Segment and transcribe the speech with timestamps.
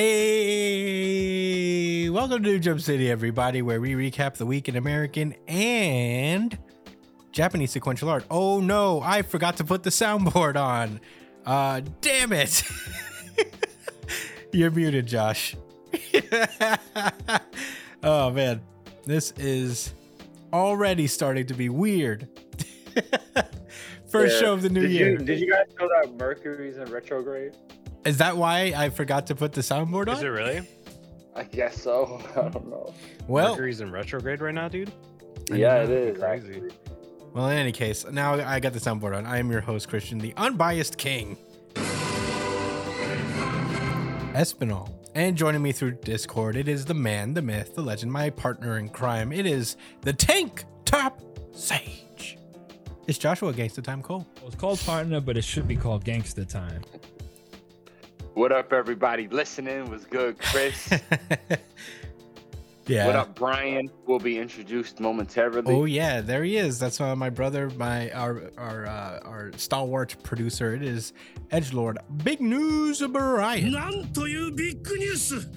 [0.00, 1.28] Hey,
[2.08, 6.56] welcome to New Jump City, everybody, where we recap the week in American and
[7.32, 8.24] Japanese sequential art.
[8.30, 11.00] Oh no, I forgot to put the soundboard on.
[11.44, 12.62] Uh, damn it.
[14.52, 15.56] You're muted, Josh.
[18.04, 18.60] oh man,
[19.04, 19.92] this is
[20.52, 22.28] already starting to be weird.
[24.12, 24.40] First Yeah.
[24.42, 25.10] show of the new did year.
[25.10, 27.56] You, did you guys know that Mercury's in retrograde?
[28.08, 30.16] Is that why I forgot to put the soundboard on?
[30.16, 30.66] Is it really?
[31.36, 32.22] I guess so.
[32.36, 32.94] I don't know.
[33.26, 34.90] Well, Mercury's in retrograde right now, dude.
[35.52, 36.18] I yeah, it is.
[36.18, 36.54] Crazy.
[36.54, 36.70] actually.
[37.34, 39.26] Well, in any case, now I got the soundboard on.
[39.26, 41.36] I am your host, Christian, the unbiased king.
[44.32, 44.90] Espinal.
[45.14, 48.78] And joining me through Discord, it is the man, the myth, the legend, my partner
[48.78, 49.32] in crime.
[49.32, 51.20] It is the tank top
[51.52, 52.38] sage.
[53.06, 54.26] It's Joshua Gangsta Time Cole.
[54.36, 56.82] Well, it's called partner, but it should be called gangster time.
[58.37, 59.27] What up, everybody?
[59.27, 60.91] Listening was good, Chris.
[62.87, 63.05] yeah.
[63.05, 63.89] What up, Brian?
[64.07, 65.73] Will be introduced momentarily.
[65.73, 66.79] Oh yeah, there he is.
[66.79, 70.73] That's uh, my brother, my our our uh, our stalwart producer.
[70.73, 71.13] It is
[71.51, 71.99] Edge Lord.
[72.23, 73.71] Big news, Brian.
[73.71, 75.49] なんというビッグニュース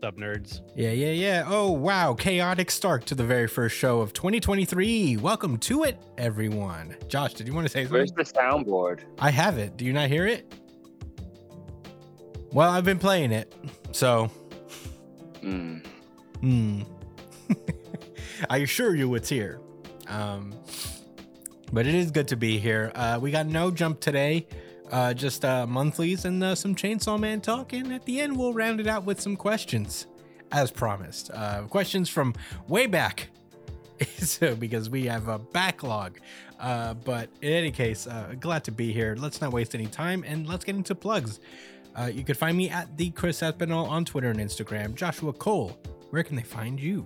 [0.00, 0.60] What's up, nerds?
[0.76, 1.44] Yeah, yeah, yeah.
[1.48, 2.14] Oh, wow.
[2.14, 5.16] Chaotic start to the very first show of 2023.
[5.16, 6.94] Welcome to it, everyone.
[7.08, 8.24] Josh, did you want to say Where's something?
[8.24, 9.00] the soundboard?
[9.18, 9.76] I have it.
[9.76, 10.54] Do you not hear it?
[12.53, 13.53] Well, I've been playing it.
[13.91, 14.29] So,
[15.41, 15.85] Mm.
[16.39, 16.81] hmm.
[18.49, 19.59] I assure you it's here.
[20.07, 20.53] Um,
[21.73, 22.91] but it is good to be here.
[22.95, 24.47] Uh, we got no jump today.
[24.89, 27.73] Uh, just uh, monthlies and uh, some Chainsaw Man talk.
[27.73, 30.05] And at the end, we'll round it out with some questions,
[30.51, 31.29] as promised.
[31.33, 32.33] Uh, questions from
[32.69, 33.29] way back.
[34.19, 36.19] so, because we have a backlog.
[36.59, 39.15] Uh, but in any case, uh, glad to be here.
[39.19, 41.39] Let's not waste any time and let's get into plugs.
[41.95, 44.95] Uh, you can find me at the Chris Espinal on Twitter and Instagram.
[44.95, 45.77] Joshua Cole,
[46.09, 47.05] where can they find you?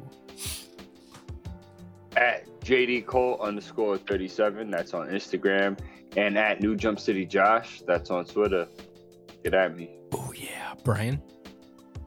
[2.15, 4.71] At JD Cole underscore 37.
[4.71, 5.77] That's on Instagram.
[6.15, 7.81] And at New Jump City Josh.
[7.85, 8.67] That's on Twitter.
[9.43, 9.91] Get at me.
[10.13, 11.21] Oh yeah, Brian.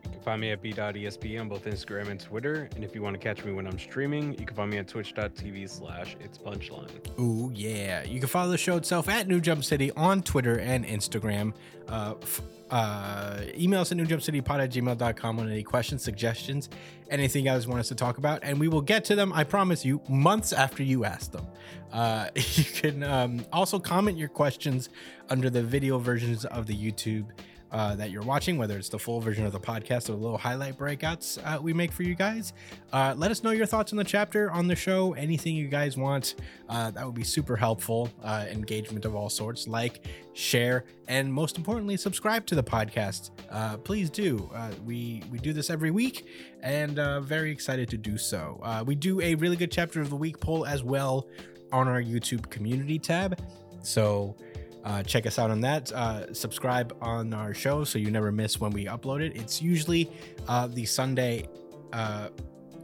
[0.04, 2.68] You can find me at b.esp on both Instagram and Twitter.
[2.74, 4.88] And if you want to catch me when I'm streaming, you can find me at
[4.88, 6.90] twitch.tv slash it's punchline.
[7.18, 10.84] Oh yeah, you can follow the show itself at New Jump City on Twitter and
[10.84, 11.52] Instagram.
[11.88, 12.40] Uh, f-
[12.70, 16.68] uh, email us at newjumpcitypod at gmail.com on any questions, suggestions,
[17.10, 19.32] anything you guys want us to talk about, and we will get to them.
[19.32, 21.46] I promise you, months after you ask them.
[21.92, 24.88] Uh, you can um, also comment your questions
[25.28, 27.26] under the video versions of the YouTube
[27.72, 30.38] uh, that you're watching, whether it's the full version of the podcast or the little
[30.38, 32.52] highlight breakouts uh, we make for you guys.
[32.92, 35.96] Uh, let us know your thoughts on the chapter, on the show, anything you guys
[35.96, 36.34] want.
[36.68, 38.10] Uh, that would be super helpful.
[38.22, 39.68] Uh, engagement of all sorts.
[39.68, 43.30] Like, share, and most importantly, subscribe to the podcast.
[43.50, 44.50] Uh, please do.
[44.84, 46.26] We we do this every week,
[46.62, 48.82] and very excited to do so.
[48.86, 51.28] We do a really good chapter of the week poll as well
[51.72, 53.38] on our YouTube community tab.
[53.82, 54.36] So
[54.84, 55.92] uh, check us out on that.
[55.92, 59.36] Uh, subscribe on our show so you never miss when we upload it.
[59.36, 60.10] It's usually
[60.48, 61.48] uh, the Sunday
[61.92, 62.28] uh,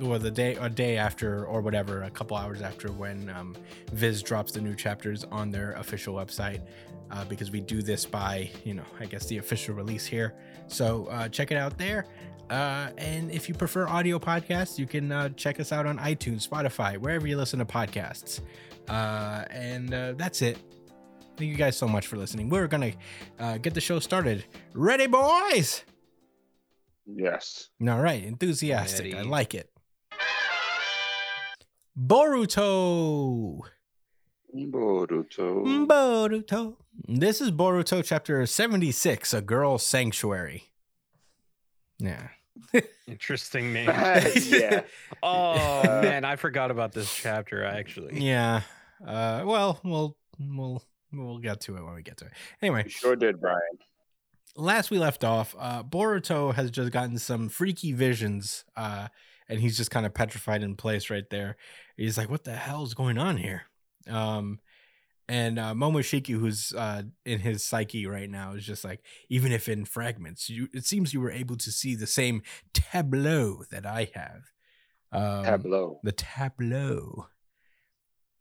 [0.02, 3.56] or the day or day after or whatever, a couple hours after when um,
[3.92, 6.60] Viz drops the new chapters on their official website.
[7.08, 10.34] Uh, because we do this by, you know, I guess the official release here.
[10.66, 12.06] So uh, check it out there.
[12.50, 16.48] Uh, and if you prefer audio podcasts, you can uh, check us out on iTunes,
[16.48, 18.40] Spotify, wherever you listen to podcasts.
[18.88, 20.58] Uh, and uh, that's it.
[21.36, 22.48] Thank you guys so much for listening.
[22.48, 22.92] We're gonna
[23.38, 24.46] uh, get the show started.
[24.72, 25.84] Ready, boys?
[27.06, 27.68] Yes.
[27.86, 29.14] All right, enthusiastic.
[29.14, 29.70] I like it.
[31.98, 33.60] Boruto.
[34.54, 35.86] Boruto.
[35.86, 36.76] Boruto.
[37.06, 40.72] This is Boruto chapter 76, A Girl Sanctuary.
[41.98, 42.28] Yeah.
[43.06, 43.88] Interesting name.
[44.46, 44.82] yeah.
[45.22, 48.24] oh, man, I forgot about this chapter, actually.
[48.24, 48.62] Yeah.
[49.06, 50.82] Uh, well, we'll we'll
[51.24, 52.32] we'll get to it when we get to it.
[52.60, 53.60] Anyway, You sure did, Brian.
[54.56, 59.08] last we left off, uh, Boruto has just gotten some freaky visions, uh,
[59.48, 61.56] and he's just kind of petrified in place right there.
[61.96, 63.62] He's like, "What the hell is going on here?"
[64.08, 64.60] Um,
[65.28, 69.68] and uh, Momoshiki, who's uh, in his psyche right now, is just like, even if
[69.68, 72.42] in fragments, you it seems you were able to see the same
[72.72, 74.42] tableau that I have.
[75.12, 76.00] Um, Tableau.
[76.02, 77.26] The tableau.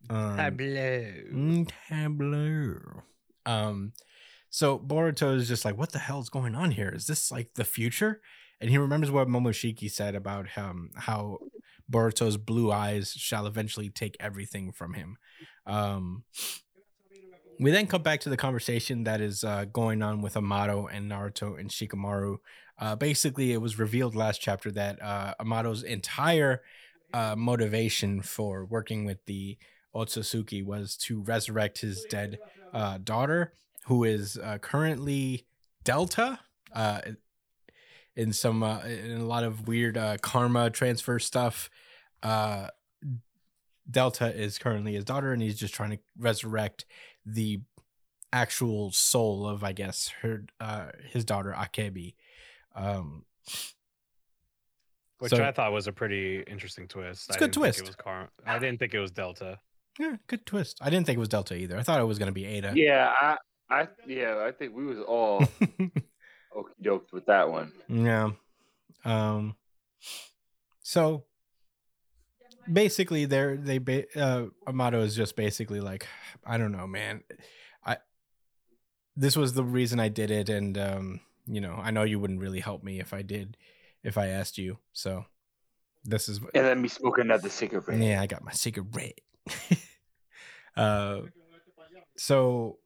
[0.10, 1.14] Um, Tableau.
[1.34, 3.04] Mm, tableau.
[3.46, 3.94] Um,
[4.50, 6.90] so Boruto is just like, what the hell is going on here?
[6.90, 8.22] Is this like the future?
[8.62, 11.40] And he remembers what Momoshiki said about um, how
[11.92, 15.18] Boruto's blue eyes shall eventually take everything from him.
[15.66, 16.24] Um,
[17.60, 21.12] we then come back to the conversation that is uh, going on with Amato and
[21.12, 22.38] Naruto and Shikamaru.
[22.78, 26.62] Uh, basically, it was revealed last chapter that uh, Amato's entire
[27.14, 29.58] uh, motivation for working with the
[29.96, 32.40] Otsutsuki was to resurrect his dead
[32.74, 33.54] uh, daughter,
[33.86, 35.46] who is uh, currently
[35.84, 36.40] Delta.
[36.74, 37.00] Uh,
[38.16, 41.70] in some uh, in a lot of weird uh, karma transfer stuff.
[42.24, 42.68] Uh,
[43.90, 46.86] Delta is currently his daughter, and he's just trying to resurrect
[47.26, 47.62] the
[48.34, 52.16] actual soul of, I guess, her uh, his daughter Akebi.
[52.76, 53.26] Um,
[55.20, 57.30] Which So- I thought was a pretty interesting twist.
[57.30, 57.80] It's I a good twist.
[57.80, 59.60] It was Car- I didn't think it was Delta.
[60.00, 60.78] Yeah, good twist.
[60.82, 61.78] I didn't think it was Delta either.
[61.78, 62.74] I thought it was gonna be Ada.
[62.76, 63.38] Yeah, I,
[63.70, 65.40] I, yeah, I think we was all
[66.56, 67.72] okey doked with that one.
[67.88, 68.32] Yeah.
[69.04, 69.56] Um
[70.82, 71.26] so
[72.72, 76.08] basically they're they ba- uh Amato is just basically like
[76.46, 77.24] I don't know, man.
[77.86, 77.98] I
[79.16, 82.40] this was the reason I did it and um you know, I know you wouldn't
[82.42, 83.56] really help me if I did
[84.04, 84.78] if I asked you.
[84.94, 85.26] So
[86.04, 88.00] this is And then me smoking another cigarette.
[88.00, 89.20] yeah, I got my cigarette.
[90.78, 91.22] uh,
[92.18, 92.78] so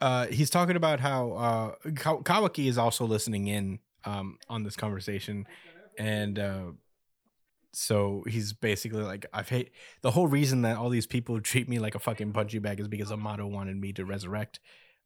[0.00, 5.46] uh, he's talking about how uh, Kawaki is also listening in um, on this conversation,
[5.98, 6.66] and uh,
[7.72, 11.78] so he's basically like, "I've hate the whole reason that all these people treat me
[11.78, 14.60] like a fucking punching bag is because Amato wanted me to resurrect,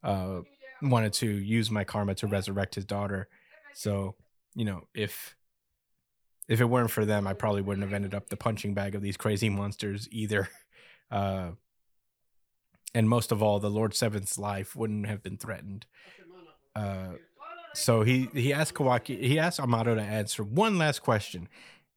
[0.04, 0.40] uh,
[0.80, 3.28] wanted to use my karma to resurrect his daughter.
[3.72, 4.14] So
[4.54, 5.34] you know, if
[6.48, 9.02] if it weren't for them, I probably wouldn't have ended up the punching bag of
[9.02, 10.48] these crazy monsters either.
[11.10, 11.50] Uh,
[12.94, 15.86] and most of all, the Lord Seventh's life wouldn't have been threatened.
[16.74, 17.12] Uh,
[17.74, 21.48] so he he asked Kawaki, he asked Amato to answer one last question.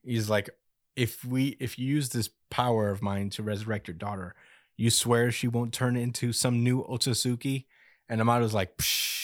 [0.04, 0.50] He's like,
[0.96, 4.36] if we if you use this power of mine to resurrect your daughter,
[4.76, 7.66] you swear she won't turn into some new Otsutsuki?
[8.10, 9.22] And Amato's like, Psh,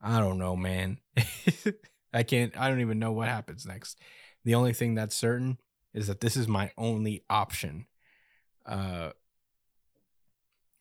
[0.00, 0.98] I don't know, man.
[2.12, 2.56] I can't.
[2.56, 3.98] I don't even know what happens next.
[4.44, 5.58] The only thing that's certain
[5.94, 7.86] is that this is my only option.
[8.66, 9.10] Uh.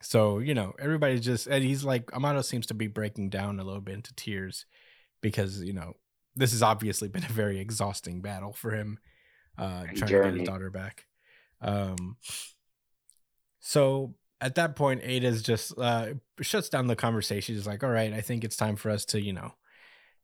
[0.01, 3.63] So you know, everybody just and he's like Amato seems to be breaking down a
[3.63, 4.65] little bit into tears
[5.21, 5.93] because you know
[6.35, 8.99] this has obviously been a very exhausting battle for him,
[9.57, 11.05] uh, trying to get his daughter back.
[11.61, 12.17] Um.
[13.59, 17.55] So at that point, Ada's just uh, shuts down the conversation.
[17.55, 19.54] She's like, "All right, I think it's time for us to, you know,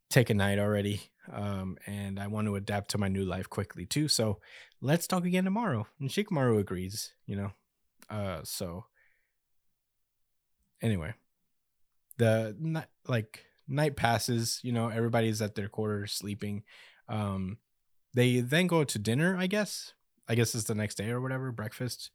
[0.10, 1.02] take a night already.
[1.32, 4.08] Um, and I want to adapt to my new life quickly too.
[4.08, 4.40] So
[4.82, 7.14] let's talk again tomorrow." And Shikamaru agrees.
[7.26, 7.52] You know,
[8.10, 8.86] uh, so
[10.82, 11.14] anyway,
[12.18, 14.60] the ni- like night passes.
[14.64, 16.64] You know, everybody's at their quarters sleeping.
[17.10, 17.58] Um,
[18.14, 19.36] they then go to dinner.
[19.38, 19.94] I guess.
[20.28, 22.12] I guess it's the next day or whatever, breakfast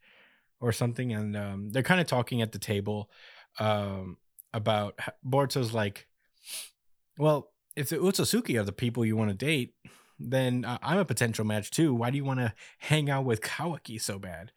[0.61, 3.11] or something, and um, they're kind of talking at the table
[3.59, 4.19] um,
[4.53, 6.07] about Boruto's like,
[7.19, 9.75] well, if the Otsutsuki are the people you want to date,
[10.19, 11.95] then uh, I'm a potential match too.
[11.95, 14.53] Why do you want to hang out with Kawaki so bad?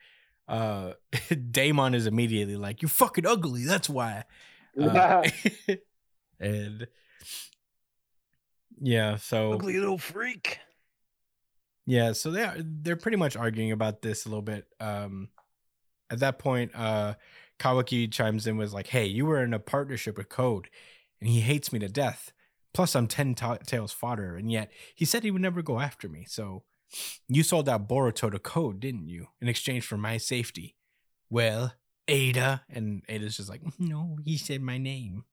[0.48, 0.94] Uh,
[1.52, 3.64] Daemon is immediately like, "You fucking ugly.
[3.64, 4.26] That's why."
[4.80, 5.24] Uh,
[6.40, 6.88] and
[8.82, 10.60] yeah, so Ugly little freak.
[11.86, 14.66] yeah, so they are they're pretty much arguing about this a little bit.
[14.80, 15.30] Um
[16.10, 17.14] at that point, uh
[17.60, 20.70] Kawaki chimes in was like, "Hey, you were in a partnership with Code,
[21.22, 22.34] and he hates me to death.
[22.74, 26.10] Plus, I'm ten ta- tails fodder, and yet he said he would never go after
[26.10, 26.26] me.
[26.28, 26.64] So,
[27.28, 30.76] you sold out Boruto to Code, didn't you, in exchange for my safety?
[31.30, 31.74] Well,
[32.08, 35.26] Ada, and Ada's just like, no, he said my name.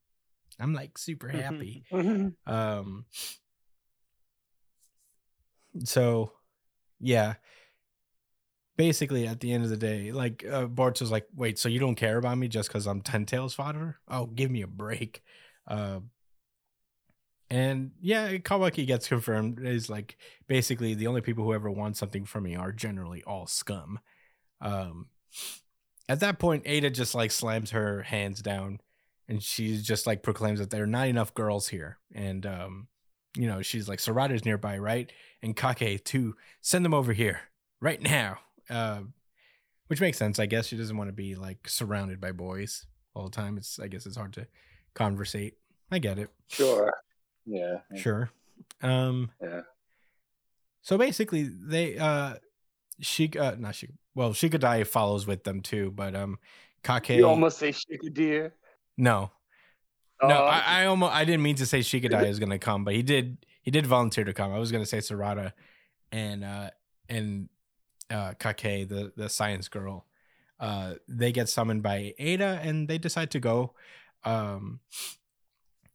[0.58, 1.84] I'm like super happy.
[2.46, 3.06] Um
[5.84, 6.32] so
[7.00, 7.34] yeah.
[8.76, 11.94] Basically at the end of the day, like uh Boruto's like, wait, so you don't
[11.94, 13.98] care about me just because I'm ten tails fodder?
[14.08, 15.22] Oh, give me a break.
[15.66, 16.00] Uh
[17.50, 20.16] and yeah, Kawaki gets confirmed is like
[20.46, 23.98] basically the only people who ever want something from me are generally all scum.
[24.60, 25.06] Um
[26.08, 28.80] at that point, Ada just like slams her hands down
[29.28, 31.98] and she just like proclaims that there are not enough girls here.
[32.12, 32.88] And um,
[33.36, 35.10] you know, she's like, Sarada's nearby, right?
[35.40, 36.34] And Kakei too.
[36.60, 37.42] Send them over here
[37.80, 38.38] right now.
[38.68, 39.02] Uh,
[39.86, 40.66] which makes sense, I guess.
[40.66, 43.56] She doesn't want to be like surrounded by boys all the time.
[43.56, 44.48] It's I guess it's hard to
[44.94, 45.54] conversate.
[45.92, 46.30] I get it.
[46.48, 46.92] Sure.
[47.46, 47.78] Yeah.
[47.96, 48.30] Sure.
[48.82, 49.62] Um Yeah.
[50.82, 52.34] so basically they uh
[53.00, 56.38] she uh not she well Shikadai follows with them too, but um
[56.82, 57.16] Kakei.
[57.16, 58.52] You almost say Shikadeer.
[58.96, 59.30] no,
[60.22, 62.94] no, Oh, I, I almost I didn't mean to say Shikadai is gonna come, but
[62.94, 64.52] he did he did volunteer to come.
[64.52, 65.52] I was gonna say Sarada
[66.12, 66.70] and uh
[67.08, 67.48] and
[68.10, 70.06] uh Kakei, the the science girl.
[70.58, 73.74] Uh they get summoned by Ada and they decide to go.
[74.24, 74.80] Um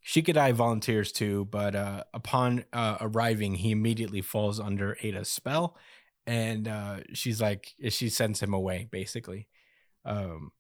[0.06, 5.78] Shikadai volunteers too, but uh upon uh arriving, he immediately falls under Ada's spell
[6.28, 9.48] and uh she's like she sends him away basically.
[10.06, 10.52] Um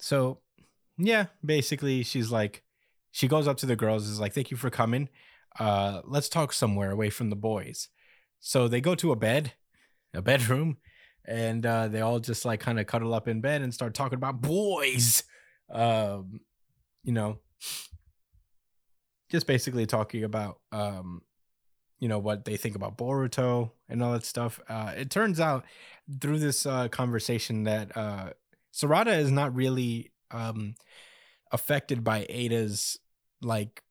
[0.00, 0.40] so
[0.98, 2.62] yeah, basically she's like
[3.12, 5.08] she goes up to the girls is like thank you for coming.
[5.58, 7.88] Uh let's talk somewhere away from the boys.
[8.40, 9.54] So they go to a bed,
[10.12, 10.76] a bedroom,
[11.26, 14.16] and uh they all just like kind of cuddle up in bed and start talking
[14.16, 15.22] about boys.
[15.72, 16.40] Um
[17.04, 17.38] you know,
[19.28, 21.22] just basically talking about um
[21.98, 24.60] you know what they think about Boruto and all that stuff.
[24.68, 25.64] Uh it turns out
[26.20, 28.30] through this uh conversation that uh
[28.72, 30.74] Sarada is not really um
[31.50, 32.98] affected by Ada's
[33.40, 33.82] like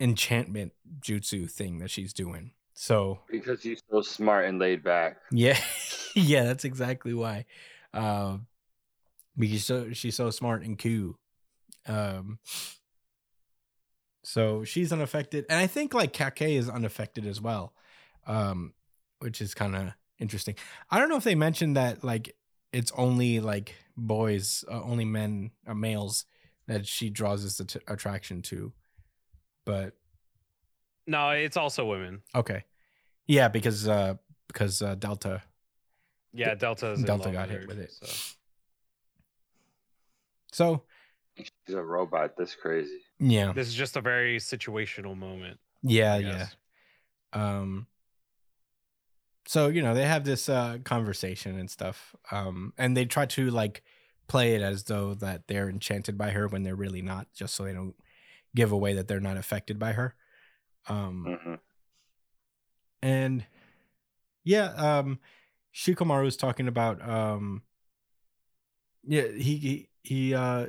[0.00, 2.52] enchantment jutsu thing that she's doing.
[2.74, 5.18] So because he's so smart and laid back.
[5.30, 5.58] yeah,
[6.16, 7.44] yeah, that's exactly why.
[7.94, 8.46] Um,
[9.36, 11.14] because so she's so smart and cool.
[11.86, 12.38] Um,
[14.24, 17.74] so she's unaffected, and I think like Kakei is unaffected as well,
[18.26, 18.72] um,
[19.18, 20.54] which is kind of interesting.
[20.90, 22.36] I don't know if they mentioned that like
[22.72, 26.24] it's only like boys, uh, only men, uh, males
[26.66, 28.72] that she draws this att- attraction to,
[29.64, 29.94] but
[31.06, 32.22] No, it's also women.
[32.34, 32.64] okay,
[33.26, 34.14] yeah, because uh,
[34.46, 35.42] because uh, Delta
[36.32, 37.90] Yeah, Delta Delta got hit her, with it.
[37.92, 38.06] So.
[40.52, 40.82] So
[41.36, 42.36] She's a robot.
[42.36, 43.00] That's crazy.
[43.22, 45.58] Yeah, This is just a very situational moment.
[45.82, 46.46] yeah, yeah.
[47.32, 47.86] Um.
[49.46, 53.50] So you know they have this uh conversation and stuff, um, and they try to
[53.50, 53.82] like
[54.28, 57.64] play it as though that they're enchanted by her when they're really not, just so
[57.64, 57.94] they don't
[58.54, 60.14] give away that they're not affected by her.
[60.88, 61.54] Um, hmm
[63.04, 63.44] and
[64.44, 65.18] yeah um
[65.74, 67.62] shikamaru is talking about um
[69.04, 70.66] yeah he he, he uh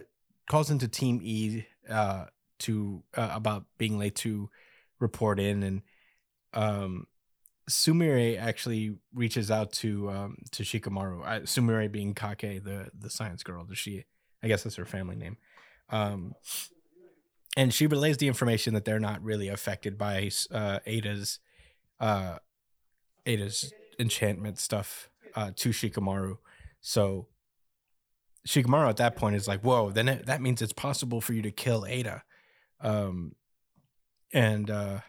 [0.49, 2.25] calls into team e uh
[2.63, 4.49] to uh, about being late to
[4.99, 5.81] report in and
[6.53, 7.07] um
[7.69, 13.43] sumire actually reaches out to um to shikamaru uh, sumire being kakei the the science
[13.43, 14.05] girl Does she
[14.41, 15.37] i guess that's her family name
[15.89, 16.33] um
[17.55, 21.39] and she relays the information that they're not really affected by uh ada's
[21.99, 22.37] uh
[23.25, 26.37] Ada's enchantment stuff uh to Shikamaru.
[26.81, 27.27] So
[28.47, 31.41] Shikamaru at that point is like, "Whoa, then it, that means it's possible for you
[31.41, 32.23] to kill Ada."
[32.83, 33.35] Um
[34.31, 34.99] and uh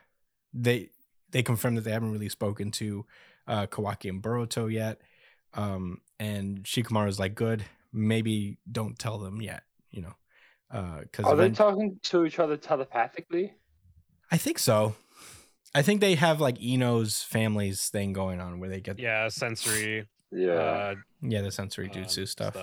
[0.52, 0.90] they
[1.30, 3.04] they confirm that they haven't really spoken to
[3.46, 5.00] uh Kawaki and Boruto yet.
[5.52, 10.14] Um and Shikamaru's like, "Good, maybe don't tell them yet, you know."
[10.70, 13.54] Uh cuz Are they talking to each other telepathically?
[14.30, 14.94] I think so.
[15.74, 19.28] I think they have like Ino's family's thing going on where they get yeah, Yeah,
[19.28, 20.06] sensory.
[20.30, 20.52] Yeah.
[20.52, 22.56] Uh, the sensory um, jutsu stuff.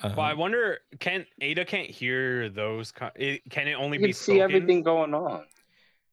[0.00, 2.90] But I Um, wonder, can Ada can't hear those?
[2.92, 4.42] co- It, can it only you be see spoken?
[4.42, 5.46] everything going on.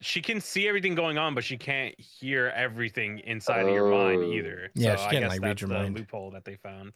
[0.01, 4.21] She can see everything going on, but she can't hear everything inside of your mind
[4.23, 4.31] Oh.
[4.31, 4.71] either.
[4.75, 5.97] Yeah, so she I can't, guess like, read that's your the mind.
[5.97, 6.93] loophole that they found.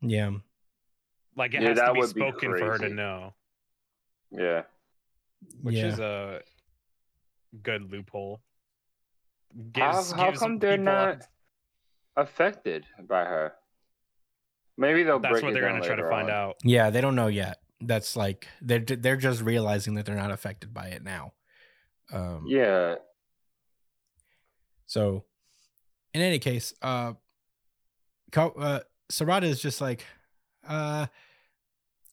[0.00, 0.30] yeah,
[1.36, 3.34] Like it Yeah, has to be would be spoken for her to know,
[4.30, 4.64] Yeah.
[5.62, 5.86] which yeah.
[5.86, 6.42] is a
[7.62, 8.40] good loophole.
[9.74, 11.28] How, Gives- how gives come they're people a- not
[12.16, 13.56] affected by her?
[14.76, 16.36] Maybe they'll That's break what they're gonna try to find on.
[16.36, 16.56] out.
[16.64, 17.58] yeah, they don't know yet.
[17.80, 21.32] That's like they're they're just realizing that they're not affected by it now.
[22.12, 22.96] Um, Yeah.
[24.86, 25.24] So,
[26.12, 27.14] in any case, uh,
[28.32, 30.04] Ka- uh Sarada is just like,
[30.66, 31.06] uh,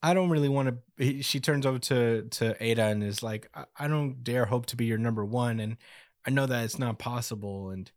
[0.04, 1.22] I don't really want to.
[1.22, 4.76] She turns over to to Ada and is like, I, I don't dare hope to
[4.76, 5.78] be your number one, and
[6.26, 7.92] I know that it's not possible, and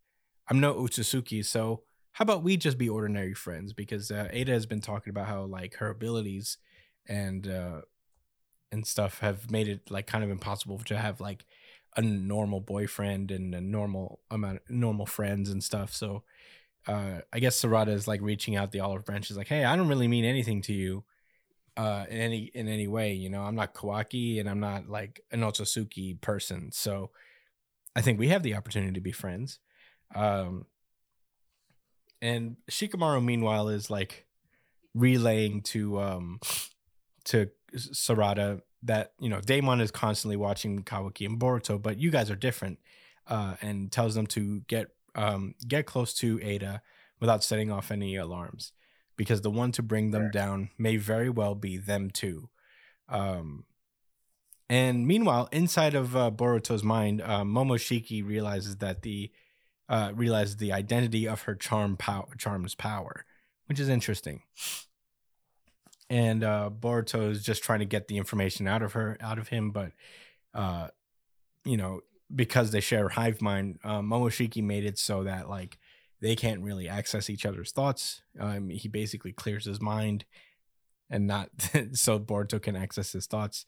[0.49, 1.83] I'm no Otsutsuki, so
[2.15, 3.73] how about we just be ordinary friends?
[3.73, 6.57] Because uh, Ada has been talking about how like her abilities
[7.07, 7.81] and uh
[8.71, 11.45] and stuff have made it like kind of impossible to have like
[11.97, 15.93] a normal boyfriend and a normal amount normal friends and stuff.
[15.93, 16.23] So
[16.87, 19.75] uh I guess Sarada is like reaching out the olive branch is like, hey, I
[19.75, 21.03] don't really mean anything to you
[21.75, 23.11] uh in any in any way.
[23.11, 26.71] You know, I'm not Kawaki and I'm not like an Otsutsuki person.
[26.71, 27.11] So
[27.93, 29.59] I think we have the opportunity to be friends.
[30.15, 30.65] Um
[32.21, 34.25] and Shikamaru meanwhile is like
[34.93, 36.39] relaying to um
[37.25, 42.29] to Sarada that you know Daemon is constantly watching Kawaki and Boruto, but you guys
[42.29, 42.79] are different,
[43.27, 46.81] uh, and tells them to get um, get close to Ada
[47.19, 48.71] without setting off any alarms.
[49.17, 52.49] because the one to bring them down may very well be them too.
[53.09, 53.65] Um,
[54.69, 59.31] and meanwhile, inside of uh, Boruto's mind, uh, Momoshiki realizes that the
[59.89, 63.25] uh, realizes the identity of her charm pow- charm's power,
[63.67, 64.41] which is interesting.
[66.09, 69.47] And uh, Boruto is just trying to get the information out of her, out of
[69.47, 69.91] him, but
[70.53, 70.87] uh,
[71.63, 72.01] you know,
[72.33, 75.77] because they share hive mind, uh, Momoshiki made it so that like
[76.21, 78.21] they can't really access each other's thoughts.
[78.39, 80.25] Um, he basically clears his mind,
[81.09, 81.49] and not
[81.93, 83.65] so Boruto can access his thoughts.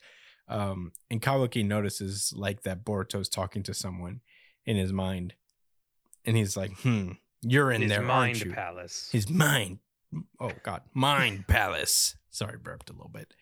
[0.48, 4.22] Um, and Kawaki notices like that Boruto's talking to someone
[4.66, 5.34] in his mind,
[6.28, 9.10] and he's like, "Hmm, you're in His there, mind aren't you?" palace.
[9.12, 9.80] his mind
[10.40, 12.16] oh god mind palace.
[12.30, 13.34] Sorry burped a little bit.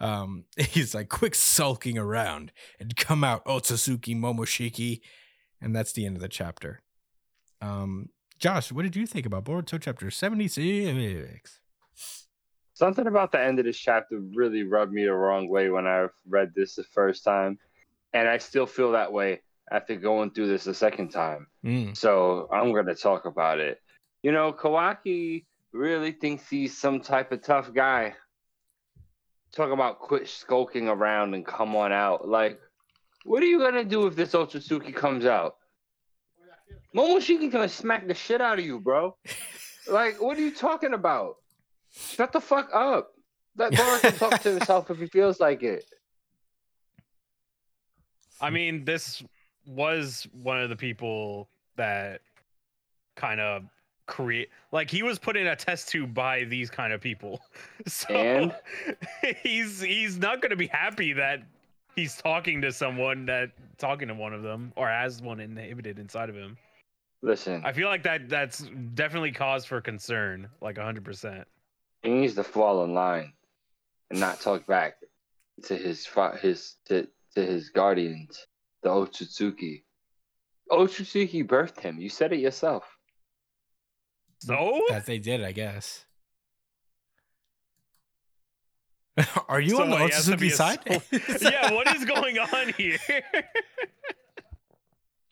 [0.00, 5.00] Um he's like quick sulking around and come out otsutsuki momoshiki.
[5.60, 6.82] And that's the end of the chapter.
[7.62, 11.60] Um josh what did you think about boruto chapter 76
[12.74, 16.06] Something about the end of this chapter really rubbed me the wrong way when I
[16.28, 17.58] read this the first time,
[18.12, 21.46] and I still feel that way after going through this a second time.
[21.64, 23.80] Mm, So I'm going to talk about it.
[24.22, 28.14] You know, Kawaki really thinks he's some type of tough guy.
[29.52, 32.28] Talk about quit skulking around and come on out.
[32.28, 32.60] Like,
[33.24, 35.56] what are you going to do if this Otsutsuki comes out?
[36.94, 39.16] Momoshiki gonna smack the shit out of you, bro.
[39.90, 41.36] like, what are you talking about?
[41.90, 43.12] Shut the fuck up.
[43.56, 45.86] Let Boruto talk to himself if he feels like it.
[48.42, 49.22] I mean, this
[49.66, 52.20] was one of the people that
[53.16, 53.64] kind of
[54.06, 57.40] create like he was put in a test tube by these kind of people.
[57.86, 58.54] So And?
[59.42, 61.42] he's he's not going to be happy that
[61.96, 66.28] he's talking to someone that talking to one of them or has one inhibited inside
[66.28, 66.56] of him.
[67.22, 71.44] Listen, I feel like that that's definitely cause for concern, like 100%.
[72.02, 73.32] he needs to fall in line
[74.10, 74.94] and not talk back
[75.64, 76.08] to his
[76.40, 78.46] his to, to his guardians,
[78.82, 79.82] the Otsutsuki.
[80.70, 81.98] Otsutsuki birthed him.
[81.98, 82.84] You said it yourself.
[84.40, 86.04] So that they did i guess
[89.48, 90.80] are you So on the what, he has to be otsutsuki side
[91.38, 92.98] soul- yeah, what is going on here?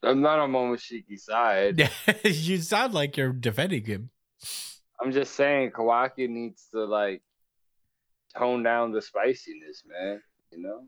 [0.02, 1.90] I'm not on Momoshiki's side.
[2.24, 4.10] you sound like you're defending him
[5.00, 7.22] I'm just saying Kawaki needs to like
[8.36, 10.20] tone down the spiciness, man.
[10.52, 10.84] You know?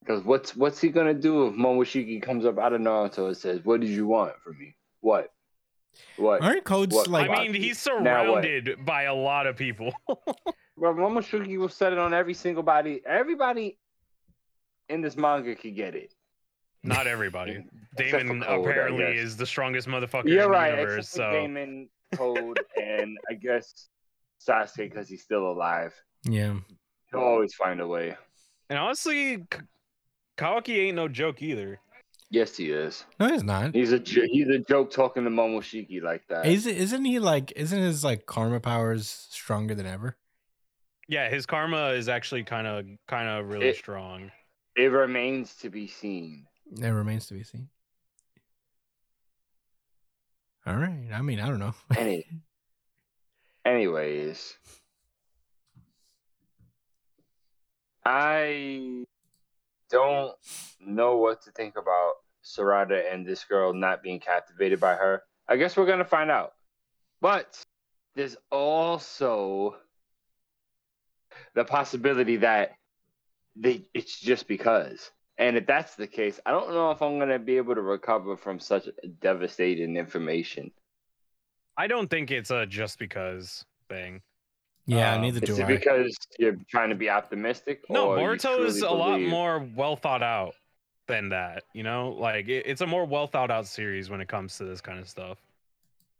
[0.00, 3.60] Because what's what's he gonna do if Momoshiki comes up out of Naruto and says,
[3.64, 4.76] "What did you want from me?
[5.00, 5.32] What?
[6.16, 9.92] What?" aren't codes What- like I mean, he's surrounded by a lot of people.
[10.78, 13.00] Well, Momoshiki will set it on every single body.
[13.06, 13.78] Everybody
[14.90, 16.12] in this manga could get it.
[16.82, 17.64] Not everybody.
[17.96, 21.08] Daemon Code, apparently is the strongest motherfucker You're in right, the universe.
[21.08, 23.88] So Daemon, Code, and I guess
[24.46, 25.94] Sasuke because he's still alive.
[26.24, 26.54] yeah
[27.10, 28.14] He'll always find a way.
[28.68, 29.60] and honestly, K-
[30.36, 31.78] Kawaki ain't no joke either.
[32.28, 33.04] Yes, he is.
[33.20, 36.44] no he's not He's a jo- he's a joke talking to Momoshiki like that.
[36.46, 40.16] Is it, isn't he like isn't his like karma powers stronger than ever?
[41.08, 44.30] Yeah, his karma is actually kind of kind of really It- strong.
[44.76, 46.46] It remains to be seen.
[46.82, 47.68] It remains to be seen.
[50.66, 51.06] All right.
[51.14, 51.74] I mean, I don't know.
[51.96, 52.26] Any,
[53.64, 54.56] anyways,
[58.04, 59.04] I
[59.90, 60.34] don't
[60.80, 65.22] know what to think about Sarada and this girl not being captivated by her.
[65.48, 66.54] I guess we're gonna find out.
[67.20, 67.60] But
[68.14, 69.76] there's also
[71.54, 72.72] the possibility that
[73.56, 75.10] they it's just because.
[75.38, 78.36] And if that's the case, I don't know if I'm gonna be able to recover
[78.36, 78.88] from such
[79.20, 80.70] devastating information.
[81.76, 84.22] I don't think it's a just because thing.
[84.86, 87.82] Yeah, Um, neither Is do it because you're trying to be optimistic?
[87.90, 90.54] No, or Boruto is truly a lot more well thought out
[91.08, 91.64] than that.
[91.74, 94.64] You know, like it, it's a more well thought out series when it comes to
[94.64, 95.38] this kind of stuff.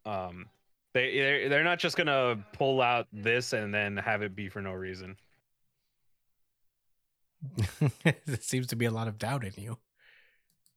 [0.05, 0.47] Um,
[0.95, 4.61] they they're, they're not just gonna pull out this and then have it be for
[4.61, 5.17] no reason.
[8.03, 9.79] there seems to be a lot of doubt in you.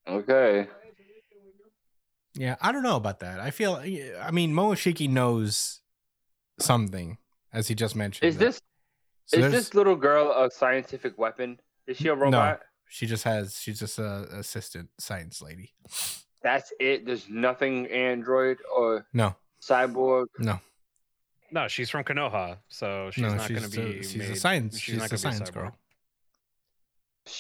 [0.08, 0.68] Okay.
[2.36, 3.40] Yeah, I don't know about that.
[3.40, 3.76] I feel.
[3.76, 5.82] I mean, Momoshiki knows
[6.60, 7.18] something,
[7.54, 8.28] as he just mentioned.
[8.28, 8.62] Is this
[9.26, 11.60] so is this little girl a scientific weapon?
[11.88, 12.60] Is she a robot?
[12.60, 13.58] No, She just has.
[13.60, 15.74] She's just a assistant science lady.
[16.42, 17.06] That's it.
[17.06, 20.26] There's nothing android or No, cyborg.
[20.40, 20.60] no,
[21.52, 23.36] No, she's from Konoha, so she's no.
[23.36, 24.00] not she's gonna be.
[24.00, 24.80] a, she's a science.
[24.80, 25.76] she's She's, not a gonna be science girl.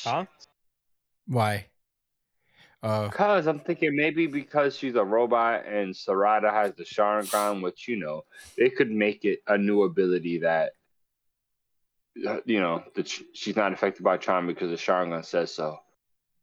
[0.03, 0.25] Huh?
[1.25, 1.68] Why?
[2.81, 7.87] Uh, Cause I'm thinking maybe because she's a robot and Sarada has the Sharingan, which
[7.89, 8.23] you know
[8.57, 10.71] they could make it a new ability that
[12.25, 15.77] uh, you know that she's not affected by charm because the Sharingan says so.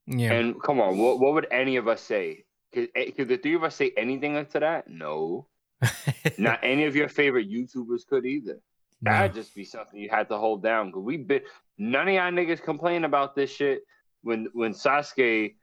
[0.06, 0.32] yeah.
[0.32, 2.44] And come on, what what would any of us say?
[2.74, 4.88] Could, eh, could the three of us say anything to that?
[4.88, 5.46] No.
[6.38, 8.60] Not any of your favorite YouTubers could either.
[9.02, 10.90] That'd just be something you had to hold down.
[10.90, 11.42] Cause we been
[11.78, 13.82] none of y'all niggas complain about this shit
[14.22, 15.54] when when Sasuke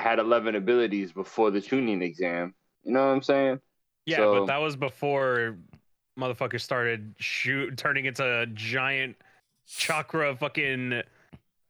[0.00, 2.54] had eleven abilities before the Chunin exam.
[2.84, 3.60] You know what I'm saying?
[4.06, 5.56] Yeah, So- but that was before
[6.18, 9.16] motherfuckers started shoot turning into giant
[9.68, 11.02] chakra fucking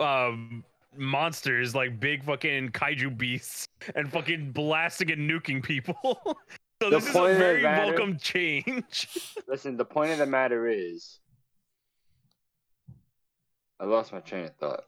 [0.01, 0.65] um
[0.97, 5.95] monsters like big fucking kaiju beasts and fucking blasting and nuking people.
[6.83, 9.09] so this is a point of the very matter- welcome change.
[9.49, 11.19] Listen, the point of the matter is,
[13.81, 14.85] I lost my train of thought.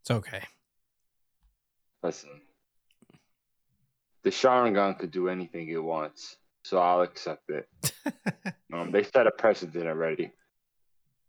[0.00, 0.42] it's okay.
[2.02, 2.40] Listen,
[4.24, 7.68] the Sharingan could do anything it wants, so I'll accept it.
[8.72, 10.32] um, they set a precedent already,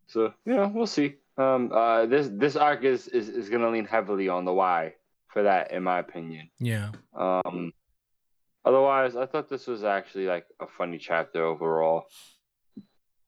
[0.06, 1.14] so you know we'll see.
[1.36, 4.94] Um, uh, this this arc is is, is going to lean heavily on the why
[5.28, 6.50] for that, in my opinion.
[6.58, 6.90] Yeah.
[7.16, 7.72] Um,
[8.64, 12.04] otherwise, I thought this was actually like a funny chapter overall.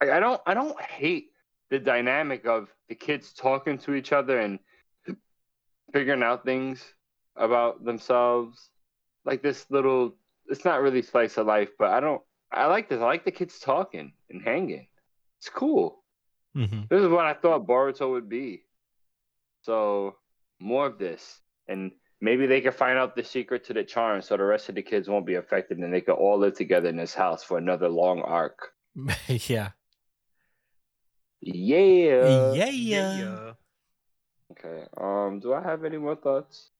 [0.01, 1.31] I, I don't I don't hate
[1.69, 4.59] the dynamic of the kids talking to each other and
[5.93, 6.83] figuring out things
[7.37, 8.69] about themselves.
[9.25, 10.15] Like this little,
[10.47, 12.21] it's not really slice of life, but I don't.
[12.51, 13.01] I like this.
[13.01, 14.87] I like the kids talking and hanging.
[15.39, 16.03] It's cool.
[16.53, 18.63] hmm This is what I thought Boruto would be.
[19.63, 20.15] So
[20.59, 24.37] more of this, and maybe they can find out the secret to the charm, so
[24.37, 26.95] the rest of the kids won't be affected, and they can all live together in
[26.95, 28.71] this house for another long arc.
[29.27, 29.69] yeah.
[31.41, 32.69] yeah.
[32.69, 32.69] Yeah.
[32.69, 33.51] yeah.
[34.51, 34.85] Okay.
[34.95, 35.39] Um.
[35.39, 36.71] Do I have any more thoughts?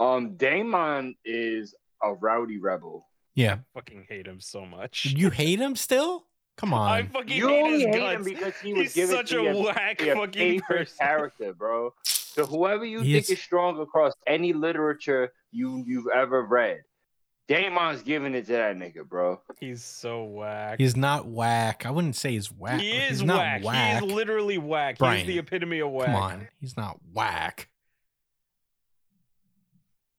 [0.00, 0.36] Um.
[0.36, 3.06] Daemon is a rowdy rebel.
[3.34, 3.54] Yeah.
[3.54, 5.04] I fucking hate him so much.
[5.16, 6.26] You hate him still?
[6.56, 6.90] Come on.
[6.90, 9.54] I fucking You hate his hate him because he was He's given such to a
[9.56, 10.96] you whack be a fucking favorite person.
[10.98, 11.94] character, bro.
[12.04, 16.80] So whoever you He think is- is strong across any literature you you've ever read,
[17.48, 19.40] Daemon's giving it to that nigga, bro.
[19.58, 20.78] He's so whack.
[20.78, 21.84] He's not whack.
[21.86, 22.80] I wouldn't say he's whack.
[22.80, 23.64] he he's is not whack.
[23.64, 24.00] whack.
[24.02, 24.98] He is literally whack.
[24.98, 26.06] Brian, He's the epitome of whack.
[26.06, 26.48] Come on.
[26.60, 27.68] He's not whack.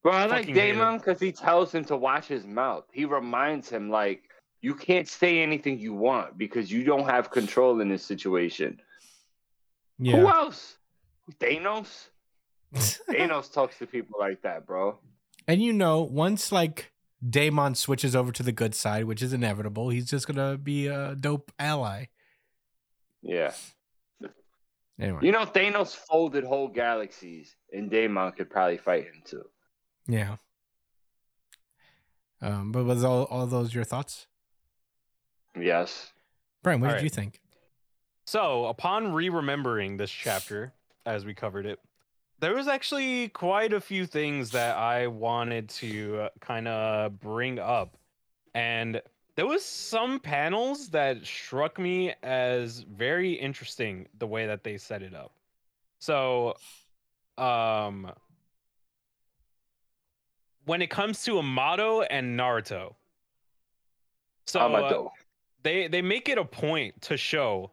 [0.03, 2.85] Bro, I like Daemon because he tells him to watch his mouth.
[2.91, 4.23] He reminds him like
[4.61, 8.79] you can't say anything you want because you don't have control in this situation.
[9.99, 10.77] Who else?
[11.39, 12.07] Thanos.
[12.73, 14.97] Thanos talks to people like that, bro.
[15.47, 16.91] and you know, once like
[17.27, 21.15] Daemon switches over to the good side, which is inevitable, he's just gonna be a
[21.15, 22.05] dope ally.
[23.21, 23.51] Yeah.
[24.99, 25.19] Anyway.
[25.23, 29.43] You know, Thanos folded whole galaxies, and Daemon could probably fight him too.
[30.07, 30.37] Yeah.
[32.41, 34.27] Um, but was all, all those your thoughts?
[35.59, 36.11] Yes.
[36.63, 37.03] Brian, what All did right.
[37.03, 37.39] you think?
[38.25, 40.73] So, upon re-remembering this chapter,
[41.05, 41.79] as we covered it,
[42.39, 47.97] there was actually quite a few things that I wanted to kind of bring up,
[48.53, 49.01] and
[49.35, 55.01] there was some panels that struck me as very interesting the way that they set
[55.03, 55.33] it up.
[55.99, 56.55] So,
[57.37, 58.11] um,
[60.65, 62.93] when it comes to Amato and Naruto,
[64.47, 65.11] so uh, Amado.
[65.63, 67.71] they they make it a point to show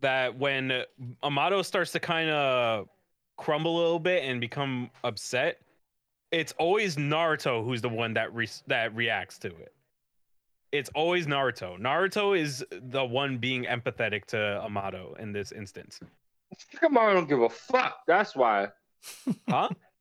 [0.00, 0.82] that when
[1.22, 2.88] Amato starts to kind of
[3.36, 5.58] crumble a little bit and become upset,
[6.30, 9.72] it's always Naruto who's the one that re- that reacts to it.
[10.72, 11.78] It's always Naruto.
[11.78, 16.00] Naruto is the one being empathetic to Amato in this instance.
[16.74, 17.98] Shikamaru don't give a fuck.
[18.06, 18.68] That's why.
[19.48, 19.68] Huh?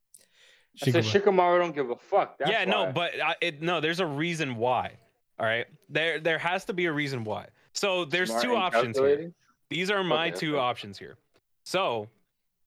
[0.82, 1.22] I said Shikamaru.
[1.24, 2.38] Shikamaru don't give a fuck.
[2.38, 2.92] That's yeah, no, why.
[2.92, 4.94] but uh, it no, there's a reason why.
[5.40, 7.48] All right, there there has to be a reason why.
[7.74, 9.32] So there's Smart two options here.
[9.70, 10.62] These are my Okay, two okay.
[10.64, 11.18] options here.
[11.64, 12.08] So,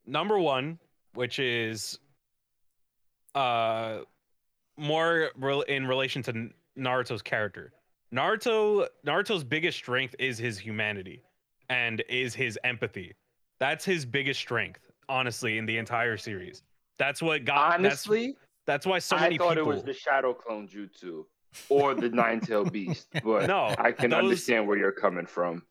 [0.07, 0.79] number one,
[1.15, 1.99] which is
[3.35, 4.01] uh
[4.77, 7.73] more rel- in relation to Naruto's character.
[8.13, 11.23] Naruto Naruto's biggest strength is his humanity
[11.69, 13.15] and is his empathy.
[13.61, 16.63] That's his biggest strength, honestly, in the entire series.
[16.99, 20.33] That's what got Honestly, that's, why so I many thought people it was the Shadow
[20.33, 21.25] Clone Jutsu
[21.69, 25.63] or the Nine Tailed Beast, but No, I can those- understand where you're coming from.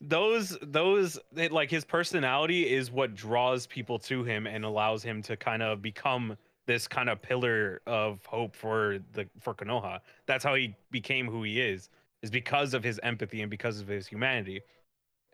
[0.00, 5.22] those those it, like his personality is what draws people to him and allows him
[5.22, 10.00] to kind of become this kind of pillar of hope for the for Konoha.
[10.26, 11.88] That's how he became who he is
[12.22, 14.60] is because of his empathy and because of his humanity.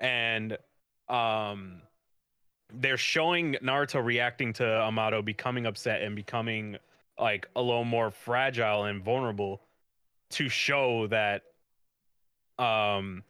[0.01, 0.57] And
[1.09, 1.81] um
[2.75, 6.77] they're showing Naruto reacting to Amato becoming upset and becoming
[7.19, 9.61] like a little more fragile and vulnerable
[10.31, 11.43] to show that
[12.59, 13.23] um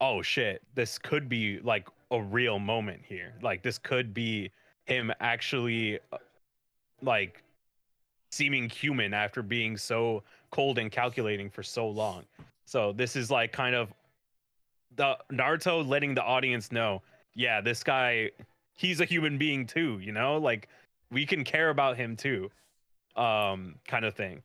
[0.00, 3.34] oh shit this could be like a real moment here.
[3.42, 4.50] Like this could be
[4.84, 6.18] him actually uh,
[7.02, 7.42] like
[8.30, 12.24] seeming human after being so cold and calculating for so long.
[12.64, 13.92] So this is like kind of
[14.96, 17.02] the Naruto letting the audience know
[17.34, 18.30] yeah this guy
[18.74, 20.68] he's a human being too you know like
[21.10, 22.50] we can care about him too
[23.16, 24.42] um kind of thing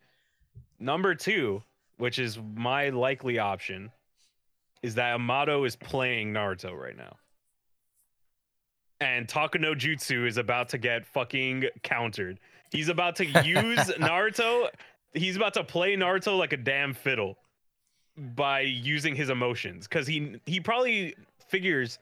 [0.80, 1.62] number 2
[1.98, 3.92] which is my likely option
[4.82, 7.18] is that Amato is playing Naruto right now.
[9.02, 12.40] And Talk no Jutsu is about to get fucking countered.
[12.72, 14.70] He's about to use Naruto.
[15.14, 17.38] He's about to play Naruto like a damn fiddle
[18.18, 21.16] by using his emotions cuz he he probably
[21.48, 22.00] figures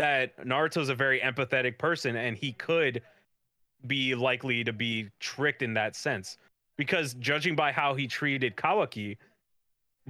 [0.00, 3.02] that Naruto's a very empathetic person and he could
[3.86, 6.38] be likely to be tricked in that sense
[6.78, 9.18] because judging by how he treated Kawaki,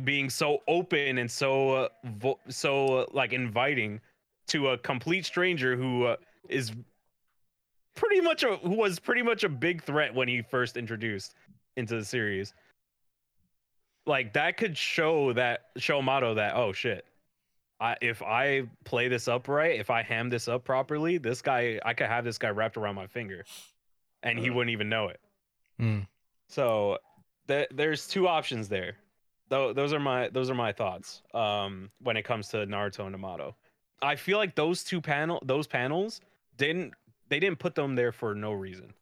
[0.04, 4.00] being so open and so uh, vo- so uh, like inviting
[4.46, 6.16] to a complete stranger who uh,
[6.48, 6.70] is
[7.96, 11.34] pretty much a who was pretty much a big threat when he first introduced
[11.76, 12.54] into the series.
[14.06, 17.04] Like that could show that show Amato that oh shit.
[17.80, 21.80] I, if I play this up right, if I ham this up properly, this guy
[21.84, 23.44] I could have this guy wrapped around my finger,
[24.22, 25.20] and he wouldn't even know it.
[25.80, 26.06] Mm.
[26.48, 26.98] So
[27.48, 28.96] th- there's two options there.
[29.48, 33.14] Tho- those are my those are my thoughts um, when it comes to Naruto and
[33.14, 33.56] Amato.
[34.02, 36.20] I feel like those two panel those panels
[36.58, 36.92] didn't
[37.28, 38.92] they didn't put them there for no reason.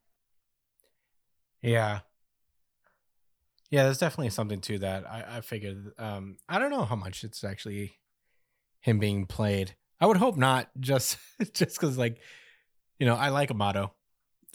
[1.63, 2.01] Yeah.
[3.71, 5.05] Yeah, there's definitely something to that.
[5.07, 7.97] I, I figured um I don't know how much it's actually
[8.81, 9.75] him being played.
[10.01, 11.19] I would hope not, just
[11.53, 12.21] just because like,
[12.99, 13.93] you know, I like Amato.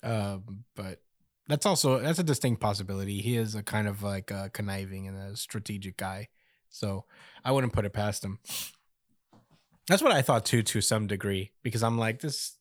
[0.01, 1.01] Um, but
[1.47, 3.21] that's also that's a distinct possibility.
[3.21, 6.29] He is a kind of like a conniving and a strategic guy.
[6.69, 7.05] So
[7.43, 8.39] I wouldn't put it past him.
[9.88, 12.57] That's what I thought too, to some degree, because I'm like this.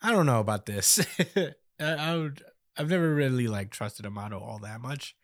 [0.00, 1.04] I don't know about this.
[1.36, 2.42] I, I would.
[2.76, 5.16] I've never really like trusted Amato all that much,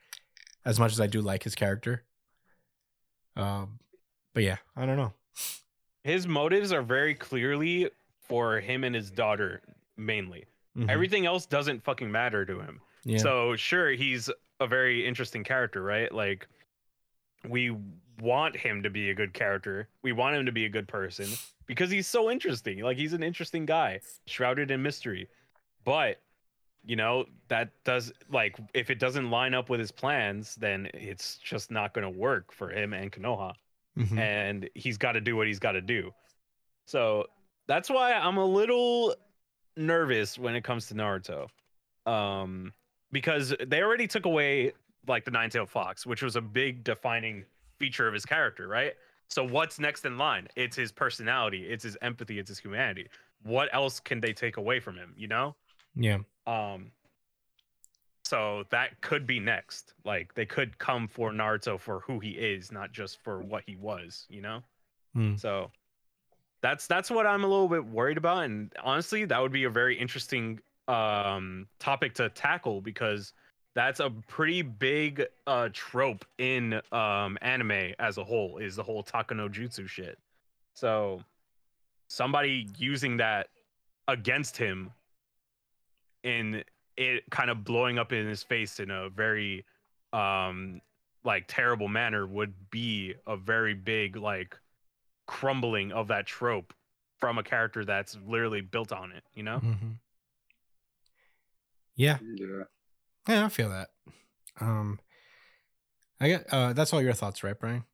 [0.64, 2.04] as much as I do like his character.
[3.36, 3.78] Um,
[4.32, 5.12] but yeah, I don't know.
[6.02, 9.62] His motives are very clearly for him and his daughter
[9.96, 10.44] mainly.
[10.76, 10.90] Mhm.
[10.90, 12.80] Everything else doesn't fucking matter to him.
[13.04, 13.18] yeah.
[13.18, 16.10] So sure, he's a very interesting character, right?
[16.12, 16.46] Like
[17.48, 17.76] we
[18.20, 19.88] want him to be a good character.
[20.02, 21.28] We want him to be a good person
[21.66, 22.78] because he's so interesting.
[22.80, 25.28] Like he's an interesting guy, shrouded in mystery.
[25.84, 26.20] But
[26.86, 31.36] you know, that does like if it doesn't line up with his plans, then it's
[31.38, 33.54] just not going to work for him and Konoha
[33.98, 34.18] Mhm.
[34.18, 36.12] and he's got to do what he's got to do.
[36.86, 37.26] So
[37.66, 39.14] that's why I'm a little
[39.76, 41.48] nervous when it comes to Naruto,
[42.10, 42.72] um,
[43.12, 44.72] because they already took away
[45.06, 47.44] like the nine-tailed fox, which was a big defining
[47.78, 48.94] feature of his character, right?
[49.28, 50.48] So what's next in line?
[50.56, 53.08] It's his personality, it's his empathy, it's his humanity.
[53.42, 55.14] What else can they take away from him?
[55.16, 55.56] You know?
[55.94, 56.18] yeah.
[56.46, 56.90] Um,
[58.24, 59.94] so that could be next.
[60.04, 63.76] Like they could come for Naruto for who he is, not just for what he
[63.76, 64.26] was.
[64.28, 64.62] You know.
[65.14, 65.36] Hmm.
[65.36, 65.70] So
[66.62, 69.70] that's that's what I'm a little bit worried about, and honestly, that would be a
[69.70, 73.32] very interesting um topic to tackle because
[73.74, 79.02] that's a pretty big uh trope in um anime as a whole is the whole
[79.02, 80.18] Talk no Jutsu shit.
[80.74, 81.20] So
[82.08, 83.48] somebody using that
[84.08, 84.90] against him
[86.22, 86.64] in
[86.96, 89.64] it kind of blowing up in his face in a very
[90.12, 90.80] um
[91.24, 94.56] like terrible manner would be a very big like
[95.26, 96.74] crumbling of that trope
[97.18, 99.60] from a character that's literally built on it, you know?
[99.60, 99.96] Mhm.
[101.96, 102.18] Yeah.
[102.22, 102.64] Yeah.
[103.28, 103.88] Yeah, I feel that.
[104.60, 105.00] Um,
[106.20, 106.46] I get.
[106.52, 107.84] Uh, that's all your thoughts, right, Brian?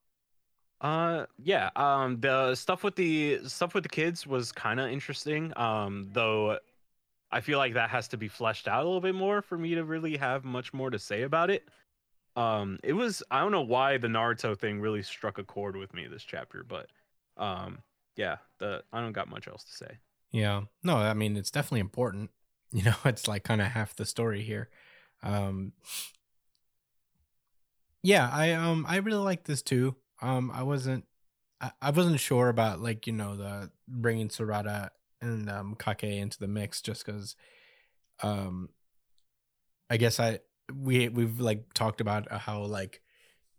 [0.80, 5.52] Uh yeah, um the stuff with the stuff with the kids was kind of interesting.
[5.56, 6.58] Um though
[7.32, 9.74] I feel like that has to be fleshed out a little bit more for me
[9.76, 11.68] to really have much more to say about it.
[12.36, 15.92] Um it was I don't know why the Naruto thing really struck a chord with
[15.94, 16.88] me this chapter, but
[17.36, 17.82] um
[18.16, 19.98] yeah, the I don't got much else to say.
[20.30, 20.62] Yeah.
[20.82, 22.30] No, I mean it's definitely important.
[22.72, 24.68] You know, it's like kind of half the story here.
[25.24, 25.72] Um
[28.02, 29.96] Yeah, I um I really like this too.
[30.22, 31.04] Um I wasn't
[31.60, 34.90] I, I wasn't sure about like, you know, the bringing Sarada
[35.20, 37.36] and um Kakei into the mix just cuz
[38.22, 38.68] um
[39.88, 40.40] I guess I
[40.74, 43.02] we we've like talked about uh, how like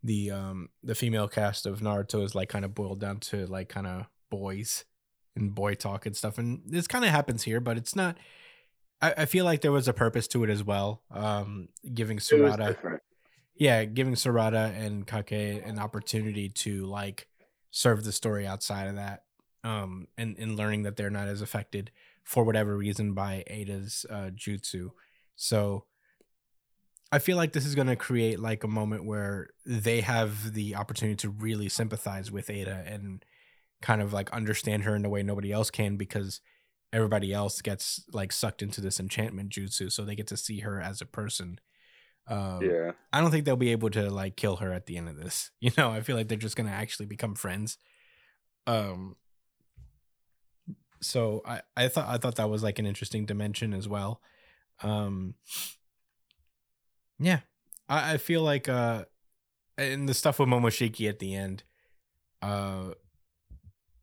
[0.03, 3.69] the um the female cast of Naruto is like kind of boiled down to like
[3.69, 4.85] kind of boys
[5.35, 6.37] and boy talk and stuff.
[6.37, 8.17] And this kind of happens here, but it's not.
[9.01, 11.03] I, I feel like there was a purpose to it as well.
[11.11, 12.99] Um, giving Sarada,
[13.55, 17.27] yeah, giving Sarada and Kakei an opportunity to like
[17.71, 19.23] serve the story outside of that.
[19.63, 21.91] Um, and, and learning that they're not as affected
[22.23, 24.89] for whatever reason by Ada's uh, jutsu.
[25.35, 25.85] So
[27.11, 30.75] I feel like this is going to create like a moment where they have the
[30.75, 33.23] opportunity to really sympathize with Ada and
[33.81, 36.41] kind of like understand her in a way nobody else can because
[36.93, 39.91] everybody else gets like sucked into this enchantment jutsu.
[39.91, 41.59] So they get to see her as a person.
[42.27, 42.91] Um, Yeah.
[43.11, 45.51] I don't think they'll be able to like kill her at the end of this.
[45.59, 47.77] You know, I feel like they're just gonna actually become friends.
[48.67, 49.15] Um
[51.01, 54.21] so I, I thought I thought that was like an interesting dimension as well.
[54.81, 55.35] Um
[57.19, 57.39] Yeah.
[57.89, 59.05] I, I feel like uh
[59.77, 61.63] and the stuff with Momoshiki at the end,
[62.41, 62.91] uh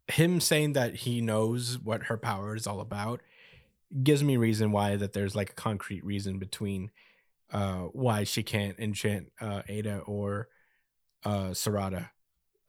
[0.08, 3.20] him saying that he knows what her power is all about
[4.02, 6.90] gives me reason why that there's like a concrete reason between
[7.52, 10.48] uh why she can't enchant uh Ada or
[11.24, 12.10] uh Sarada.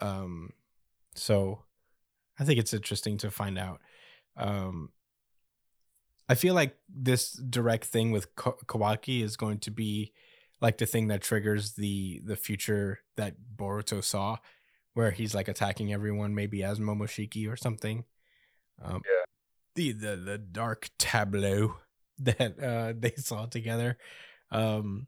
[0.02, 0.54] Um
[1.16, 1.64] so
[2.40, 3.82] I think it's interesting to find out.
[4.40, 4.90] Um
[6.28, 10.14] I feel like this direct thing with Ka- Kawaki is going to be
[10.62, 14.38] like the thing that triggers the the future that Boruto saw
[14.94, 18.06] where he's like attacking everyone maybe as Momoshiki or something.
[18.82, 19.24] Um Yeah.
[19.76, 21.76] the the the dark tableau
[22.20, 23.98] that uh they saw together.
[24.52, 25.08] Um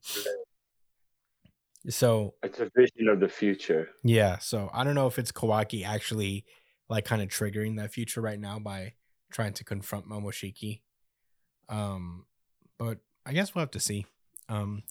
[1.89, 3.89] so It's a vision of the future.
[4.03, 6.45] yeah, so I don't know if it's Kawaki actually
[6.89, 8.93] like kind of triggering that future right now by
[9.31, 10.81] trying to confront Momoshiki.
[11.69, 12.25] Um,
[12.77, 14.05] but I guess we'll have to see.
[14.49, 14.83] Um,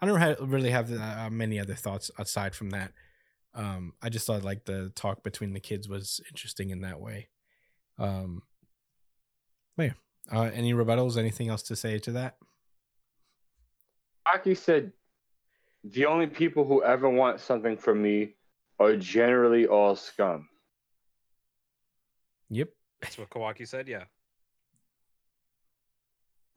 [0.00, 2.92] I don't ha- really have uh, many other thoughts aside from that.
[3.54, 7.28] Um, I just thought like the talk between the kids was interesting in that way.
[7.98, 8.42] Um,
[9.76, 9.92] but yeah,
[10.32, 11.16] uh, any rebuttals?
[11.16, 12.36] Anything else to say to that?
[14.32, 14.92] Aki said,
[15.82, 18.34] "The only people who ever want something from me
[18.78, 20.48] are generally all scum."
[22.50, 22.70] Yep.
[23.00, 23.88] That's what Kawaki said.
[23.88, 24.04] Yeah.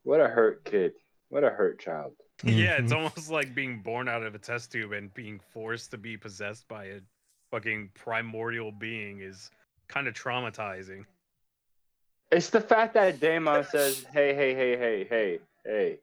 [0.03, 0.93] What a hurt kid.
[1.29, 2.13] What a hurt child.
[2.43, 5.97] Yeah, it's almost like being born out of a test tube and being forced to
[5.97, 6.99] be possessed by a
[7.51, 9.49] fucking primordial being is
[9.88, 11.06] kind of traumatizing.
[12.32, 15.99] It's the fact that Daemon says, "Hey, hey, hey, hey, hey, hey,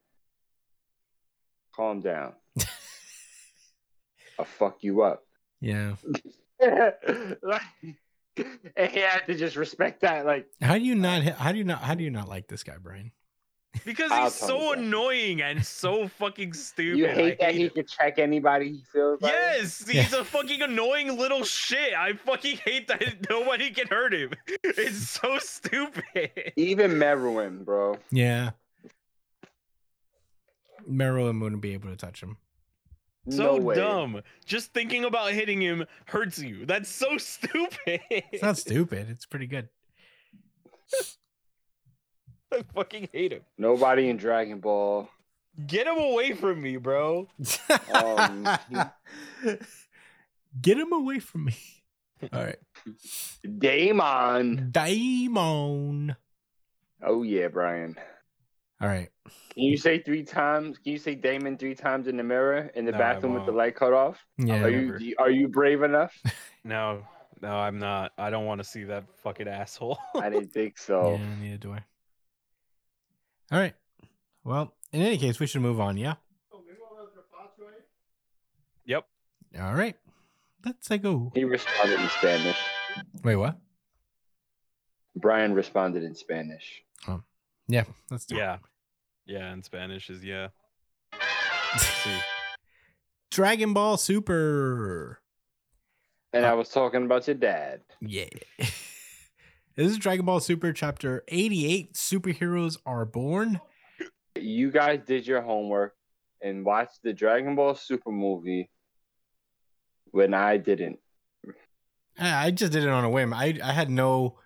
[1.75, 2.35] calm down.
[4.39, 5.25] I'll fuck you up."
[5.61, 5.95] yeah.
[7.43, 7.63] like,
[8.77, 10.27] and he had to just respect that.
[10.27, 11.23] Like, How do you not?
[11.23, 11.81] How do you not?
[11.83, 13.13] How do you not like this guy, Brian?
[13.85, 14.79] Because he's so you that.
[14.85, 16.99] annoying and so fucking stupid.
[16.99, 17.75] you I hate that he it.
[17.75, 19.33] could check anybody he feels like.
[19.33, 21.95] Yes, he's a fucking annoying little shit.
[21.95, 24.33] I fucking hate that nobody can hurt him.
[24.65, 26.53] It's so stupid.
[26.57, 27.97] Even Meruem, bro.
[28.11, 28.51] Yeah.
[30.91, 32.39] Meruem wouldn't be able to touch him.
[33.29, 34.23] So no dumb.
[34.47, 36.65] Just thinking about hitting him hurts you.
[36.67, 38.01] That's so stupid.
[38.11, 39.09] It's not stupid.
[39.11, 39.69] It's pretty good.
[42.53, 43.43] I fucking hate him.
[43.59, 45.09] Nobody in Dragon Ball.
[45.67, 47.29] Get him away from me, bro.
[47.93, 48.49] Um,
[50.61, 51.55] Get him away from me.
[52.33, 52.59] All right.
[53.59, 54.71] Daemon.
[54.73, 56.17] Daimon.
[57.03, 57.97] Oh yeah, Brian.
[58.81, 59.09] All right.
[59.55, 60.79] Can you say three times?
[60.79, 63.53] Can you say Daemon three times in the mirror in the No, bathroom with the
[63.53, 64.25] light cut off?
[64.39, 64.63] Yeah.
[64.63, 66.15] Are you are you brave enough?
[66.63, 67.07] No,
[67.41, 68.13] no, I'm not.
[68.19, 69.99] I don't want to see that fucking asshole.
[70.15, 71.13] I didn't think so.
[71.13, 71.83] Yeah, neither do I.
[73.51, 73.75] All right.
[74.45, 75.97] Well, in any case, we should move on.
[75.97, 76.17] Yeah.
[78.85, 79.07] yep.
[79.59, 79.97] All right.
[80.67, 81.33] Let's uh, go.
[81.35, 82.59] He responded in Spanish.
[83.25, 83.59] Wait, what?
[85.17, 86.83] Brian responded in Spanish.
[87.09, 87.23] Oh.
[87.69, 87.85] Yeah.
[88.11, 88.61] Let's do it.
[89.31, 89.39] Yeah.
[89.39, 90.49] Yeah, in Spanish is yeah.
[91.77, 92.19] See.
[93.31, 95.21] Dragon Ball Super.
[96.33, 97.83] And Uh, I was talking about your dad.
[98.01, 98.25] Yeah.
[98.59, 98.73] this
[99.77, 103.61] is Dragon Ball Super chapter 88 Superheroes Are Born.
[104.37, 105.95] You guys did your homework
[106.43, 108.71] and watched the Dragon Ball Super movie
[110.11, 110.99] when I didn't.
[112.19, 113.33] I I just did it on a whim.
[113.33, 114.39] I I had no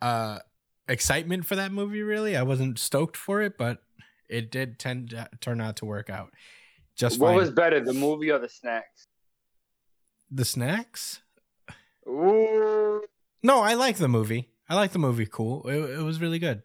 [0.00, 0.38] uh
[0.88, 2.36] excitement for that movie really.
[2.36, 3.82] I wasn't stoked for it, but
[4.30, 6.32] it did tend to turn out to work out.
[6.96, 7.36] Just what fine.
[7.36, 9.06] was better, the movie or the snacks?
[10.30, 11.20] the snacks?
[12.06, 13.02] Ooh.
[13.42, 14.50] No, I like the movie.
[14.68, 15.26] I like the movie.
[15.26, 15.66] Cool.
[15.68, 16.62] It, it was really good,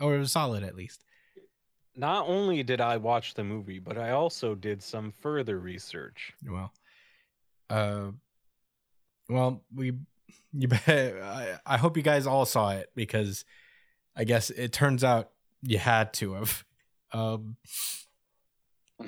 [0.00, 1.04] or it was solid at least.
[1.94, 6.32] Not only did I watch the movie, but I also did some further research.
[6.46, 6.72] Well,
[7.68, 8.12] uh,
[9.28, 9.92] well, we
[10.52, 10.88] you bet.
[10.88, 13.44] I, I hope you guys all saw it because
[14.16, 15.30] I guess it turns out
[15.62, 16.64] you had to have.
[17.12, 17.56] Um,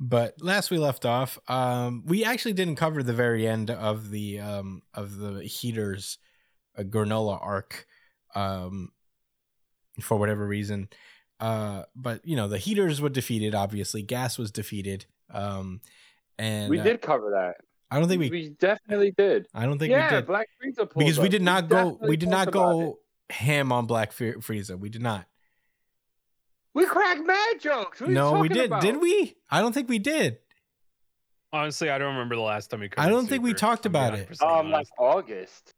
[0.00, 4.40] but last we left off, um, we actually didn't cover the very end of the
[4.40, 6.18] um, of the Heeters
[6.78, 7.86] uh, Granolah arc
[8.34, 8.90] um,
[10.00, 10.88] for whatever reason.
[11.40, 13.54] Uh, but you know the Heeters were defeated.
[13.54, 15.06] Obviously, gas was defeated.
[15.30, 15.80] Um,
[16.38, 17.64] and we uh, did cover that.
[17.90, 18.30] I don't think we.
[18.30, 19.46] We definitely did.
[19.54, 21.30] I don't think yeah, we did Black Frieza pulled because we up.
[21.30, 21.98] did not go.
[22.00, 22.98] We did not go
[23.30, 24.78] ham on Black Fri- Frieza.
[24.78, 25.26] We did not.
[26.74, 28.00] We cracked mad jokes.
[28.00, 28.66] What are you no, we talking did.
[28.66, 28.82] about?
[28.82, 29.36] Did we?
[29.50, 30.38] I don't think we did.
[31.52, 32.90] Honestly, I don't remember the last time we.
[32.98, 34.42] I don't think we talked about it.
[34.42, 34.88] Um, like.
[34.98, 35.72] August.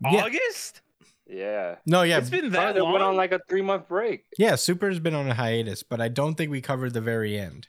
[0.00, 0.24] Yeah.
[0.24, 0.80] August.
[1.26, 1.76] Yeah.
[1.86, 2.92] No, yeah, It's been that they long.
[2.92, 4.24] went on like a three month break.
[4.38, 4.54] yeah.
[4.56, 7.68] Super's been on a hiatus, but I don't think we covered the very end.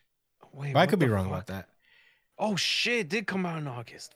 [0.53, 1.33] Wait, I could be wrong fuck?
[1.33, 1.69] about that.
[2.39, 2.99] Oh shit!
[3.01, 4.15] It did come out in August.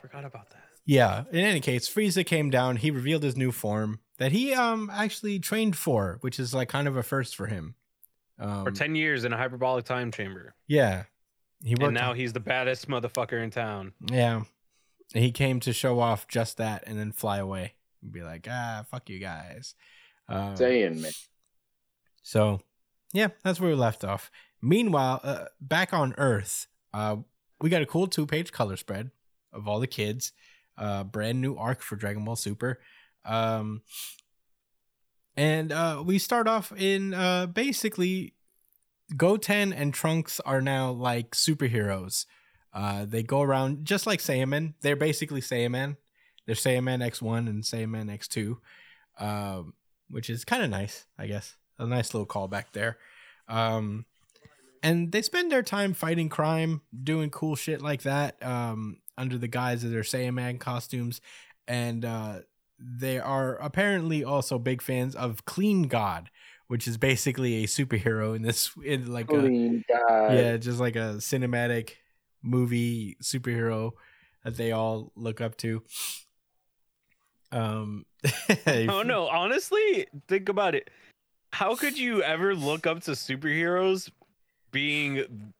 [0.00, 0.65] Forgot about that.
[0.86, 1.24] Yeah.
[1.30, 2.76] In any case, Frieza came down.
[2.76, 6.88] He revealed his new form that he um actually trained for, which is like kind
[6.88, 7.74] of a first for him.
[8.38, 11.04] Um, For ten years in a hyperbolic time chamber, yeah.
[11.64, 13.92] He worked and now he's the baddest motherfucker in town.
[14.10, 14.42] Yeah.
[15.14, 17.72] He came to show off just that and then fly away
[18.02, 19.74] and be like, ah, fuck you guys.
[20.28, 21.12] Um, Saying man.
[22.22, 22.60] so,
[23.12, 24.30] yeah, that's where we left off.
[24.60, 27.16] Meanwhile, uh, back on Earth, uh,
[27.60, 29.10] we got a cool two page color spread
[29.52, 30.32] of all the kids.
[30.78, 32.80] Uh, brand new arc for Dragon Ball Super.
[33.24, 33.82] Um,
[35.36, 38.34] and uh, we start off in uh, basically
[39.16, 42.26] Goten and Trunks are now like superheroes.
[42.72, 44.74] Uh, they go around just like Saiyaman.
[44.80, 45.96] They're basically Saiyaman.
[46.46, 48.56] They're Saiyaman X1 and Saiyaman X2,
[49.18, 49.74] um,
[50.08, 51.56] which is kind of nice, I guess.
[51.78, 52.98] A nice little callback there.
[53.48, 54.06] Um,
[54.82, 59.48] and they spend their time fighting crime, doing cool shit like that um, under the
[59.48, 61.20] guise of their Saiyaman costumes.
[61.68, 62.40] And uh,
[62.78, 66.30] they are apparently also big fans of Clean God,
[66.68, 70.34] which is basically a superhero in this, in like a, Clean guy.
[70.34, 71.92] yeah, just like a cinematic
[72.42, 73.92] movie superhero
[74.44, 75.82] that they all look up to.
[77.52, 78.04] Um,
[78.66, 79.28] Oh no!
[79.28, 80.90] Honestly, think about it.
[81.52, 84.10] How could you ever look up to superheroes
[84.72, 85.52] being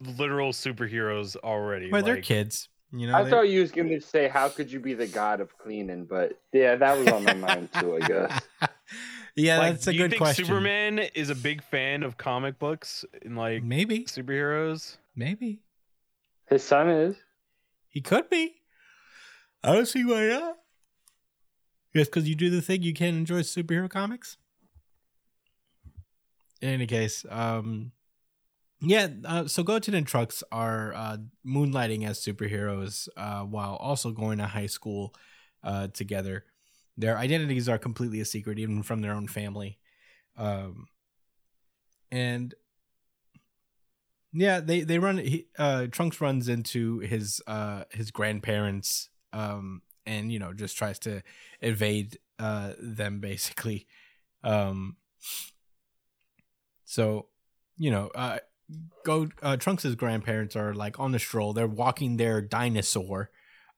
[0.00, 1.90] literal superheroes already?
[1.90, 3.14] Well, they're Like, kids, you know.
[3.16, 6.04] I they- thought you was gonna say, "How could you be the god of cleaning?"
[6.06, 7.96] But yeah, that was on my mind too.
[7.96, 8.40] I guess.
[9.36, 10.44] yeah, like, that's a do you good think question.
[10.46, 14.96] Superman is a big fan of comic books and like maybe, superheroes?
[15.14, 15.60] maybe
[16.48, 17.16] His son is.
[17.88, 18.54] he could be.
[19.62, 20.56] I don't see why not.
[21.94, 24.36] Just because you do the thing, you can't enjoy superhero comics.
[26.62, 27.92] In any case, um,
[28.80, 29.08] yeah.
[29.24, 31.16] Uh, so Goten and Trunks are uh,
[31.46, 35.14] moonlighting as superheroes uh, while also going to high school
[35.62, 36.44] uh, together.
[36.96, 39.78] Their identities are completely a secret, even from their own family.
[40.36, 40.86] Um,
[42.10, 42.54] and
[44.32, 45.18] yeah, they they run.
[45.18, 50.98] He, uh, Trunks runs into his uh his grandparents, um, and you know just tries
[51.00, 51.22] to
[51.60, 53.86] evade them basically.
[54.44, 54.96] Um,
[56.84, 57.26] so
[57.78, 58.38] you know, uh,
[59.04, 61.52] go uh, Trunks' grandparents are like on the stroll.
[61.52, 63.30] They're walking their dinosaur,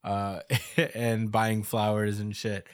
[0.04, 0.40] uh,
[0.94, 2.66] and buying flowers and shit.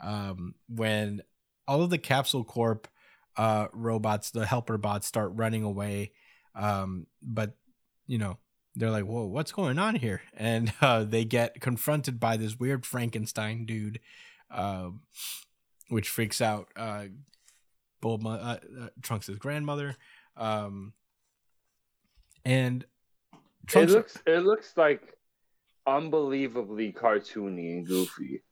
[0.00, 1.22] Um, when
[1.66, 2.88] all of the Capsule Corp
[3.36, 6.12] uh robots, the helper bots, start running away
[6.56, 7.52] um but
[8.06, 8.38] you know
[8.74, 12.84] they're like whoa what's going on here and uh they get confronted by this weird
[12.84, 14.00] frankenstein dude
[14.50, 15.02] um
[15.88, 17.04] which freaks out uh
[18.02, 19.96] Bulma, uh, uh trunks' grandmother
[20.36, 20.92] um
[22.46, 22.84] and
[23.74, 24.16] It looks.
[24.26, 25.02] It looks like
[25.86, 28.42] unbelievably cartoony and goofy.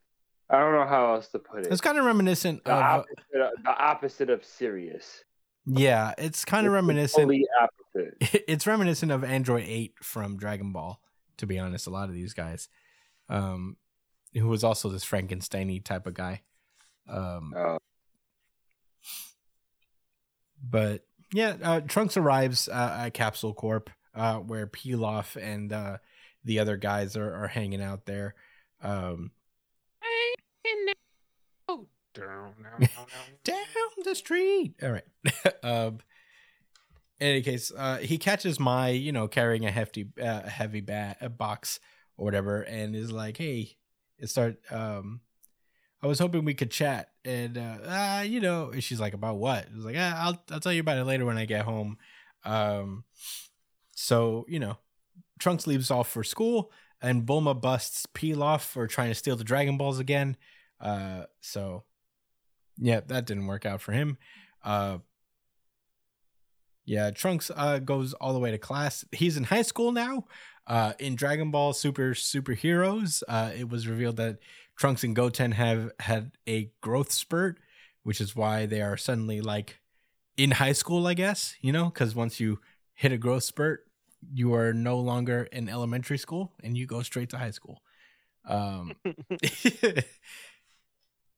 [0.50, 1.72] I don't know how else to put it.
[1.72, 5.24] it's kind of reminiscent the, of opposite of the opposite of serious.
[5.64, 7.32] yeah it's kind of It's reminiscent
[7.62, 8.14] opposite.
[8.48, 11.00] it's reminiscent of Android 8 from Dragon Ball,
[11.38, 12.68] to be honest, a lot of these guys.
[13.28, 13.76] Um
[14.34, 16.42] who was also this Frankenstein y type of guy.
[17.08, 17.78] Um Oh,
[20.62, 21.04] but
[21.34, 25.98] yeah, uh, Trunks arrives uh, at Capsule Corp, uh, where Pilaf and uh,
[26.44, 28.36] the other guys are, are hanging out there.
[28.80, 29.32] Um,
[33.44, 33.56] down
[34.04, 34.76] the street.
[34.80, 35.04] All right.
[35.64, 35.98] um,
[37.18, 41.16] in any case, uh, he catches Mai, you know, carrying a hefty, uh, heavy ba-
[41.20, 41.80] a box
[42.16, 43.76] or whatever, and is like, "Hey,
[44.18, 45.20] it start." Um,
[46.04, 49.38] I was hoping we could chat, and uh, ah, you know, and she's like, "About
[49.38, 51.64] what?" I was like, ah, "I'll I'll tell you about it later when I get
[51.64, 51.96] home."
[52.44, 53.04] Um,
[53.96, 54.76] so you know,
[55.38, 59.78] Trunks leaves off for school, and Bulma busts Pilaf for trying to steal the Dragon
[59.78, 60.36] Balls again.
[60.78, 61.84] Uh, so
[62.76, 64.18] yeah, that didn't work out for him.
[64.62, 64.98] Uh,
[66.84, 69.06] yeah, Trunks uh, goes all the way to class.
[69.10, 70.26] He's in high school now.
[70.66, 74.38] Uh, in Dragon Ball Super Superheroes, uh, it was revealed that
[74.76, 77.58] Trunks and Goten have had a growth spurt,
[78.02, 79.80] which is why they are suddenly like
[80.36, 82.60] in high school, I guess, you know, because once you
[82.94, 83.86] hit a growth spurt,
[84.32, 87.82] you are no longer in elementary school and you go straight to high school.
[88.46, 88.94] Um,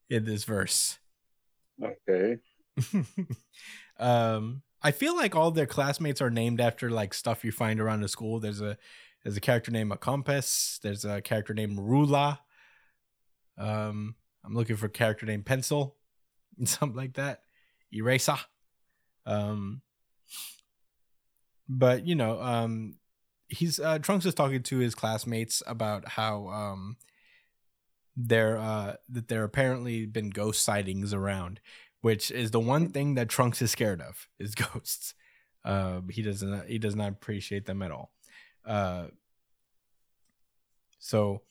[0.09, 0.99] in this verse.
[1.83, 2.39] Okay.
[3.99, 8.01] um, I feel like all their classmates are named after like stuff you find around
[8.01, 8.41] the school.
[8.41, 8.77] There's a
[9.23, 10.79] there's a character named a compass.
[10.83, 12.39] There's a character named Rula.
[13.59, 15.97] Um, I'm looking for a character named Pencil,
[16.59, 17.41] and something like that.
[17.93, 18.37] Eraser.
[19.25, 19.83] Um,
[21.69, 22.97] but you know, um,
[23.49, 26.97] he's uh, Trunks is talking to his classmates about how um,
[28.17, 31.61] there uh, that there apparently been ghost sightings around,
[32.01, 35.15] which is the one thing that Trunks is scared of is ghosts.
[35.65, 38.13] Uh, he doesn't he does not appreciate them at all.
[38.65, 39.07] Uh,
[40.99, 41.43] so,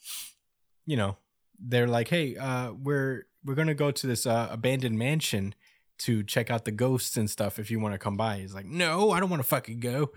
[0.85, 1.17] you know,
[1.59, 5.55] they're like, "Hey, uh, we're we're gonna go to this uh, abandoned mansion
[5.99, 7.59] to check out the ghosts and stuff.
[7.59, 10.11] If you want to come by." He's like, "No, I don't want to fucking go.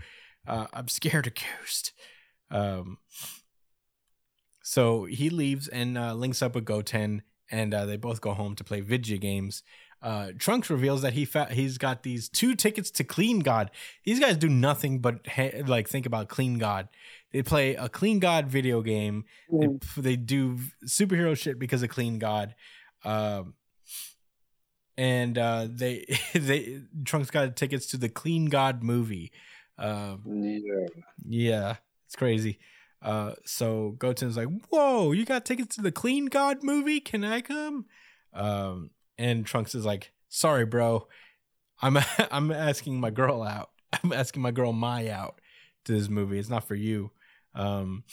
[0.47, 1.93] Uh, I'm scared of ghosts."
[2.51, 2.99] Um,
[4.63, 8.55] so he leaves and uh, links up with Goten, and uh, they both go home
[8.57, 9.63] to play video games.
[10.01, 13.71] Uh, Trunks reveals that he fa- he's got these two tickets to Clean God.
[14.05, 16.89] These guys do nothing but ha- like think about Clean God.
[17.33, 19.25] They play a Clean God video game.
[19.51, 22.55] They, they do superhero shit because of Clean God.
[23.05, 23.55] Um,
[24.97, 29.33] and uh, they they Trunks got tickets to the Clean God movie.
[29.79, 30.87] Um, Yeah.
[31.27, 31.77] yeah,
[32.07, 32.59] it's crazy.
[33.01, 36.99] Uh, so Goten's like, "Whoa, you got tickets to the Clean God movie?
[37.01, 37.87] Can I come?"
[38.35, 41.07] Um, and Trunks is like, "Sorry, bro.
[41.81, 41.97] I'm
[42.33, 43.71] I'm asking my girl out.
[44.03, 45.41] I'm asking my girl Mai out
[45.85, 46.39] to this movie.
[46.41, 47.13] It's not for you."
[47.59, 48.05] Um,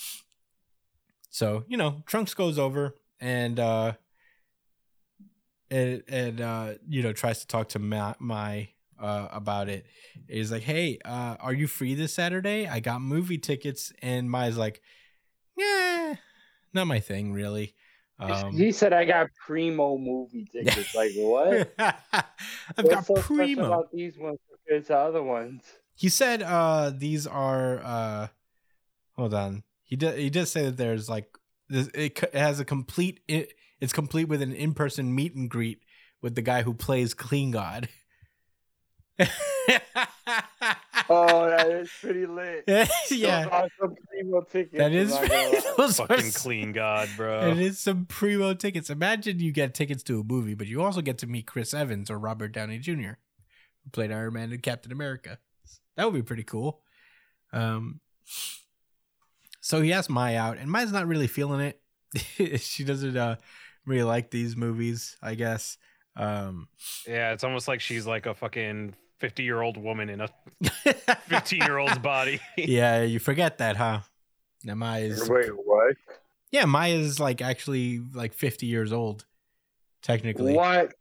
[1.30, 3.94] so you know, Trunks goes over and uh,
[5.70, 8.70] and and uh, you know tries to talk to Ma- Mai
[9.00, 9.86] uh, about it.
[10.28, 12.68] He's like, "Hey, uh, are you free this Saturday?
[12.68, 14.82] I got movie tickets." And Mai's like,
[15.58, 16.16] "Yeah,
[16.74, 17.76] not my thing, really."
[18.18, 20.96] Um, he said I got primo movie tickets.
[20.96, 21.74] Like what?
[21.80, 22.26] I've
[22.78, 23.66] What's got so primo.
[23.66, 25.64] about these ones compared to other ones?
[25.96, 28.28] He said, "Uh, these are uh,
[29.18, 29.64] hold on.
[29.84, 30.18] He did.
[30.18, 31.28] He did say that there's like
[31.70, 33.20] this, it, it has a complete.
[33.28, 35.84] It, it's complete with an in-person meet and greet
[36.22, 37.90] with the guy who plays Clean God."
[41.08, 42.64] Oh, that is pretty lit.
[43.12, 44.78] yeah, Those some primo tickets.
[44.78, 45.62] that I'm is not gonna lie.
[45.78, 47.52] those Fucking s- clean god, bro.
[47.52, 48.90] It is some primo tickets.
[48.90, 52.10] Imagine you get tickets to a movie, but you also get to meet Chris Evans
[52.10, 52.92] or Robert Downey Jr.,
[53.84, 55.38] who played Iron Man and Captain America.
[55.96, 56.82] That would be pretty cool.
[57.54, 58.00] Um,
[59.66, 62.62] so he asked Mai out, and Mai's not really feeling it.
[62.62, 63.38] she doesn't uh,
[63.84, 65.80] really like these movies, I guess.
[66.16, 66.68] Um,
[67.08, 70.30] Yeah, it's almost like she's like a fucking 50 year old woman in a
[71.30, 72.40] 15 year old's body.
[72.58, 74.02] yeah, you forget that, huh?
[74.64, 75.96] Now Mai is Wait, what?
[76.52, 79.26] yeah, Mai is like actually like fifty years old,
[80.04, 80.54] technically.
[80.54, 80.94] What?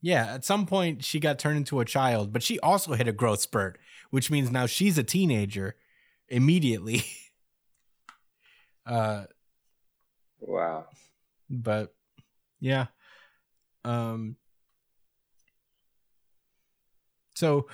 [0.00, 3.12] Yeah, at some point she got turned into a child, but she also hit a
[3.12, 3.78] growth spurt,
[4.08, 5.76] which means now she's a teenager
[6.30, 7.04] immediately.
[8.86, 9.24] Uh
[10.40, 10.86] Wow.
[11.48, 11.94] but
[12.60, 12.86] yeah.
[13.84, 14.36] Um
[17.34, 17.68] so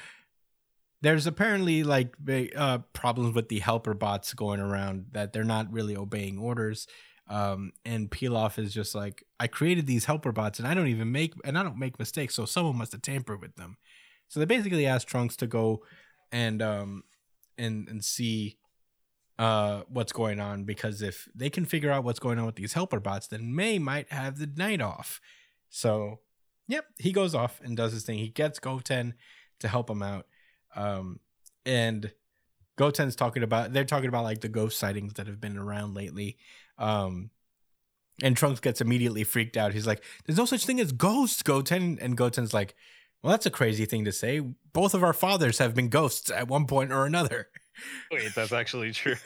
[1.02, 2.14] there's apparently like
[2.56, 6.86] uh problems with the helper bots going around that they're not really obeying orders.
[7.28, 11.12] Um and Pilaf is just like I created these helper bots and I don't even
[11.12, 13.76] make and I don't make mistakes, so someone must have tampered with them.
[14.28, 15.82] So they basically asked Trunks to go
[16.32, 17.04] and um
[17.58, 18.58] and and see
[19.38, 22.72] uh what's going on because if they can figure out what's going on with these
[22.72, 25.20] helper bots then may might have the night off.
[25.68, 26.20] So
[26.68, 28.18] yep he goes off and does his thing.
[28.18, 29.14] He gets goten
[29.60, 30.26] to help him out.
[30.74, 31.20] Um
[31.66, 32.10] and
[32.78, 36.38] goten's talking about they're talking about like the ghost sightings that have been around lately.
[36.78, 37.30] Um
[38.22, 39.74] and trunks gets immediately freaked out.
[39.74, 41.98] He's like there's no such thing as ghosts goten.
[42.00, 42.74] And goten's like
[43.22, 44.40] well that's a crazy thing to say.
[44.72, 47.48] Both of our fathers have been ghosts at one point or another
[48.10, 49.16] Wait, that's actually true.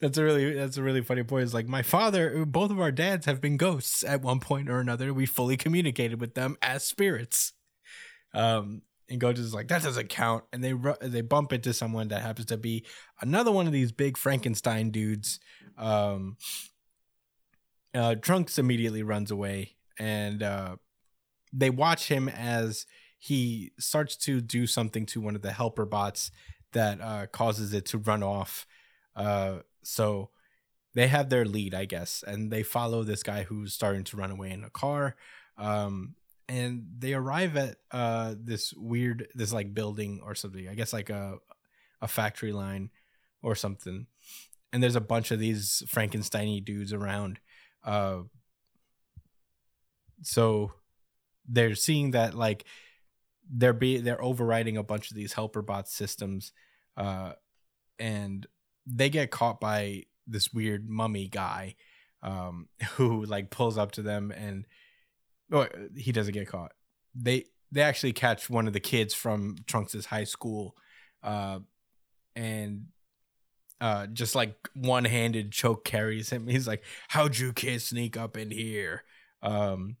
[0.00, 1.44] that's a really that's a really funny point.
[1.44, 4.80] It's like my father, both of our dads have been ghosts at one point or
[4.80, 5.12] another.
[5.14, 7.52] We fully communicated with them as spirits.
[8.34, 10.44] Um, and Goten's like, that doesn't count.
[10.52, 12.84] And they ru- they bump into someone that happens to be
[13.20, 15.40] another one of these big Frankenstein dudes.
[15.76, 16.36] Um,
[17.94, 20.76] uh, Trunks immediately runs away, and uh,
[21.52, 22.86] they watch him as
[23.18, 26.30] he starts to do something to one of the helper bots
[26.74, 28.66] that uh, causes it to run off.
[29.16, 30.30] Uh, so
[30.94, 34.30] they have their lead, I guess, and they follow this guy who's starting to run
[34.30, 35.16] away in a car.
[35.58, 36.14] Um,
[36.48, 40.68] and they arrive at uh, this weird, this like building or something.
[40.68, 41.38] I guess like a
[42.02, 42.90] a factory line
[43.42, 44.06] or something.
[44.72, 47.40] And there's a bunch of these Frankensteiny dudes around.
[47.82, 48.22] Uh,
[50.22, 50.72] so
[51.48, 52.64] they're seeing that like
[53.50, 56.52] they're be they're overriding a bunch of these helper bot systems
[56.96, 57.32] uh
[57.98, 58.46] and
[58.86, 61.74] they get caught by this weird mummy guy
[62.22, 64.66] um who like pulls up to them and
[65.52, 65.66] oh,
[65.96, 66.72] he doesn't get caught.
[67.14, 70.76] They they actually catch one of the kids from trunks's high school
[71.22, 71.60] uh
[72.36, 72.86] and
[73.80, 76.46] uh just like one-handed choke carries him.
[76.48, 79.04] He's like how'd you kids sneak up in here?
[79.42, 79.96] Um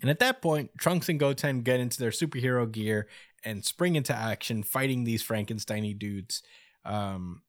[0.00, 3.06] and at that point, Trunks and Goten get into their superhero gear
[3.44, 6.42] and spring into action, fighting these Frankensteiny dudes.
[6.84, 7.42] Um,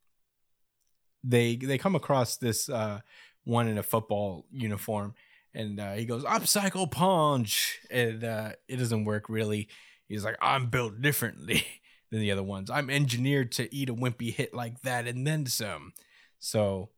[1.24, 3.00] they they come across this uh,
[3.44, 5.14] one in a football uniform,
[5.54, 9.68] and uh, he goes, "I'm Psycho Punch," and uh, it doesn't work really.
[10.08, 11.64] He's like, "I'm built differently
[12.10, 12.70] than the other ones.
[12.70, 15.92] I'm engineered to eat a wimpy hit like that and then some."
[16.38, 16.90] So,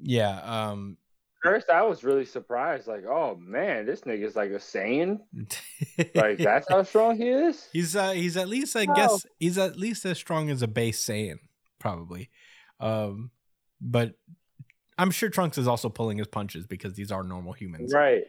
[0.00, 0.96] yeah, um,
[1.42, 2.86] First, I was really surprised.
[2.86, 5.20] Like, oh man, this nigga's like a Saiyan.
[6.14, 7.68] Like that's how strong he is.
[7.72, 8.94] He's uh he's at least I Wow.
[8.94, 11.38] guess he's at least as strong as a base Saiyan,
[11.78, 12.28] probably.
[12.78, 13.30] Um
[13.80, 14.18] but
[14.98, 17.94] I'm sure Trunks is also pulling his punches because these are normal humans.
[17.94, 18.24] Right.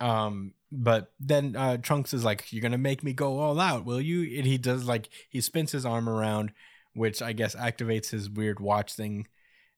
[0.00, 4.00] Um but then uh Trunks is like, You're gonna make me go all out, will
[4.00, 4.38] you?
[4.38, 6.52] And he does like he spins his arm around,
[6.94, 9.28] which I guess activates his weird watch thing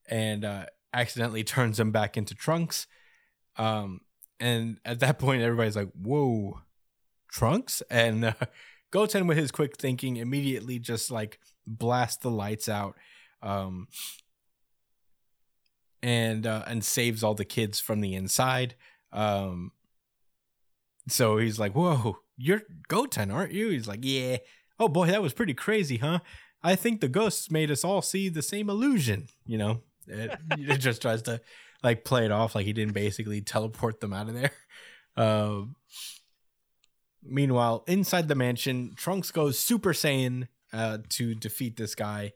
[0.09, 2.87] and uh accidentally turns him back into Trunks.
[3.57, 4.01] Um
[4.41, 6.61] and at that point everybody's like, Whoa,
[7.31, 7.83] Trunks?
[7.91, 8.33] And uh,
[8.91, 12.95] Goten with his quick thinking immediately just like blasts the lights out.
[13.43, 13.89] Um
[16.03, 18.75] and uh, and saves all the kids from the inside.
[19.13, 19.73] Um
[21.09, 24.39] so he's like, "Whoa, you're Goten, aren't you?" He's like, "Yeah."
[24.79, 26.21] Oh boy, that was pretty crazy, huh?
[26.63, 29.29] I think the ghosts made us all see the same illusion.
[29.47, 31.41] You know, it, it just tries to
[31.83, 34.51] like play it off like he didn't basically teleport them out of there.
[35.17, 35.77] Um,
[37.23, 42.33] meanwhile, inside the mansion, Trunks goes Super Saiyan uh, to defeat this guy,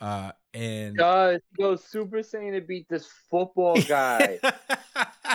[0.00, 4.38] uh, and he goes Super Saiyan to beat this football guy.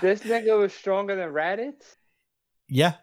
[0.02, 1.98] this nigga was stronger than Raditz.
[2.68, 2.96] Yeah.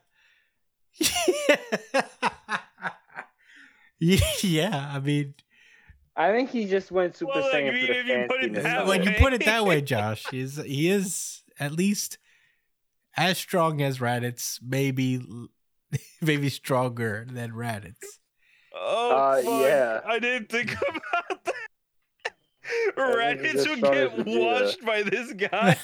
[4.01, 5.35] yeah, I mean,
[6.17, 8.45] I think he just went Super Well, Saiyan I mean, for the if you put
[8.45, 9.05] it that of when it.
[9.07, 9.17] you way.
[9.19, 12.19] put it that way, Josh, he's he is at least
[13.17, 15.21] as strong as Raditz, maybe
[16.21, 17.97] maybe stronger than Raditz.
[18.77, 19.61] Oh, Uh, fuck.
[19.63, 20.01] yeah.
[20.07, 21.55] I didn't think about that.
[22.97, 25.77] I Raditz as would get washed by this guy.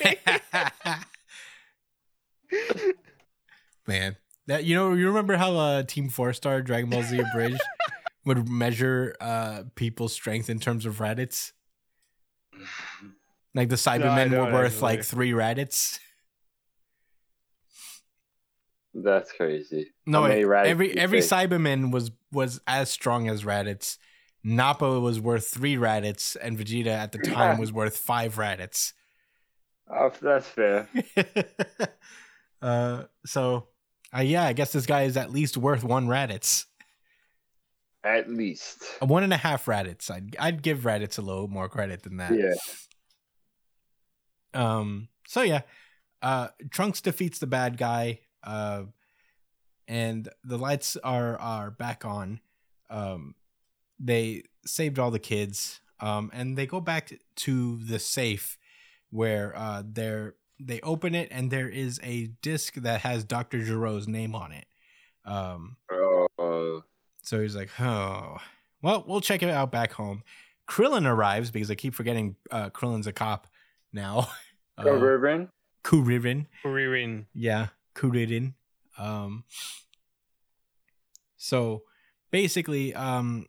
[3.86, 4.16] Man,
[4.46, 7.60] that you know, you remember how uh, Team Four Star Dragon Ball Z Abridged
[8.30, 11.50] would measure uh, people's strength in terms of Raditz?
[13.56, 15.98] Like the Saibamen don't were worth like three Raditz.
[18.94, 19.88] That's crazy.
[20.06, 21.50] No, How wait, every every think?
[21.50, 23.98] Saibaman was was as strong as Raditz.
[24.44, 28.92] Nappa was worth three Raditz, and Vegeta at the time was worth five Raditz.
[29.92, 30.88] Oh, that's fair.
[32.62, 33.66] uh, so,
[34.16, 36.66] uh, yeah, I guess this guy is at least worth one Raditz,
[38.02, 38.82] At least.
[39.02, 40.10] a one and a half Raditz.
[40.10, 42.32] I'd I'd give Raditz a little more credit than that.
[42.32, 42.54] Yeah.
[44.54, 45.08] Um.
[45.26, 45.62] So yeah,
[46.22, 48.20] uh, Trunks defeats the bad guy.
[48.42, 48.84] Uh,
[49.86, 52.40] and the lights are are back on.
[52.88, 53.34] Um,
[53.98, 55.80] they saved all the kids.
[56.00, 58.56] Um, and they go back to the safe
[59.10, 63.58] where uh they're they open it and there is a disc that has Dr.
[63.58, 64.64] Gero's name on it.
[65.26, 66.82] Um, Oh,
[67.30, 68.38] so he's like, oh,
[68.82, 70.24] well, we'll check it out back home.
[70.68, 73.46] Krillin arrives because I keep forgetting uh, Krillin's a cop
[73.92, 74.28] now.
[74.78, 75.48] uh, Uh, Ribbon.
[75.84, 76.46] Kuririn.
[76.64, 77.26] Kuririn.
[77.32, 78.54] Yeah, Kuririn.
[78.98, 79.44] Um,
[81.36, 81.84] so
[82.32, 83.46] basically, um,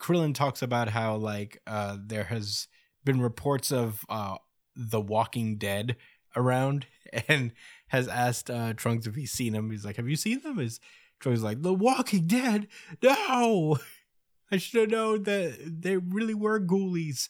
[0.00, 2.66] Krillin talks about how like uh, there has
[3.04, 4.38] been reports of uh,
[4.74, 5.94] the Walking Dead
[6.34, 6.86] around,
[7.28, 7.52] and
[7.86, 9.70] has asked uh, Trunks if he's seen them.
[9.70, 10.58] He's like, "Have you seen them?
[10.58, 10.80] Is
[11.20, 12.68] Troy's like, The Walking Dead?
[13.02, 13.78] No!
[14.50, 17.28] I should have known that they really were ghoulies.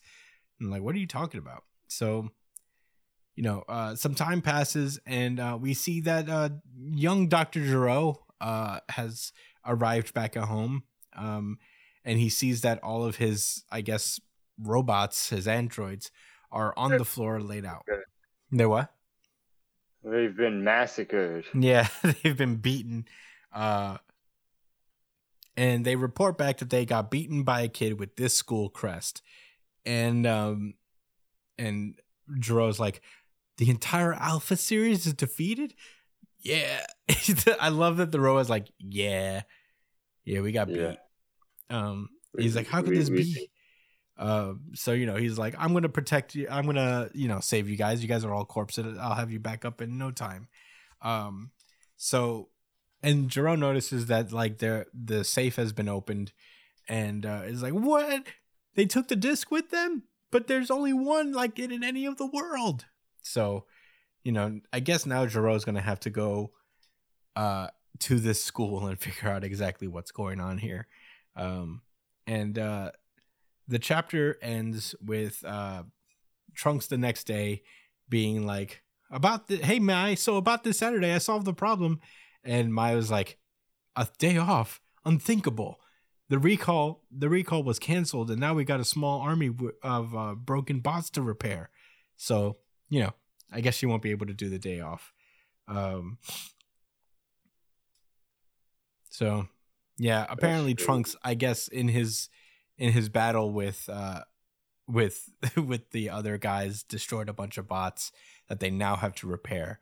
[0.60, 1.64] I'm like, what are you talking about?
[1.88, 2.30] So,
[3.34, 7.60] you know, uh, some time passes and uh, we see that uh, young Dr.
[7.60, 9.32] Gero uh, has
[9.66, 10.84] arrived back at home.
[11.16, 11.58] Um,
[12.04, 14.20] and he sees that all of his, I guess,
[14.60, 16.10] robots, his androids,
[16.50, 17.84] are on the floor laid out.
[18.50, 18.92] They what?
[20.02, 21.44] They've been massacred.
[21.54, 21.88] Yeah,
[22.22, 23.06] they've been beaten.
[23.52, 23.98] Uh,
[25.56, 29.22] and they report back that they got beaten by a kid with this school crest.
[29.84, 30.74] And um
[31.58, 31.98] and
[32.38, 33.00] Gero's like,
[33.56, 35.74] the entire Alpha series is defeated?
[36.40, 36.86] Yeah.
[37.60, 39.42] I love that the Roa's like, yeah.
[40.24, 40.90] Yeah, we got Yeah.
[40.90, 40.98] beat.
[41.70, 43.50] Um he's like, how could this be?
[44.16, 46.46] Uh, so you know he's like, I'm gonna protect you.
[46.50, 48.02] I'm gonna you know save you guys.
[48.02, 48.96] You guys are all corpses.
[48.98, 50.48] I'll have you back up in no time.
[51.02, 51.50] Um,
[51.96, 52.48] so
[53.02, 56.32] and Jerome notices that like their the safe has been opened,
[56.88, 58.26] and uh, is like, what?
[58.74, 62.16] They took the disc with them, but there's only one like it in any of
[62.16, 62.86] the world.
[63.22, 63.64] So,
[64.22, 66.52] you know, I guess now Jerome's gonna have to go
[67.36, 67.68] uh
[68.00, 70.86] to this school and figure out exactly what's going on here.
[71.36, 71.82] Um,
[72.26, 72.92] and uh
[73.66, 75.84] the chapter ends with uh
[76.54, 77.62] Trunks the next day
[78.08, 82.00] being like about the hey Mai, so about this Saturday I solved the problem
[82.44, 83.38] and Maya was like
[83.96, 85.80] a day off, unthinkable.
[86.28, 89.50] The recall the recall was canceled and now we got a small army
[89.82, 91.70] of uh, broken bots to repair.
[92.16, 92.58] So,
[92.90, 93.14] you know,
[93.50, 95.12] I guess she won't be able to do the day off.
[95.66, 96.18] Um
[99.10, 99.48] So,
[99.96, 100.74] yeah, apparently.
[100.74, 102.28] Trunks I guess in his
[102.76, 104.20] in his battle with uh
[104.86, 108.12] with with the other guys destroyed a bunch of bots
[108.48, 109.80] that they now have to repair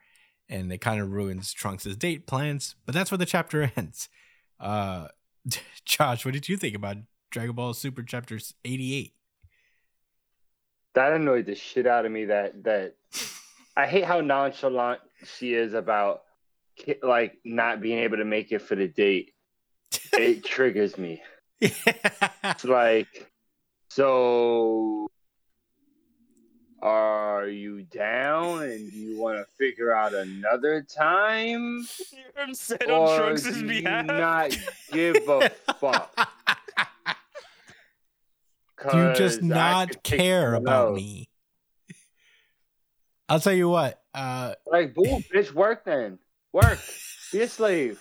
[0.49, 4.09] and it kind of ruins Trunks' date plans but that's where the chapter ends
[4.61, 5.09] uh
[5.84, 6.97] Josh what did you think about
[7.30, 9.12] Dragon Ball Super chapter 88
[10.94, 12.26] That annoyed the shit out of me.
[12.26, 12.94] That that
[13.76, 16.22] I hate how nonchalant she is about
[17.03, 19.32] like not being able to make it for the date.
[20.12, 21.20] It triggers me.
[21.61, 23.30] It's like,
[23.90, 25.09] so
[26.87, 31.84] are you down and do you want to figure out another time?
[32.39, 34.07] I'm set on Or Trunks' do you behalf.
[34.07, 34.57] not
[34.93, 36.14] give a fuck?
[38.93, 41.28] do you just I not care about me
[43.28, 45.03] I'll tell you what uh Like, boo,
[45.34, 46.20] bitch, work then.
[46.53, 46.78] Work.
[47.32, 48.01] Be a slave.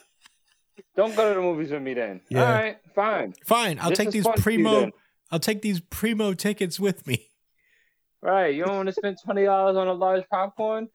[0.95, 2.21] Don't go to the movies with me then.
[2.29, 2.45] Yeah.
[2.45, 3.33] All right, fine.
[3.45, 4.91] fine I'll This take these fun for you primo.
[5.31, 7.29] I'll take these primo tickets with me
[8.25, 8.55] Right.
[8.55, 10.89] You don't want to spend twenty dollars on a large popcorn?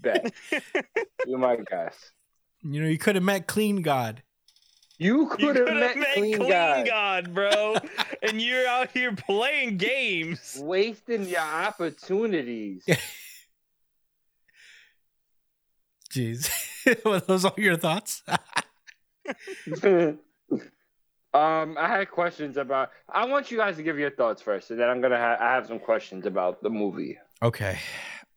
[0.00, 0.34] Bet.
[1.26, 1.94] You're my guess.
[2.62, 4.24] you know you could have met Clean God
[4.98, 6.84] You You could have met met Clean, Clean, Guy.
[6.84, 7.76] God, bro.
[8.24, 10.58] and you're out here playing games.
[10.60, 12.84] Wasting your opportunities.
[16.12, 16.50] jeez
[17.04, 18.24] were those all your thoughts
[21.34, 22.90] um, I had questions about.
[23.08, 25.18] I want you guys to give your thoughts first, and then I'm gonna.
[25.18, 27.78] Ha- I have some questions about the movie, okay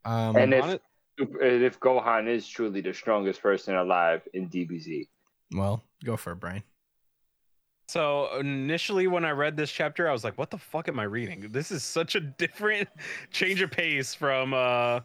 [0.06, 5.08] um and if and if Gohan is truly the strongest person alive in DBZ.
[5.52, 6.62] well go for it Brian
[7.88, 11.04] So initially, when I read this chapter, I was like, "What the fuck am I
[11.04, 11.48] reading?
[11.50, 12.88] This is such a different
[13.30, 15.00] change of pace from uh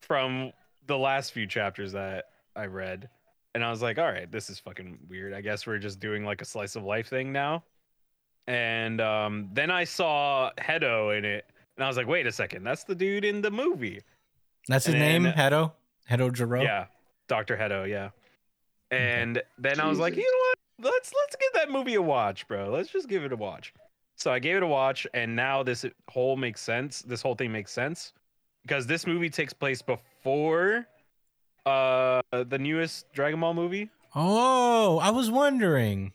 [0.00, 0.52] from
[0.86, 3.08] the last few chapters that I read."
[3.54, 5.32] And I was like, "All right, this is fucking weird.
[5.34, 7.64] I guess we're just doing like a slice of life thing now."
[8.46, 11.44] And um, then I saw Hedo in it,
[11.76, 14.00] and I was like, "Wait a second, that's the dude in the movie."
[14.68, 15.72] That's his And name, then- Hedo.
[16.10, 16.62] Hedo Jiro.
[16.62, 16.86] Yeah,
[17.28, 17.88] Doctor Hedo.
[17.88, 18.10] Yeah.
[18.90, 20.92] And then I was like, you know what?
[20.92, 22.70] Let's let's give that movie a watch, bro.
[22.70, 23.72] Let's just give it a watch.
[24.16, 27.02] So I gave it a watch, and now this whole makes sense.
[27.02, 28.12] This whole thing makes sense
[28.62, 30.86] because this movie takes place before
[31.66, 33.90] uh the newest Dragon Ball movie.
[34.14, 36.12] Oh, I was wondering.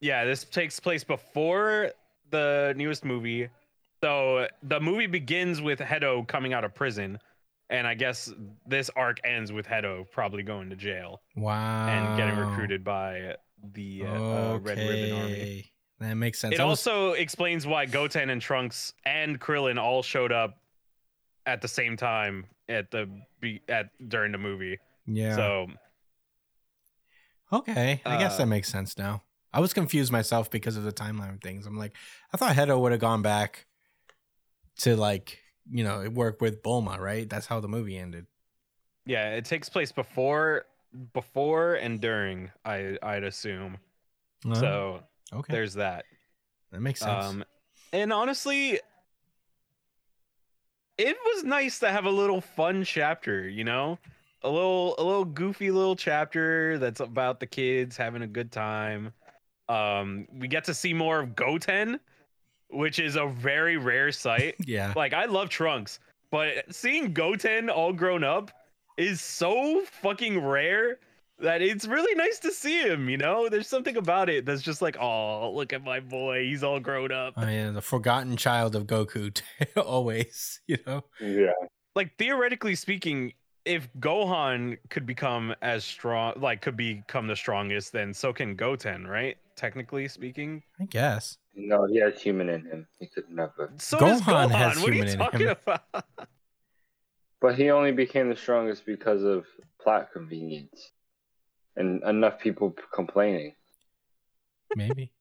[0.00, 1.90] Yeah, this takes place before
[2.30, 3.48] the newest movie.
[4.02, 7.18] So the movie begins with Hedo coming out of prison,
[7.70, 8.30] and I guess
[8.66, 11.88] this arc ends with Hedo probably going to jail Wow.
[11.88, 13.36] and getting recruited by
[13.72, 14.08] the uh,
[14.54, 15.72] uh, Red Ribbon Army.
[16.00, 16.54] That makes sense.
[16.54, 20.58] It was- also explains why Goten and Trunks and Krillin all showed up
[21.46, 23.08] at the same time at the
[23.40, 24.78] be at during the movie.
[25.06, 25.36] yeah.
[25.36, 25.66] So
[27.52, 29.22] okay, I guess uh, that makes sense now.
[29.52, 31.66] I was confused myself because of the timeline of things.
[31.66, 31.96] I'm like,
[32.32, 33.66] I thought Hedo would have gone back
[34.78, 35.38] to like,
[35.70, 37.28] you know, it work with Bulma, right?
[37.28, 38.26] That's how the movie ended.
[39.06, 40.64] yeah, it takes place before
[41.12, 42.50] before and during.
[42.64, 43.78] I I'd assume.
[44.48, 45.00] Uh, so
[45.32, 46.04] okay, there's that.
[46.72, 47.24] that makes sense.
[47.24, 47.44] Um,
[47.92, 48.80] and honestly,
[50.98, 53.48] it was nice to have a little fun chapter.
[53.48, 53.98] You know,
[54.42, 59.12] a little a little goofy little chapter that's about the kids having a good time.
[59.68, 61.98] Um, we get to see more of Goten,
[62.68, 64.56] which is a very rare sight.
[64.66, 65.98] yeah, like I love Trunks,
[66.30, 68.50] but seeing Goten all grown up
[68.96, 70.98] is so fucking rare
[71.40, 73.48] that it's really nice to see him, you know?
[73.48, 77.12] There's something about it that's just like, oh, look at my boy, he's all grown
[77.12, 77.34] up.
[77.36, 79.40] oh yeah, the forgotten child of Goku,
[79.76, 80.60] always.
[80.66, 81.52] You know, Yeah.
[81.94, 83.32] Like theoretically speaking,
[83.64, 89.06] if Gohan could become as strong, like could become the strongest, then so can Goten,
[89.06, 89.36] right?
[89.56, 90.62] Technically speaking.
[90.80, 91.38] I guess.
[91.54, 92.86] No, he has human in him.
[92.98, 93.72] He could never.
[93.78, 94.50] So does Gohan Gohan.
[94.50, 95.56] has what are human you in him.
[95.66, 96.04] about?
[97.40, 99.44] But he only became the strongest because of
[99.80, 100.92] plot convenience
[101.76, 103.54] and enough people complaining.
[104.76, 105.12] Maybe.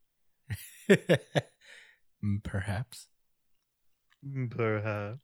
[2.24, 3.08] Mm, Perhaps.
[4.49, 5.20] Perhaps.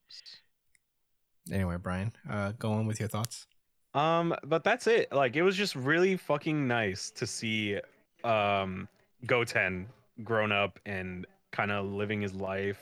[1.52, 3.48] Anyway, Brian, uh, go on with your thoughts.
[3.94, 5.12] Um, but that's it.
[5.12, 7.80] Like it was just really fucking nice to see
[8.24, 8.88] um
[9.26, 9.88] Goten
[10.24, 12.80] grown up and kind of living his life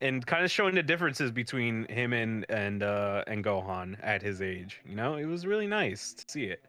[0.00, 4.40] and kind of showing the differences between him and and uh and Gohan at his
[4.40, 4.80] age.
[4.86, 6.64] You know, it was really nice to see it.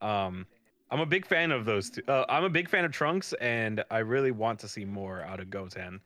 [0.00, 0.46] Um
[0.90, 2.02] I'm a big fan of those two.
[2.06, 5.40] Uh, I'm a big fan of Trunks and I really want to see more out
[5.40, 6.00] of Goten.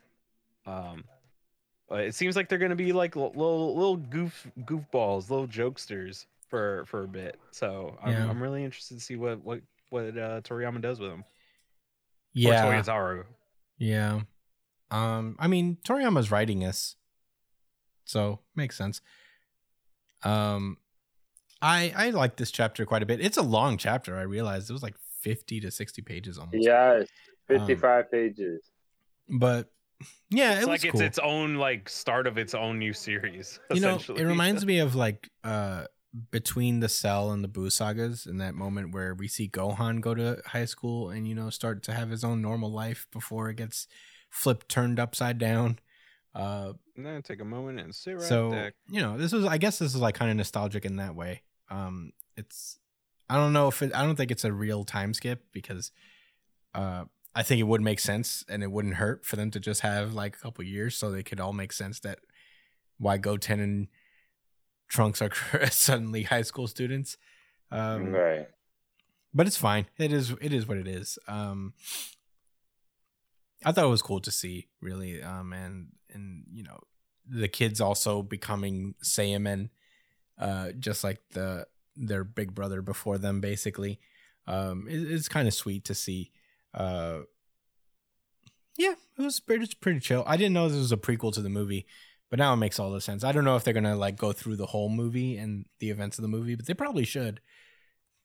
[0.67, 1.05] Um
[1.89, 6.85] but it seems like they're gonna be like little little goof goofballs, little jokesters for
[6.87, 7.39] for a bit.
[7.51, 8.29] So I'm, Yeah.
[8.29, 9.61] I'm really interested to see what what
[9.91, 11.25] what uh, Toriyama does with them.
[12.35, 12.67] Yeah.
[12.67, 13.25] Or Toyotarou.
[13.79, 14.21] Yeah.
[14.91, 16.97] Um, I mean, Toriyama's writing this.
[18.05, 19.01] So makes sense.
[20.23, 20.79] Um
[21.61, 23.21] I I like this chapter quite a bit.
[23.21, 24.71] It's a long chapter, I realized.
[24.71, 26.57] It was like 50 to 60 pages almost.
[26.63, 27.09] Yes,
[27.49, 28.61] 55 pages.
[29.29, 29.69] But
[30.31, 31.01] yeah, It's it like was it's cool.
[31.03, 33.59] its own like start of its own new series.
[33.73, 35.85] you know, it reminds me of like uh
[36.31, 40.15] between the Cell and the Buu sagas in that moment where we see Gohan go
[40.15, 43.57] to high school and you know start to have his own normal life before it
[43.57, 43.87] gets
[44.31, 45.79] flipped turned upside down.
[46.35, 48.73] Uh and then take a moment and sit right so there.
[48.91, 51.43] you know this was i guess this is like kind of nostalgic in that way
[51.71, 52.79] um it's
[53.29, 55.91] i don't know if it i don't think it's a real time skip because
[56.75, 57.05] uh
[57.35, 60.13] i think it would make sense and it wouldn't hurt for them to just have
[60.13, 62.19] like a couple years so they could all make sense that
[62.99, 63.89] why goten and
[64.89, 65.31] trunks are
[65.71, 67.17] suddenly high school students
[67.71, 68.49] um right.
[69.35, 69.87] but it's fine.
[69.99, 71.19] It is it is what it is.
[71.29, 71.75] Um
[73.65, 75.23] I thought it was cool to see, really.
[75.23, 76.79] Um and and you know,
[77.29, 79.69] the kids also becoming Saiyaman,
[80.39, 81.67] uh, just like the
[81.97, 83.99] their big brother before them, basically.
[84.47, 86.31] Um it, it's kind of sweet to see.
[86.73, 87.21] Uh
[88.77, 90.23] yeah, it was pretty, it's pretty chill.
[90.27, 91.87] I didn't know this was a prequel to the movie,
[92.31, 93.25] but now it makes all the sense.
[93.25, 96.19] I don't know if they're gonna like go through the whole movie and the events
[96.19, 97.41] of the movie, but they probably should.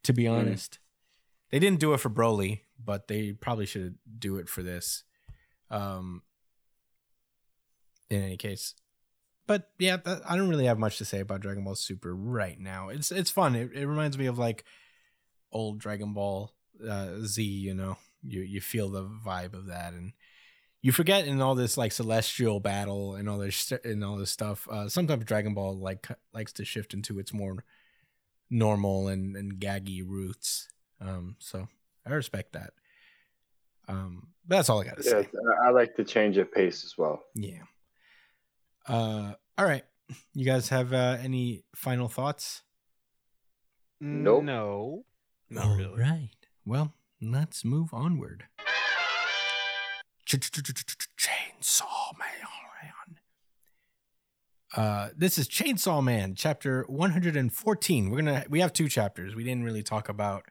[0.03, 0.34] To be Mm.
[0.38, 0.80] honest,
[1.49, 5.03] they didn't do it for Broly, but they probably should do it for this.
[5.72, 6.22] Um,
[8.09, 8.76] in any case,
[9.48, 12.60] but yeah, that, I don't really have much to say about Dragon Ball Super right
[12.60, 12.89] now.
[12.89, 13.56] It's it's fun.
[13.56, 14.64] It, it reminds me of like
[15.52, 16.52] old Dragon Ball
[16.88, 17.44] uh, Z.
[17.44, 20.14] You know, you you feel the vibe of that, and
[20.82, 24.68] you forget in all this like celestial battle and all this and all this stuff.
[24.70, 27.64] Uh, sometimes Dragon Ball like likes to shift into its more
[28.50, 30.68] normal and and gaggy roots.
[31.02, 31.68] Um, so
[32.06, 32.72] I respect that.
[33.88, 35.30] Um, but that's all I got to Yes, say.
[35.64, 37.22] I- I like the change of pace as well.
[37.36, 37.64] Yeah.
[38.88, 39.84] Uh, all right.
[40.34, 42.64] You guys have uh, any final thoughts?
[44.00, 44.44] Nope.
[44.44, 45.06] No.
[45.50, 46.00] Not All really.
[46.00, 46.30] right.
[46.66, 48.46] Well, let's move onward.
[50.28, 52.30] Chainsaw Man.
[54.76, 58.10] Uh, this is Chainsaw Man, chapter 114.
[58.10, 59.36] We're gonna we have two chapters.
[59.36, 60.46] We didn't really talk about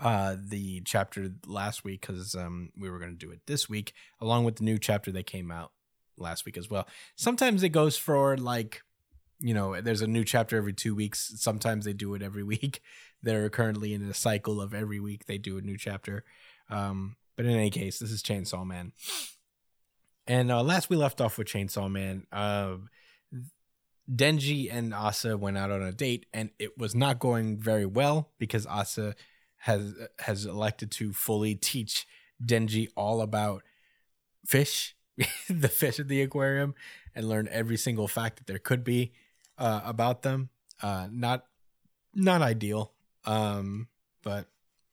[0.00, 4.44] uh the chapter last week because um we were gonna do it this week along
[4.44, 5.72] with the new chapter that came out
[6.20, 6.86] last week as well.
[7.16, 8.82] Sometimes it goes for like
[9.40, 11.32] you know, there's a new chapter every two weeks.
[11.36, 12.82] Sometimes they do it every week.
[13.22, 16.24] They're currently in a cycle of every week they do a new chapter.
[16.70, 18.92] Um, but in any case, this is Chainsaw Man.
[20.26, 22.76] And uh, last we left off with Chainsaw Man, uh,
[24.10, 28.30] Denji and Asa went out on a date, and it was not going very well
[28.38, 29.14] because Asa
[29.58, 32.06] has has elected to fully teach
[32.44, 33.62] Denji all about
[34.46, 34.96] fish,
[35.50, 36.74] the fish at the aquarium,
[37.14, 39.12] and learn every single fact that there could be
[39.58, 40.50] uh, about them.
[40.82, 41.44] Uh, not
[42.14, 42.92] not ideal.
[43.24, 43.88] Um,
[44.22, 44.46] but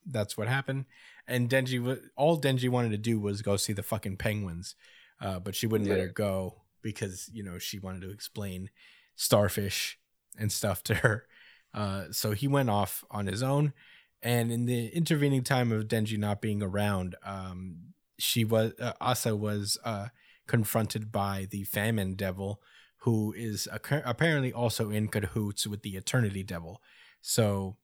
[0.05, 0.85] that's what happened.
[1.27, 4.75] And Denji, all Denji wanted to do was go see the fucking penguins,
[5.19, 8.69] uh, but she wouldn't let her go because you know she wanted to explain
[9.15, 9.97] starfish
[10.37, 11.25] and stuff to her.
[11.73, 13.73] Uh, so he went off on his own,
[14.21, 19.35] and in the intervening time of Denji not being around, um, she was uh, Asa
[19.35, 20.07] was uh,
[20.47, 22.61] confronted by the famine devil,
[22.99, 26.81] who is apparently also in cahoots with the Eternity Devil.
[27.21, 27.77] So,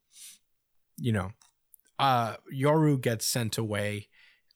[0.98, 1.32] you know,
[2.00, 4.08] uh, Yoru gets sent away,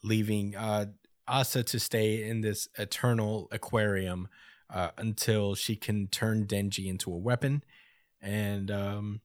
[0.04, 0.88] leaving uh,
[1.28, 4.28] Asa to stay in this eternal aquarium
[4.70, 7.64] uh, until she can turn Denji into a weapon.
[8.22, 9.22] And um,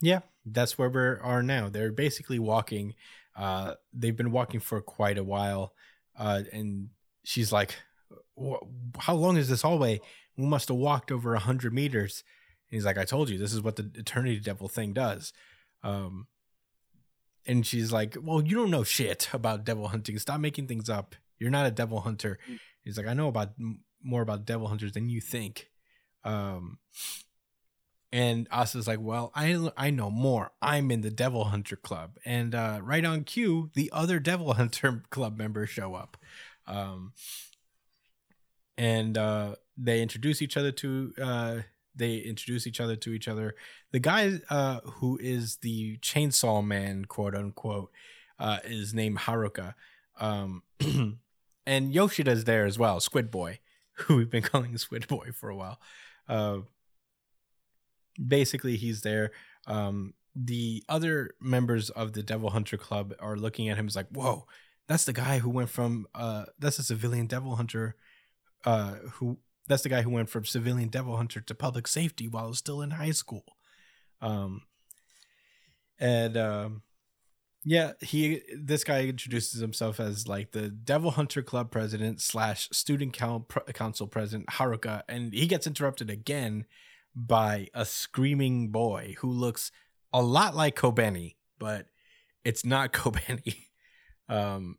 [0.00, 1.68] yeah, that's where we are now.
[1.68, 2.94] They're basically walking.
[3.36, 5.74] Uh, they've been walking for quite a while.
[6.18, 6.88] Uh, and
[7.22, 7.74] she's like,
[8.98, 10.00] How long is this hallway?
[10.36, 12.24] We must have walked over a hundred meters.
[12.70, 15.32] And he's like, I told you, this is what the Eternity Devil thing does.
[15.82, 16.26] Um,
[17.46, 20.18] and she's like, Well, you don't know shit about devil hunting.
[20.18, 21.14] Stop making things up.
[21.38, 22.38] You're not a devil hunter.
[22.82, 23.50] He's like, I know about
[24.02, 25.68] more about devil hunters than you think.
[26.24, 26.78] Um,
[28.16, 30.50] and Asa's like, Well, I I know more.
[30.62, 32.16] I'm in the Devil Hunter Club.
[32.24, 36.16] And uh, right on cue, the other Devil Hunter Club members show up.
[36.66, 37.12] Um,
[38.78, 41.56] and uh, they introduce each other to uh,
[41.94, 43.54] they introduce each other to each other.
[43.92, 47.90] The guy uh, who is the chainsaw man, quote unquote,
[48.38, 49.74] uh, is named Haruka.
[50.18, 50.62] Um,
[51.66, 53.60] and Yoshida's there as well, Squid Boy,
[53.92, 55.78] who we've been calling Squid Boy for a while.
[56.26, 56.60] Uh,
[58.24, 59.32] basically, he's there.
[59.66, 64.08] Um, the other members of the Devil Hunter Club are looking at him as like,
[64.10, 64.46] whoa,
[64.86, 67.96] that's the guy who went from, uh, that's a civilian devil hunter
[68.64, 69.38] uh, who
[69.68, 72.90] that's the guy who went from civilian devil hunter to public safety while still in
[72.90, 73.44] high school.
[74.20, 74.62] Um,
[75.98, 76.82] and um,
[77.64, 83.12] yeah, he this guy introduces himself as like the Devil Hunter Club president slash student
[83.12, 86.66] council president Haruka, and he gets interrupted again
[87.16, 89.72] by a screaming boy who looks
[90.12, 91.86] a lot like Kobeni, but
[92.44, 93.56] it's not Kobeni.
[94.28, 94.76] Um,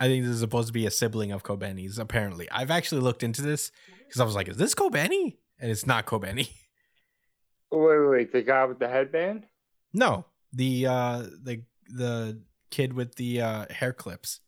[0.00, 2.50] I think this is supposed to be a sibling of Kobeni's, apparently.
[2.50, 5.36] I've actually looked into this because I was like, is this Kobeni?
[5.60, 6.48] And it's not Kobeni.
[7.70, 8.32] Wait, wait, wait.
[8.32, 9.44] The guy with the headband?
[9.94, 14.40] No, the uh the the kid with the uh hair clips.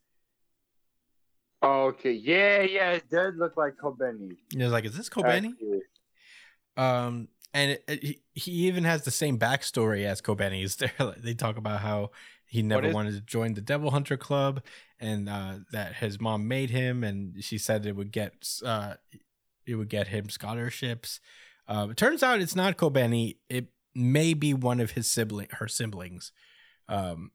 [1.63, 2.13] Oh, okay.
[2.13, 2.91] Yeah, yeah.
[2.91, 4.37] It does look like Kobeni.
[4.53, 5.53] And I was like, is this Kobeni?
[5.53, 5.81] Actually.
[6.77, 10.77] Um, and it, it- he, even has the same backstory as Kobeni's.
[10.77, 12.11] They're- They talk about how
[12.47, 14.63] he never is- wanted to join the Devil Hunter Club,
[14.99, 18.95] and uh, that his mom made him, and she said it would get uh,
[19.67, 21.21] it would get him scholarships.
[21.69, 23.37] Uh, it turns out it's not Kobeni.
[23.49, 26.33] It may be one of his sibling, her siblings,
[26.89, 27.31] um,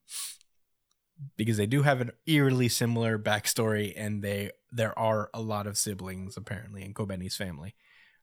[1.38, 5.78] because they do have an eerily similar backstory, and they there are a lot of
[5.78, 7.74] siblings apparently in Kobeni's family.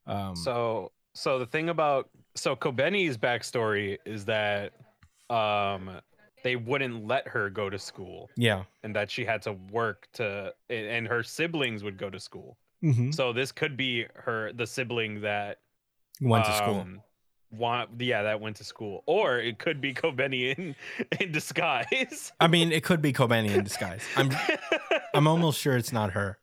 [0.05, 4.73] Um, So so the thing about so Kobeni's backstory is that
[5.29, 5.99] um
[6.43, 8.63] they wouldn't let her go to school yeah.
[8.83, 12.57] and that she had to work to and- her siblings would go to school.
[12.83, 13.11] Mm-hmm.
[13.11, 15.57] So this could be her the sibling that
[16.21, 16.79] Went to school.
[16.81, 17.01] um,
[17.49, 20.75] Want, yeah, that went to school, or it could be Kobeni in
[21.21, 22.33] in disguise.
[22.41, 24.03] I mean, it could be Kobeni in disguise.
[24.17, 24.29] I'm
[25.13, 26.39] I'm almost sure it's not her,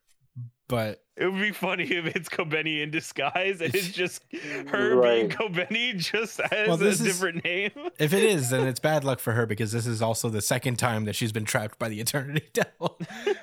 [0.69, 4.23] but It would be funny if it's Kobeni in disguise and it's just
[4.69, 5.29] her Right.
[5.29, 7.71] being Kobeni just as Well, a is- different name.
[7.99, 10.79] if it is, then it's bad luck for her because this is also the second
[10.79, 12.99] time that she's been trapped by the Eternity Devil.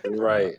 [0.09, 0.55] Right.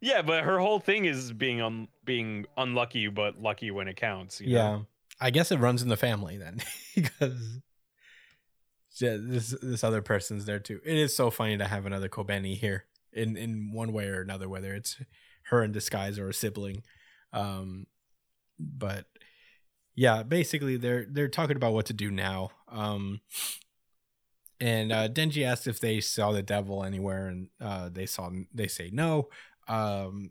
[0.00, 4.40] Yeah, but her whole thing is being un- being unlucky, but lucky when it counts.
[4.40, 4.54] you know?
[4.54, 4.78] yeah,
[5.20, 6.60] I guess it runs in the family then
[6.94, 7.58] because
[9.00, 10.80] yeah, this this other person's there too.
[10.84, 14.48] It is so funny to have another Kobeni here in in one way or another,
[14.48, 15.00] whether it's
[15.44, 16.82] her in disguise or a sibling.
[17.32, 17.86] Um,
[18.58, 19.06] but
[19.94, 22.50] yeah, basically they're they're talking about what to do now.
[22.68, 23.20] Um,
[24.60, 28.66] and uh, Denji asks if they saw the devil anywhere, and uh, they saw they
[28.66, 29.28] say no.
[29.68, 30.30] Um,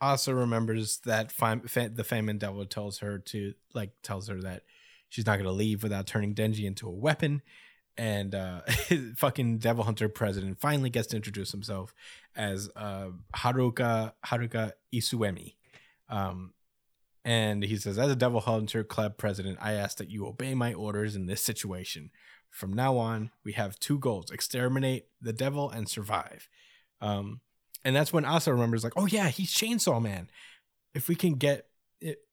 [0.00, 4.62] also remembers that fam- fa- the famine devil tells her to like tells her that
[5.08, 7.42] she's not going to leave without turning Denji into a weapon.
[7.96, 8.62] And uh,
[9.16, 11.94] fucking devil hunter president finally gets to introduce himself
[12.34, 15.54] as uh, Haruka Haruka Iseumi.
[16.08, 16.54] Um,
[17.24, 20.74] and he says, as a devil hunter club president, I ask that you obey my
[20.74, 22.10] orders in this situation.
[22.50, 26.48] From now on, we have two goals: exterminate the devil and survive.
[27.00, 27.40] Um,
[27.84, 30.30] and that's when Asa remembers, like, oh yeah, he's Chainsaw Man.
[30.94, 31.68] If we can get,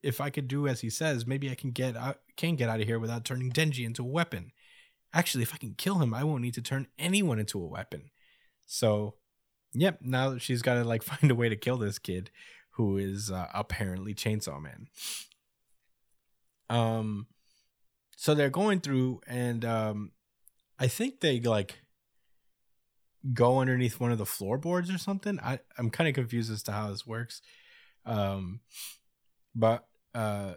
[0.03, 2.80] if I could do as he says, maybe I can get out, can get out
[2.80, 4.51] of here without turning Denji into a weapon.
[5.14, 8.12] Actually, if I can kill him, I won't need to turn anyone into a weapon.
[8.66, 9.16] So,
[9.74, 12.32] yep, now she's got to like find a way to kill this kid
[12.76, 14.88] who is uh, apparently Chainsaw Man.
[16.70, 17.28] Um,
[18.16, 20.12] so they're going through, and um,
[20.80, 21.82] I think they like
[23.34, 25.39] go underneath one of the floorboards or something.
[25.41, 27.41] I I'm kind of confused as to how this works.
[28.05, 28.62] Um,
[29.53, 29.86] but
[30.16, 30.53] uh,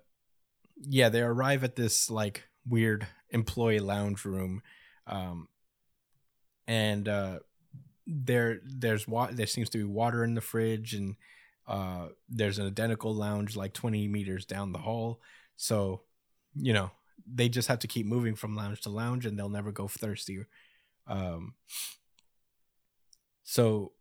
[0.81, 4.63] yeah, they arrive at this like weird employee lounge room,
[5.09, 5.49] um,
[6.67, 7.39] and uh,
[8.07, 11.17] there there's wa- there seems to be water in the fridge and
[11.69, 15.21] uh there's an identical lounge like 20 meters down the hall.
[15.57, 16.03] So
[16.57, 16.91] you know
[17.33, 20.45] they just have to keep moving from lounge to lounge and they'll never go thirsty
[21.09, 21.55] um
[23.43, 23.93] so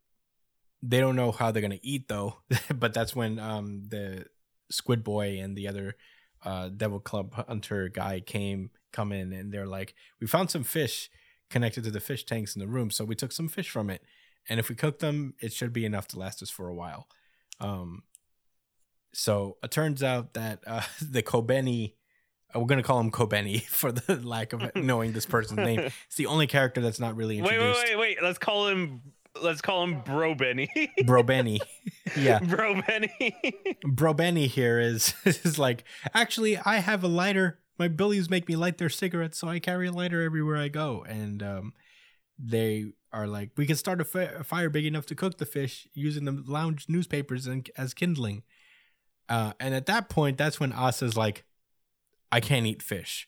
[0.84, 2.38] they don't know how they're gonna eat though
[2.76, 4.26] but that's when um the
[4.72, 5.96] squid boy and the other
[6.46, 11.10] uh devil club hunter guy came come in and they're like we found some fish
[11.50, 14.02] connected to the fish tanks in the room so we took some fish from it
[14.50, 17.08] and if we cook them it should be enough to last us for a while
[17.60, 18.04] um,
[19.14, 21.94] so it turns out that uh, the Kobeni,
[22.54, 25.80] uh, we're gonna call him Kobeni for the lack of knowing this person's name.
[25.80, 27.84] It's the only character that's not really introduced.
[27.84, 28.24] Wait, wait, wait, wait.
[28.24, 29.02] Let's call him.
[29.42, 30.70] Let's call him Bro Benny.
[31.06, 31.60] Bro Benny,
[32.16, 33.36] yeah, Bro Benny.
[33.84, 37.60] Bro Benny here is is like actually I have a lighter.
[37.80, 41.04] My billies make me light their cigarettes, so I carry a lighter everywhere I go.
[41.10, 41.74] And um,
[42.38, 45.46] they are like, we can start a, fi- a fire big enough to cook the
[45.46, 48.44] fish using the lounge newspapers and, as kindling.
[49.28, 51.46] Uh, and at that point, that's when Asa's like,
[52.32, 53.28] I can't eat fish.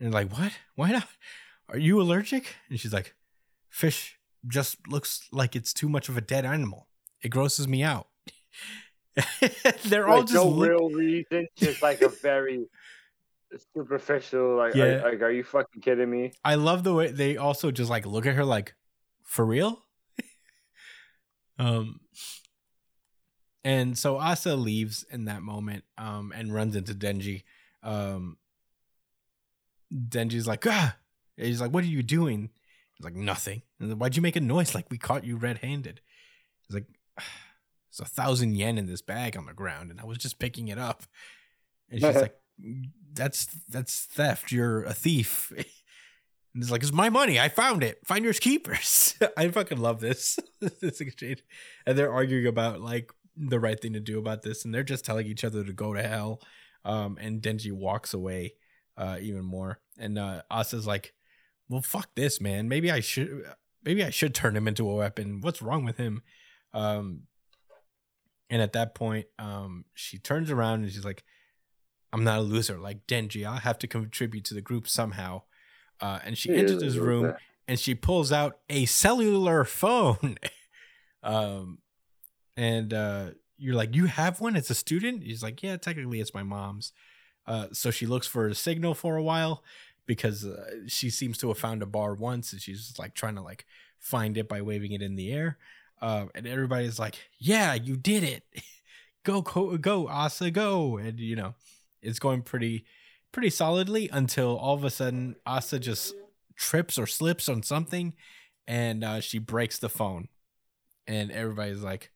[0.00, 0.52] And like, what?
[0.74, 1.08] Why not?
[1.68, 2.56] Are you allergic?
[2.70, 3.14] And she's like,
[3.68, 6.88] fish just looks like it's too much of a dead animal.
[7.22, 8.08] It grosses me out.
[9.84, 12.66] They're all just no look- real reason, just like a very
[13.74, 14.56] superficial.
[14.56, 14.84] Like, Yeah.
[14.84, 16.32] are, like, are you fucking kidding me?
[16.44, 18.74] I love the way they also just like look at her like,
[19.24, 19.82] for real?
[21.58, 22.00] um
[23.64, 27.42] and so Asa leaves in that moment um and runs into Denji.
[27.82, 28.36] Um
[29.92, 30.96] Denji's like, ah
[31.36, 32.50] And he's like, What are you doing?
[32.98, 33.62] He's like, Nothing.
[33.80, 36.00] And then, Why'd you make a noise like we caught you red handed?
[36.66, 36.86] He's like,
[37.16, 40.68] There's a thousand yen in this bag on the ground, and I was just picking
[40.68, 41.04] it up.
[41.90, 42.36] And she's like,
[43.12, 44.52] That's that's theft.
[44.52, 45.52] You're a thief.
[46.54, 47.38] And it's like, it's my money.
[47.38, 48.00] I found it.
[48.04, 49.14] Finders keepers.
[49.36, 50.38] I fucking love this.
[50.80, 51.44] this exchange.
[51.86, 54.64] And they're arguing about like the right thing to do about this.
[54.64, 56.40] And they're just telling each other to go to hell.
[56.84, 58.54] Um, and Denji walks away
[58.96, 59.78] uh even more.
[59.98, 61.12] And uh Asa's like,
[61.68, 62.68] Well fuck this, man.
[62.68, 63.44] Maybe I should
[63.84, 65.40] maybe I should turn him into a weapon.
[65.40, 66.22] What's wrong with him?
[66.72, 67.22] Um
[68.50, 71.22] and at that point, um, she turns around and she's like,
[72.12, 73.46] I'm not a loser like Denji.
[73.46, 75.42] I'll have to contribute to the group somehow.
[76.00, 77.34] Uh, and she enters his room
[77.66, 80.36] and she pulls out a cellular phone.
[81.22, 81.78] um,
[82.56, 84.56] and uh, you're like, You have one?
[84.56, 85.22] It's a student?
[85.24, 86.92] He's like, Yeah, technically it's my mom's.
[87.46, 89.62] Uh, so she looks for a signal for a while
[90.08, 93.42] because uh, she seems to have found a bar once and she's like trying to
[93.42, 93.66] like
[94.00, 95.58] find it by waving it in the air.
[96.00, 98.42] Uh, and everybody's like, Yeah, you did it.
[99.22, 100.96] go, go, go, Asa, go.
[100.96, 101.54] And, you know,
[102.02, 102.86] it's going pretty
[103.30, 106.14] pretty solidly until all of a sudden Asa just
[106.56, 108.14] trips or slips on something
[108.66, 110.28] and uh, she breaks the phone.
[111.06, 112.10] And everybody's like,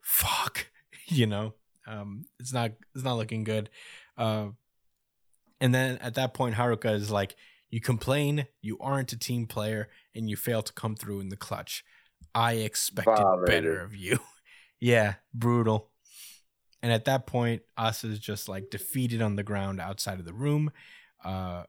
[0.00, 0.68] fuck,
[1.06, 1.54] you know,
[1.86, 3.70] um, it's not, it's not looking good.
[4.16, 4.48] Uh,
[5.62, 7.36] and then at that point, Haruka is like,
[7.70, 11.36] you complain, you aren't a team player, and you fail to come through in the
[11.36, 11.84] clutch.
[12.34, 14.18] I expected better of you.
[14.80, 15.90] yeah, brutal.
[16.82, 20.32] And at that point, Asa is just like defeated on the ground outside of the
[20.32, 20.72] room.
[21.24, 21.62] Uh,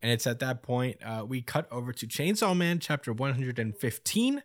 [0.00, 4.42] and it's at that point uh, we cut over to Chainsaw Man chapter 115,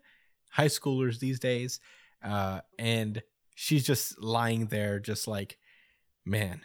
[0.50, 1.80] high schoolers these days.
[2.24, 3.22] Uh, and
[3.54, 5.60] she's just lying there, just like,
[6.26, 6.62] man,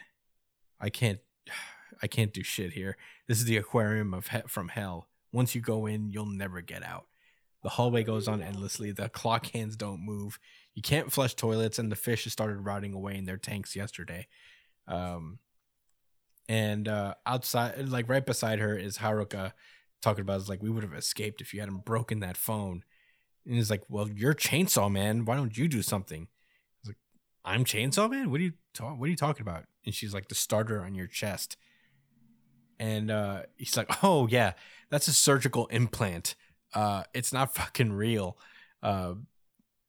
[0.81, 1.19] I can't,
[2.01, 2.97] I can't do shit here.
[3.27, 5.07] This is the aquarium of he- from hell.
[5.31, 7.07] Once you go in, you'll never get out.
[7.63, 8.91] The hallway goes on endlessly.
[8.91, 10.39] The clock hands don't move.
[10.75, 14.27] You can't flush toilets, and the fish started rotting away in their tanks yesterday.
[14.87, 15.39] Um,
[16.47, 19.53] and uh, outside, like right beside her, is Haruka
[20.01, 22.83] talking about is like we would have escaped if you hadn't broken that phone.
[23.45, 25.25] And he's like, "Well, you're Chainsaw Man.
[25.25, 26.97] Why don't you do something?" I was like,
[27.43, 28.29] "I'm Chainsaw Man.
[28.29, 28.99] What are you talk?
[28.99, 31.57] What are you talking about?" And she's like, "The starter on your chest."
[32.79, 34.53] And uh, he's like, "Oh yeah,
[34.89, 36.35] that's a surgical implant.
[36.73, 38.37] Uh, it's not fucking real."
[38.83, 39.15] Uh,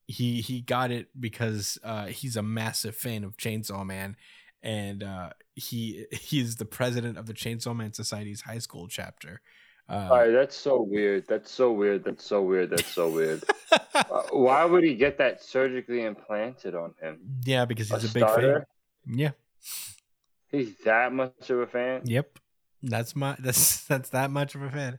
[0.07, 4.17] he he got it because uh, he's a massive fan of Chainsaw Man,
[4.63, 9.41] and uh, he he's the president of the Chainsaw Man Society's high school chapter.
[9.89, 11.27] Uh, All right, that's so weird.
[11.29, 12.05] That's so weird.
[12.05, 12.71] That's so weird.
[12.71, 13.43] That's so weird.
[13.95, 17.19] Uh, why would he get that surgically implanted on him?
[17.45, 18.65] yeah, because he's a, big fan.
[19.07, 19.31] Yeah.
[20.51, 22.03] He's that much of a fan.
[22.05, 22.39] Yep.
[22.83, 24.99] That's my that's that's that much of a fan.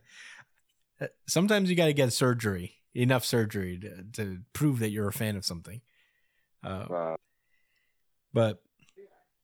[1.00, 5.12] Uh, Sometimes you got to get surgery, enough surgery to, to prove that you're a
[5.12, 5.80] fan of something.
[6.64, 7.16] Uh, Wow.
[8.32, 8.62] but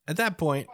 [0.07, 0.69] at that point,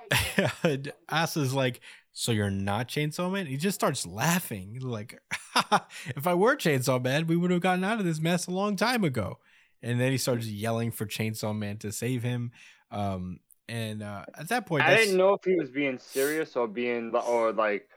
[1.09, 1.81] Asa's like,
[2.12, 5.20] "So you're not Chainsaw Man?" He just starts laughing, like,
[6.16, 8.77] "If I were Chainsaw Man, we would have gotten out of this mess a long
[8.77, 9.39] time ago."
[9.82, 12.51] And then he starts yelling for Chainsaw Man to save him.
[12.91, 13.39] Um,
[13.71, 16.67] and uh, at that point, I that's- didn't know if he was being serious or
[16.69, 17.89] being or like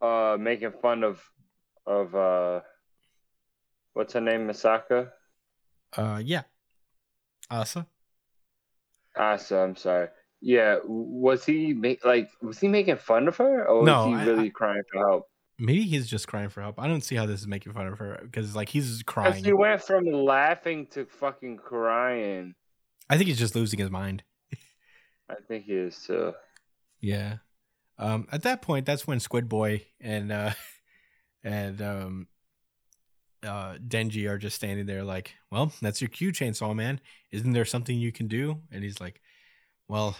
[0.00, 1.20] uh making fun of
[1.86, 2.60] of uh
[3.94, 5.10] what's her name Misaka
[5.96, 6.42] Uh, yeah,
[7.50, 7.86] Asa.
[9.16, 10.08] Asa I'm sorry
[10.44, 14.24] yeah was he make like was he making fun of her or was he I-
[14.24, 15.26] really I- crying for help
[15.58, 16.80] Maybe he's just crying for help.
[16.80, 19.44] I don't see how this is making fun of her because like he's crying.
[19.44, 22.54] he went from laughing to fucking crying
[23.08, 24.24] I think he's just losing his mind.
[25.32, 26.34] I think he is too
[27.00, 27.38] Yeah.
[27.98, 30.52] Um, at that point, that's when Squid Boy and uh,
[31.44, 32.26] and um,
[33.44, 37.00] uh, Denji are just standing there, like, "Well, that's your cue, Chainsaw Man.
[37.30, 39.20] Isn't there something you can do?" And he's like,
[39.88, 40.16] "Well,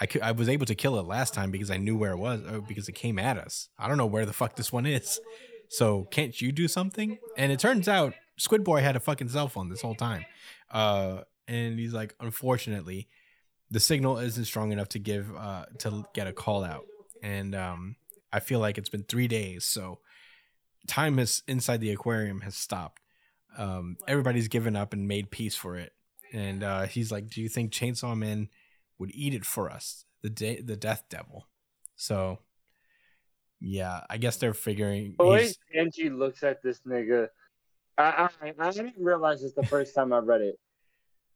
[0.00, 2.18] I could, I was able to kill it last time because I knew where it
[2.18, 3.68] was, oh, because it came at us.
[3.78, 5.20] I don't know where the fuck this one is.
[5.68, 9.48] So can't you do something?" And it turns out Squid Boy had a fucking cell
[9.48, 10.24] phone this whole time.
[10.70, 13.08] Uh, and he's like, "Unfortunately."
[13.70, 16.86] The signal isn't strong enough to give uh to get a call out.
[17.22, 17.96] And um
[18.32, 20.00] i feel like it's been three days so
[20.86, 23.02] time has inside the aquarium has stopped.
[23.56, 25.92] Um everybody's given up and made peace for it.
[26.32, 28.48] And uh he's like do you think chainsaw man
[28.98, 30.04] would eat it for us?
[30.22, 31.46] The day the death devil.
[31.96, 32.38] So
[33.60, 37.28] yeah i guess they're figuring way he's, looks at this nigga
[37.96, 40.58] I, I I didn't realize this the first time I read it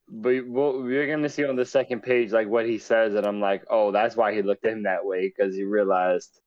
[0.08, 3.40] but we'll, we're gonna see on the second page like what he says, and I'm
[3.40, 6.40] like, oh, that's why he looked at him that way because he realized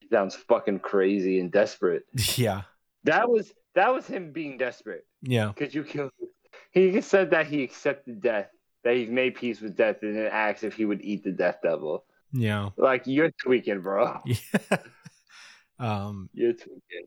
[0.00, 2.04] he sounds fucking crazy and desperate.
[2.36, 2.62] yeah
[3.04, 6.10] That was that was him being desperate yeah because you killed.
[6.72, 8.48] He said that he accepted death,
[8.82, 11.58] that he's made peace with death, and then asked if he would eat the death
[11.62, 12.04] devil.
[12.32, 14.20] yeah Like you're tweaking, bro.
[14.24, 14.76] yeah
[15.78, 17.06] um You're tweaking.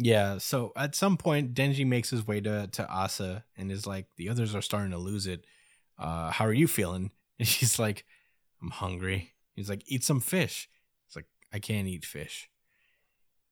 [0.00, 4.06] Yeah, so at some point Denji makes his way to to Asa and is like,
[4.16, 5.44] the others are starting to lose it.
[5.98, 7.10] Uh, how are you feeling?
[7.40, 8.04] And she's like,
[8.60, 9.34] I'm hungry.
[9.54, 10.68] He's like, eat some fish.
[11.06, 12.50] It's like, I can't eat fish.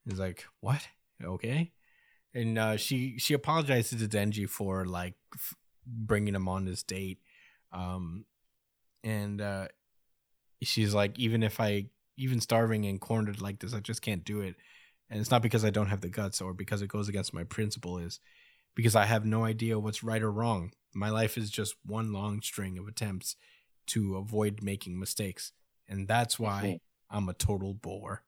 [0.04, 0.86] He's like, what?
[1.22, 1.72] Okay.
[2.34, 5.54] And uh, she she apologizes to Denji for like f-
[5.86, 7.20] bringing him on this date.
[7.72, 8.26] Um,
[9.04, 9.68] and uh,
[10.62, 11.86] she's like, even if I
[12.16, 14.56] even starving and cornered like this, I just can't do it
[15.10, 17.44] and it's not because I don't have the guts or because it goes against my
[17.44, 18.20] principle is
[18.74, 20.72] because I have no idea what's right or wrong.
[20.94, 23.36] My life is just one long string of attempts
[23.88, 25.52] to avoid making mistakes,
[25.88, 26.80] and that's why
[27.10, 28.22] I'm a total bore.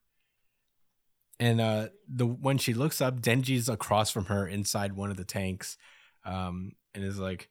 [1.41, 5.25] And uh, the when she looks up, Denji's across from her inside one of the
[5.25, 5.77] tanks,
[6.25, 7.49] um, and is like,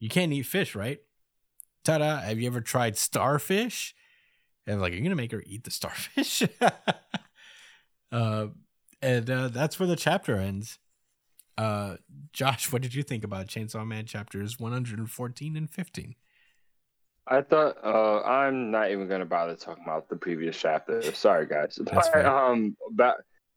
[0.00, 0.98] "You can't eat fish, right?
[1.84, 2.20] Ta-da!
[2.20, 3.94] Have you ever tried starfish?"
[4.66, 6.42] And I'm like, "You're gonna make her eat the starfish?"
[8.12, 8.46] uh,
[9.02, 10.78] and uh, that's where the chapter ends.
[11.58, 11.96] Uh,
[12.32, 16.14] Josh, what did you think about Chainsaw Man chapters 114 and 15?
[17.26, 21.02] I thought uh, I'm not even gonna bother talking about the previous chapter.
[21.12, 21.78] Sorry, guys.
[21.84, 23.16] That's But, um, back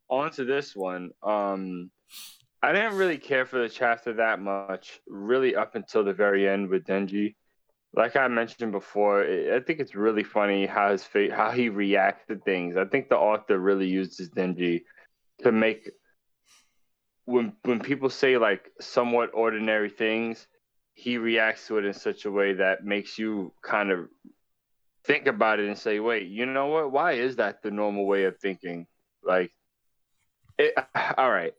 [0.10, 1.12] onto this one.
[1.24, 1.90] Um,
[2.62, 6.70] I didn't really care for the chapter that much, really, up until the very end
[6.70, 7.36] with Denji.
[7.94, 11.70] Like I mentioned before, i I think it's really funny how his fa- how he
[11.70, 12.76] reacts to things.
[12.78, 14.82] I think the author really uses Denji
[15.44, 15.92] to make
[17.26, 20.48] when when people say like somewhat ordinary things,
[20.94, 24.08] he reacts to it in such a way that makes you kind of
[25.06, 26.92] think about it and say, wait, you know what?
[26.92, 28.88] Why is that the normal way of thinking?
[29.24, 29.52] Like,
[30.58, 30.74] it,
[31.18, 31.54] all right.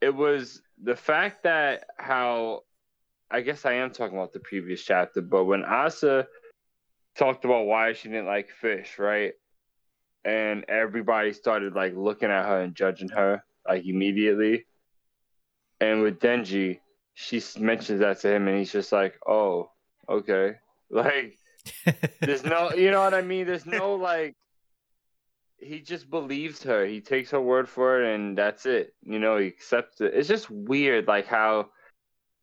[0.00, 2.62] It was the fact that how,
[3.30, 6.26] I guess I am talking about the previous chapter, but when Asa
[7.16, 9.34] talked about why she didn't like fish, right?
[10.24, 14.66] And everybody started like looking at her and judging her like immediately.
[15.80, 16.78] And with Denji,
[17.14, 19.70] she mentions that to him, and he's just like, "Oh,
[20.08, 20.56] okay."
[20.94, 21.38] Like,
[22.20, 23.46] there's no, you know what I mean?
[23.46, 24.36] There's no like,
[25.56, 26.84] he just believes her.
[26.84, 28.92] He takes her word for it, and that's it.
[29.02, 30.12] You know, he accepts it.
[30.12, 31.70] It's just weird, like how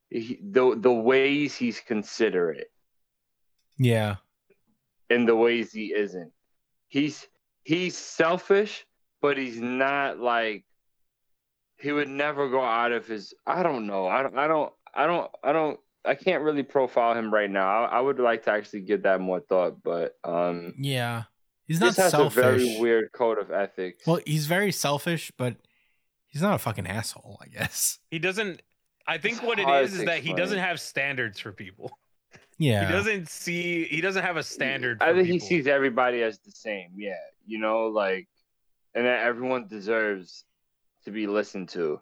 [0.10, 2.72] he, the the ways he's considerate
[3.80, 4.18] yeah.
[5.10, 6.32] and the ways he isn't.
[6.90, 7.26] He's
[7.64, 8.86] he's selfish,
[9.22, 10.66] but he's not like
[11.78, 13.34] he would never go out of his.
[13.48, 14.08] I don't know.
[14.08, 14.38] I don't.
[14.38, 14.74] I don't.
[14.94, 15.32] I don't.
[15.44, 15.80] I don't.
[16.06, 17.84] I can't really profile him right now.
[17.86, 21.24] I, I would like to actually give that more thought, but um, Yeah.
[21.66, 22.38] He's not this has selfish.
[22.38, 24.08] a very weird code of ethics.
[24.08, 25.58] Well, he's very selfish, but
[26.26, 28.00] he's not a fucking asshole, I guess.
[28.10, 28.62] He doesn't.
[29.06, 31.92] I think It's what it is is that he doesn't have standards for people.
[32.58, 32.86] Yeah.
[32.88, 33.86] He doesn't see.
[33.86, 34.98] He doesn't have a standard.
[35.00, 36.90] For I think he sees everybody as the same.
[36.96, 37.14] Yeah,
[37.50, 38.28] you know, like,
[38.94, 40.46] and that everyone deserves
[41.06, 42.00] to be listened to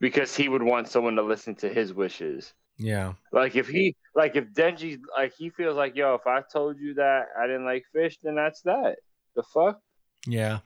[0.00, 2.52] because he would want someone to listen to his wishes.
[2.78, 3.14] Yeah.
[3.32, 6.94] Like if he, like if Denji, like he feels like, yo, if I told you
[6.94, 8.96] that I didn't like fish, then that's that.
[9.34, 9.80] The fuck?
[10.26, 10.60] Yeah.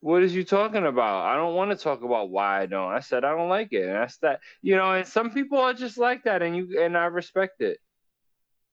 [0.00, 1.24] What is you talking about?
[1.24, 2.92] I don't want to talk about why I don't.
[2.92, 4.40] I said I don't like it, and that's that.
[4.62, 7.78] You know, and some people are just like that, and you and I respect it.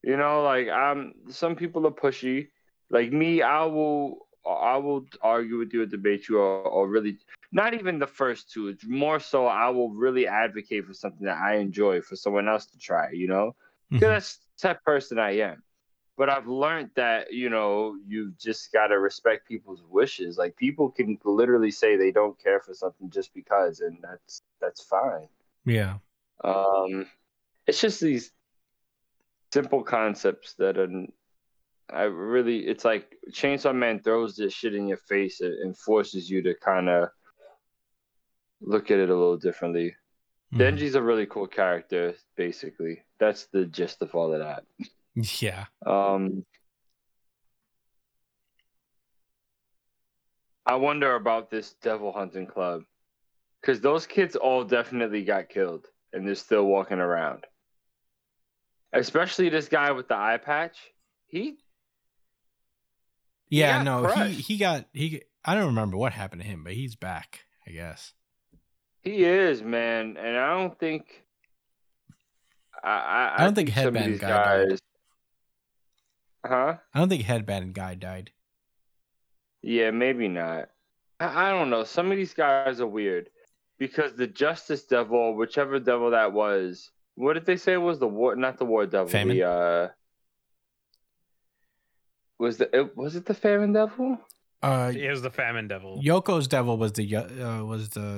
[0.03, 1.13] You know, like I'm.
[1.29, 2.49] Some people are pushy.
[2.93, 4.27] Like me, I will.
[4.45, 7.17] I will argue with you or debate you, or, or really
[7.53, 8.67] not even the first two.
[8.67, 12.65] It's more so I will really advocate for something that I enjoy for someone else
[12.67, 13.11] to try.
[13.11, 13.55] You know,
[13.89, 14.13] because Mhm.
[14.13, 15.63] that's the type of person I am.
[16.17, 20.37] But I've learned that you know you've just gotta respect people's wishes.
[20.37, 24.83] Like people can literally say they don't care for something just because, and that's that's
[24.83, 25.29] fine.
[25.65, 25.97] Yeah.
[26.43, 27.07] Um,
[27.65, 28.31] it's just these
[29.51, 31.07] simple concepts that are.
[31.93, 36.41] I really, it's like Chainsaw Man throws this shit in your face and, forces you
[36.43, 37.09] to kind of
[38.61, 39.95] look at it a little differently.
[40.53, 40.59] Mhm.
[40.59, 43.03] Denji's a really cool character, basically.
[43.19, 44.65] That's the gist of all of that.
[45.15, 45.65] Yeah.
[45.85, 46.43] Um,
[50.65, 52.81] I wonder about this devil hunting club
[53.61, 57.45] because those kids all definitely got killed and they're still walking around.
[58.91, 60.77] Especially this guy with the eye patch.
[61.27, 61.57] He
[63.53, 64.39] Yeah, got no, he crushed.
[64.39, 68.13] he got he I don't remember what happened to him, but he's back, I guess.
[69.03, 71.05] he is man, and I don't think.
[72.83, 74.79] I I, I don't think some of Headband these Guy died.
[76.45, 76.75] Huh?
[76.93, 78.31] I don't think headband guy died.
[79.61, 80.69] Yeah, maybe not.
[81.19, 81.85] I, I don't know.
[81.85, 83.29] Some of these guys are weird
[83.79, 88.35] because the Justice Devil, whichever devil that was, what did they say was the war?
[88.35, 89.07] Not the War Devil.
[89.07, 89.37] Famine?
[89.37, 89.87] The uh,
[92.43, 94.17] was the it, was it the Famine Devil?
[94.61, 95.91] Uh It was the famine devil.
[96.01, 98.09] Yuko's devil was the uh, was the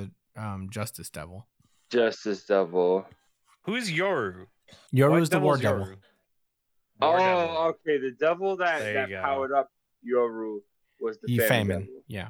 [0.43, 1.47] um justice devil.
[1.89, 3.05] Justice Devil.
[3.65, 4.45] Who's Yoru?
[4.93, 5.85] Yoru What was the war devil's devil.
[5.85, 5.97] Yoru?
[7.01, 7.57] War oh, devil.
[7.71, 7.97] okay.
[8.07, 9.69] The devil that There that powered up
[10.11, 10.59] Yoru
[10.99, 11.49] was the Famine.
[11.49, 11.79] famine.
[11.85, 12.03] Devil.
[12.07, 12.29] Yeah.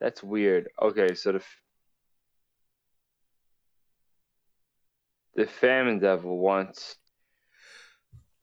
[0.00, 0.64] That's weird.
[0.88, 1.42] Okay, so the
[5.36, 6.96] the famine devil wants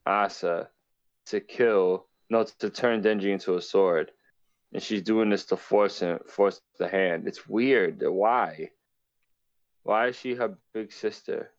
[0.05, 0.69] Asa
[1.27, 4.11] to kill, no, to turn Denji into a sword,
[4.73, 7.27] and she's doing this to force him, force the hand.
[7.27, 8.01] It's weird.
[8.01, 8.69] Why?
[9.83, 11.51] Why is she her big sister?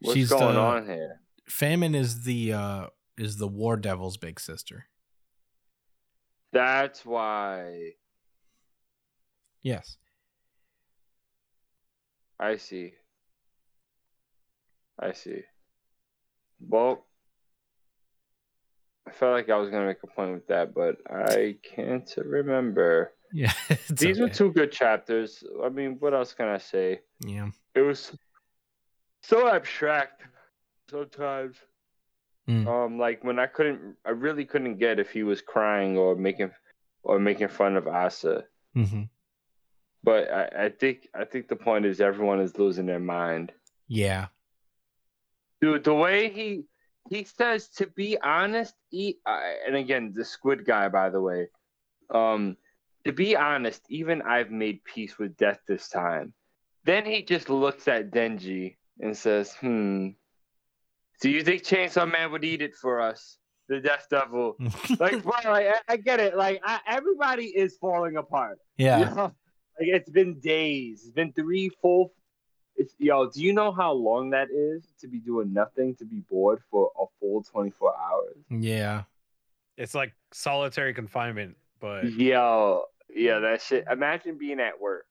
[0.00, 1.20] What's She's going the- on here?
[1.48, 2.86] Famine is the uh
[3.18, 4.86] is the war devil's big sister.
[6.52, 7.92] That's why.
[9.62, 9.96] Yes.
[12.38, 12.92] I see.
[15.00, 15.42] I see.
[16.60, 17.04] Well,
[19.06, 23.12] I felt like I was gonna make a point with that, but I can't remember.
[23.32, 23.52] Yeah.
[23.90, 25.42] These were two good chapters.
[25.64, 27.00] I mean, what else can I say?
[27.24, 27.48] Yeah.
[27.74, 28.16] It was
[29.22, 30.22] so abstract
[30.90, 31.56] sometimes.
[32.48, 32.66] Mm.
[32.66, 36.50] Um, like when I couldn't, I really couldn't get if he was crying or making
[37.02, 38.44] or making fun of Asa.
[38.74, 39.02] hmm
[40.04, 43.52] But I, I think I think the point is everyone is losing their mind.
[43.88, 44.26] Yeah.
[45.60, 46.64] dude the way he
[47.10, 51.48] he says to be honest uh, and again the squid guy by the way
[52.10, 52.56] um
[53.04, 56.32] to be honest even i've made peace with death this time
[56.84, 60.08] then he just looks at denji and says hmm
[61.20, 63.38] do you think chainsaw man would eat it for us
[63.68, 64.56] the death devil
[64.98, 68.98] like bro like, I, I get it like I, everybody is falling apart yeah.
[68.98, 69.32] you know?
[69.78, 71.02] like it's been days.
[71.04, 72.12] It's been three full.
[72.76, 73.28] It's yo.
[73.30, 76.90] Do you know how long that is to be doing nothing to be bored for
[77.00, 78.36] a full twenty four hours?
[78.50, 79.02] Yeah.
[79.76, 82.84] It's like solitary confinement, but Yo,
[83.14, 83.84] yeah, that shit.
[83.90, 85.06] Imagine being at work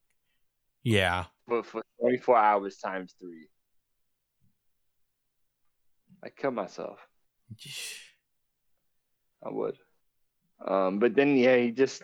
[0.83, 1.25] Yeah.
[1.47, 3.47] for for twenty four hours times three.
[6.23, 6.99] I kill myself.
[9.43, 9.77] I would.
[10.65, 12.03] Um, but then yeah, he just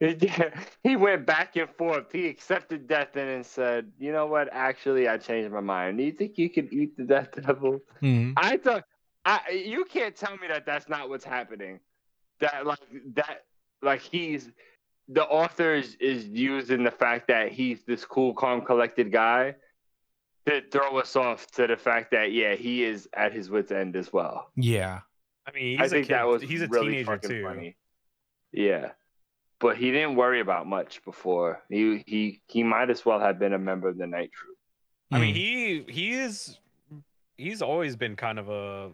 [0.82, 2.12] he went back and forth.
[2.12, 4.48] He accepted death and then said, "You know what?
[4.52, 5.98] Actually, I changed my mind.
[5.98, 8.34] Do you think you can eat the death devil?" Mhm.
[8.36, 8.84] I thought
[9.24, 11.80] I you can't tell me that that's not what's happening.
[12.40, 12.80] That like
[13.14, 13.44] that
[13.82, 14.50] like he's
[15.08, 19.54] the author is, is using the fact that he's this cool, calm, collected guy
[20.46, 23.94] to throw us off to the fact that yeah, he is at his wits end
[23.96, 24.50] as well.
[24.56, 25.00] Yeah.
[25.46, 26.14] I mean, I he's a think kid.
[26.14, 27.44] that was he's a really teenager too.
[27.44, 27.76] funny.
[28.52, 28.92] Yeah,
[29.60, 31.62] but he didn't worry about much before.
[31.68, 34.56] He he he might as well have been a member of the Night Troop.
[35.12, 35.38] I mean, Mm.
[35.38, 36.58] he he is
[37.36, 38.90] he's always been kind of a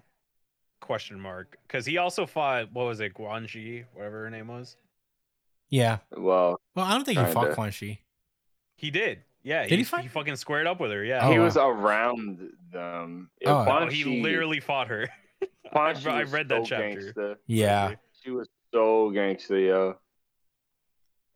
[0.81, 4.77] question mark because he also fought what was it, Quanxi, whatever her name was.
[5.71, 5.99] yeah.
[6.17, 7.99] Well, Well, I don't think he fought Kinda.
[8.77, 9.21] He did.
[9.45, 10.03] Yeah, Did he fight?
[10.03, 11.03] He fucking squared up with her.
[11.05, 11.27] Yeah.
[11.27, 11.45] Oh, he wow.
[11.47, 13.31] was around them.
[13.45, 13.65] Oh.
[13.69, 15.09] Oh, he Quanxi- literally fought her.
[15.73, 17.01] Quan I, I was read that chapter.
[17.17, 17.37] gangsta.
[17.49, 17.95] Yeah.
[18.23, 19.97] She was so gangster, yo.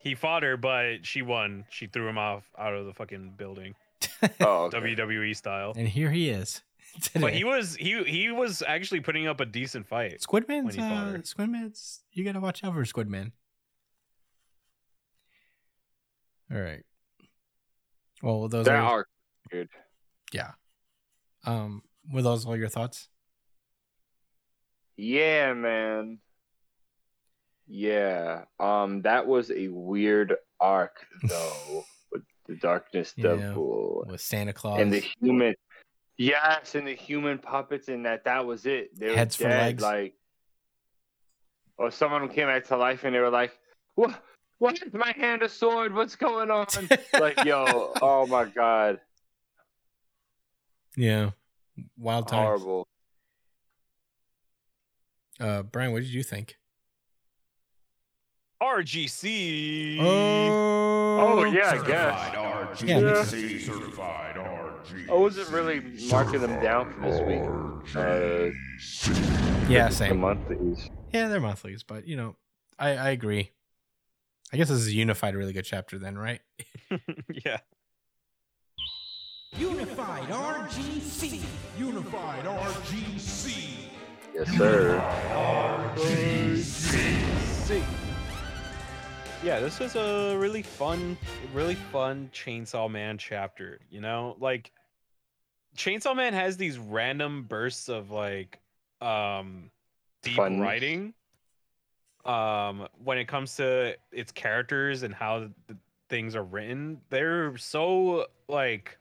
[0.07, 1.65] He fought her, but she won.
[1.69, 3.75] She threw him off out of the fucking building,
[4.41, 4.79] Oh, okay.
[4.95, 5.73] WWE style.
[5.77, 6.63] and here he is.
[7.03, 7.21] Today.
[7.21, 10.21] But he was he he was actually putting up a decent fight.
[10.21, 11.19] Squidman's when he fought uh, her.
[11.19, 13.33] Squidman's you gotta watch out for Squidman.
[16.53, 16.85] All right.
[18.23, 19.09] Well, those that are arc,
[19.51, 19.69] dude.
[20.33, 20.53] yeah.
[21.45, 23.09] Um, were those all your thoughts?
[24.97, 26.19] Yeah, man.
[27.67, 28.45] Yeah.
[28.61, 33.35] Um, that was a weird arc though, with the Darkness Yeah.
[33.37, 35.55] Devil With Santa Claus and the human.
[36.19, 38.99] Yes, and the human puppets, and that that was it.
[38.99, 39.83] They were Heads for dead, legs.
[39.83, 40.15] like.
[41.79, 43.53] Or someone came back to life, and they were like,
[43.97, 44.19] "What?
[44.57, 45.93] Why is my hand a sword?
[45.93, 46.67] What's going on?"
[47.21, 48.99] like, yo, oh my god,
[50.97, 51.33] yeah,
[51.99, 52.63] wild times.
[52.63, 52.89] horrible.
[55.39, 56.57] Uh, Brian, what did you think?
[58.63, 59.99] RGC.
[60.01, 62.35] Oh yeah, I guess.
[62.35, 63.67] RGC Yeah.
[63.67, 65.11] certified RGC.
[65.11, 65.81] I wasn't really
[66.11, 67.43] marking them down for this week.
[67.97, 68.51] Uh,
[69.69, 70.21] Yeah, the same.
[70.21, 70.89] monthlies.
[71.13, 72.37] Yeah, they're monthlies, but you know,
[72.79, 73.51] I I agree.
[74.53, 76.41] I guess this is a unified, really good chapter, then, right?
[77.45, 77.59] yeah.
[79.59, 81.41] Unified RGC.
[81.79, 83.91] Unified RGC.
[84.35, 85.01] Yes, sir.
[89.43, 91.17] Yeah, this was a really fun,
[91.53, 93.79] really fun Chainsaw Man chapter.
[93.91, 94.73] You know, like
[95.77, 98.59] Chainsaw Man has these random bursts of like
[99.01, 99.71] um
[100.23, 100.61] deep Fun.
[100.61, 101.15] writing.
[102.25, 105.77] Um, when it comes to its characters and how the
[106.09, 108.99] things are written, they're so like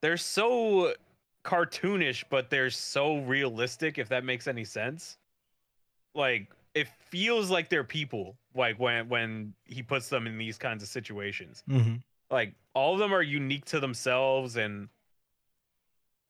[0.00, 0.94] they're so
[1.44, 3.98] cartoonish, but they're so realistic.
[3.98, 5.18] If that makes any sense,
[6.14, 8.36] like it feels like they're people.
[8.54, 11.96] Like when when he puts them in these kinds of situations Mm-hmm.
[12.30, 14.88] like all of them are unique to themselves and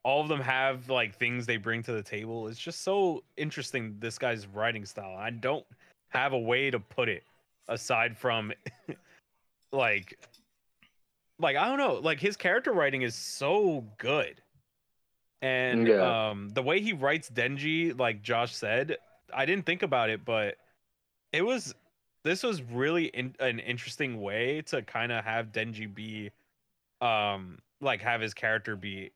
[0.02, 3.96] all of them have like things they bring to the table it's just so interesting
[4.00, 5.64] this guy's writing style i don't
[6.08, 7.22] have a way to put it
[7.68, 8.52] aside from
[9.72, 10.18] like
[11.38, 14.40] like i don't know like his character writing is so good
[15.42, 16.30] and Yeah.
[16.30, 18.96] um the way he writes denji like josh said
[19.34, 20.56] i didn't think about it but
[21.32, 21.74] it was
[22.22, 26.30] this was really in, an interesting way to kind of have Denji be
[27.00, 29.10] um like have his character be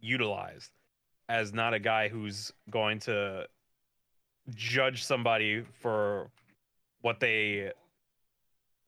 [0.00, 0.70] utilized
[1.28, 3.46] as not a guy who's going to
[4.54, 6.30] judge somebody for
[7.00, 7.72] what they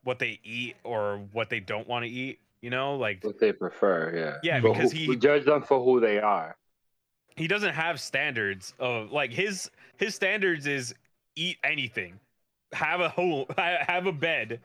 [0.05, 3.53] what they eat or what they don't want to eat you know like What they
[3.53, 4.37] prefer, yeah.
[4.43, 6.57] Yeah, But because who- he- we judge them for who they are.
[7.37, 10.95] he doesn't have standards of like his his standards is
[11.37, 12.19] eat anything
[12.73, 14.61] have a home have a bed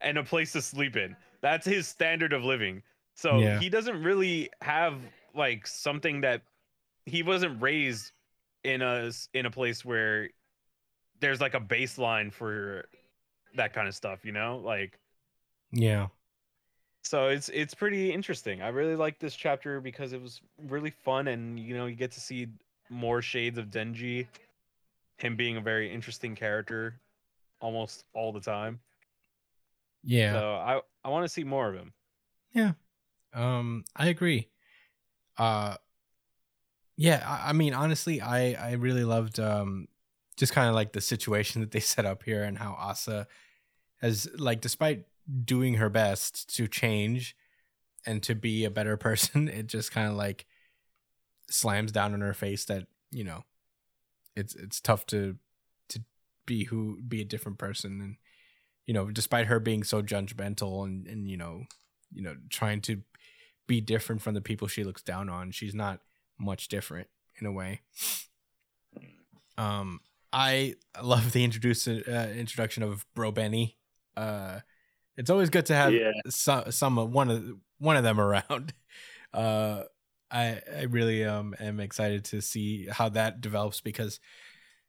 [0.00, 2.82] and a place to sleep in that's his standard of living
[3.14, 3.58] so Yeah.
[3.58, 4.94] he doesn't really have
[5.34, 6.42] like something that
[7.06, 8.12] he wasn't raised
[8.64, 10.28] in a in a place where
[11.20, 12.84] there's like a baseline for
[13.54, 14.98] that kind of stuff you know like
[15.72, 16.08] Yeah.
[17.02, 18.60] so it's it's pretty interesting.
[18.62, 22.10] I really like this chapter because it was really fun, and you know you get
[22.12, 22.48] to see
[22.90, 24.26] more shades of Denji,
[25.16, 27.00] him being a very interesting character,
[27.60, 28.80] almost all the time.
[30.04, 30.32] Yeah.
[30.32, 31.92] So I I want to see more of him.
[32.52, 32.72] Yeah.
[33.34, 34.48] Um, I agree.
[35.36, 35.76] Uh,
[36.96, 39.88] yeah, I, I mean, honestly, I I really loved um,
[40.36, 43.26] just kind of like the situation that they set up here and how Asa
[44.00, 45.06] has like, despite
[45.44, 47.36] doing her best to change
[48.04, 50.46] and to be a better person, it just kind of like
[51.50, 53.44] slams down in her face that you know
[54.36, 55.36] it's it's tough to
[55.88, 56.00] to
[56.46, 58.16] be who be a different person and
[58.86, 61.64] you know despite her being so judgmental and and you know
[62.12, 63.02] you know trying to
[63.66, 66.00] be different from the people she looks down on she's not
[66.38, 67.08] much different
[67.40, 67.80] in a way
[69.58, 70.00] um
[70.32, 73.76] i love the introduce uh, introduction of bro benny
[74.16, 74.60] Uh,
[75.16, 76.12] it's always good to have Yeah.
[76.28, 77.42] some some one of
[77.78, 78.72] one of them around.
[79.34, 79.82] Uh,
[80.30, 84.20] I I really um am excited to see how that develops because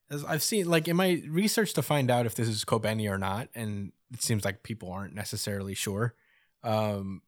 [0.10, 3.18] as I've seen like in my research to find out if this is Kobeni or
[3.18, 6.16] not, and it seems like people aren't necessarily sure.
[6.64, 7.22] Um,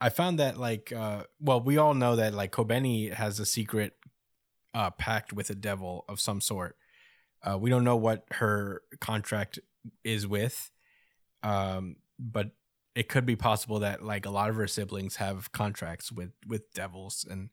[0.00, 3.94] I found that like uh, well, we all know that like Kobeni has a secret
[4.74, 6.76] uh pact with a devil of some sort.
[7.42, 9.58] Uh, we don't know what her contract
[10.04, 10.70] is with,
[11.42, 12.50] um, but
[12.98, 16.72] it could be possible that like a lot of her siblings have contracts with with
[16.74, 17.50] devils, and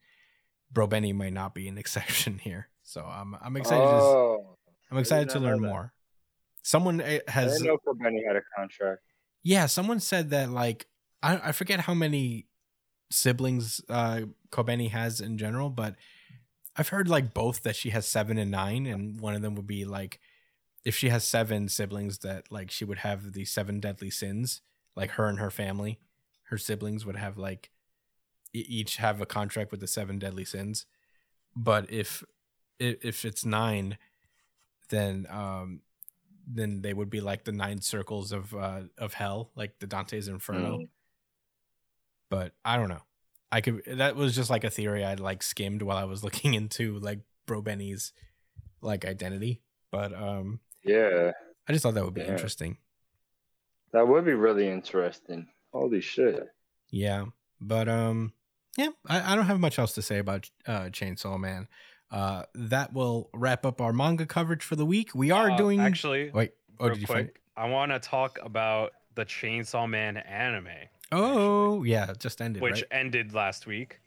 [0.72, 2.70] Bro Benny might not be an exception here.
[2.82, 3.88] So I'm I'm excited.
[3.88, 4.58] to, Oh,
[4.90, 5.94] I'm excited to learn more.
[6.64, 7.78] Someone eh, I has didn't know
[8.28, 9.02] had a contract.
[9.44, 10.88] yeah, someone said that like
[11.22, 12.48] I I forget how many
[13.12, 15.96] siblings uh Kobeni has in general, but
[16.76, 19.68] I've heard like both that she has seven and nine, and one of them would
[19.68, 20.20] be like
[20.84, 24.62] if she has seven siblings that like she would have the seven deadly sins,
[24.96, 26.00] like her and her family,
[26.44, 27.72] her siblings would have like
[28.54, 30.86] each have a contract with the seven deadly sins.
[31.56, 32.24] But if
[32.80, 33.98] if it's nine,
[34.90, 35.82] then um
[36.48, 40.28] then they would be like the nine circles of uh of hell, like the Dante's
[40.28, 40.80] Inferno.
[40.80, 40.88] Mm.
[42.30, 43.02] But I don't know.
[43.52, 46.54] I could that was just like a theory I'd like skimmed while I was looking
[46.54, 48.14] into like Bro Benny's
[48.82, 49.62] like identity.
[49.92, 51.32] But um Yeah,
[51.68, 52.32] I just thought that would be Yeah.
[52.32, 52.78] interesting.
[53.96, 55.48] That would be really interesting.
[55.74, 56.48] Holy shit.
[56.92, 57.26] Yeah.
[57.60, 58.34] But um
[58.78, 61.68] yeah, I, I don't have much else to say about uh Chainsaw Man.
[62.12, 65.16] Uh that will wrap up our manga coverage for the week.
[65.16, 66.30] We are Uh, doing actually.
[66.32, 70.18] wait, oh real did you quick, find I want to talk about the Chainsaw Man
[70.18, 70.68] anime,
[71.12, 72.84] Oh yeah, it just ended, which right?
[72.92, 74.02] ended last week.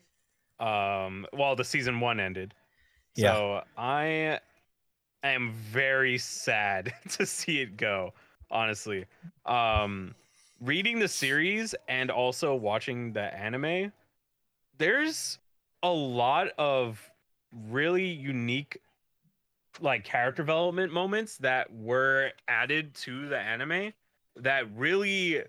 [0.60, 2.52] Um, well, the season one ended.
[3.15, 3.35] Yeah.
[3.35, 4.40] So I
[5.23, 8.12] am very sad to see it go.
[8.50, 9.06] Honestly,
[9.46, 10.14] um,
[10.60, 13.92] reading the series and also watching the anime,
[14.78, 15.38] there's
[15.82, 17.10] a lot of
[17.52, 18.80] really unique
[19.80, 23.92] like character development moments that were added to the anime
[24.36, 25.42] that really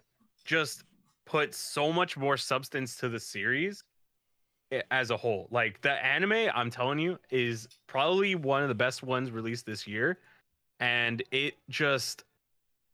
[0.45, 0.83] just
[1.25, 3.83] put so much more substance to the series
[4.91, 5.47] as a whole.
[5.51, 9.87] Like the anime, I'm telling you, is probably one of the best ones released this
[9.87, 10.19] year,
[10.79, 12.23] and it just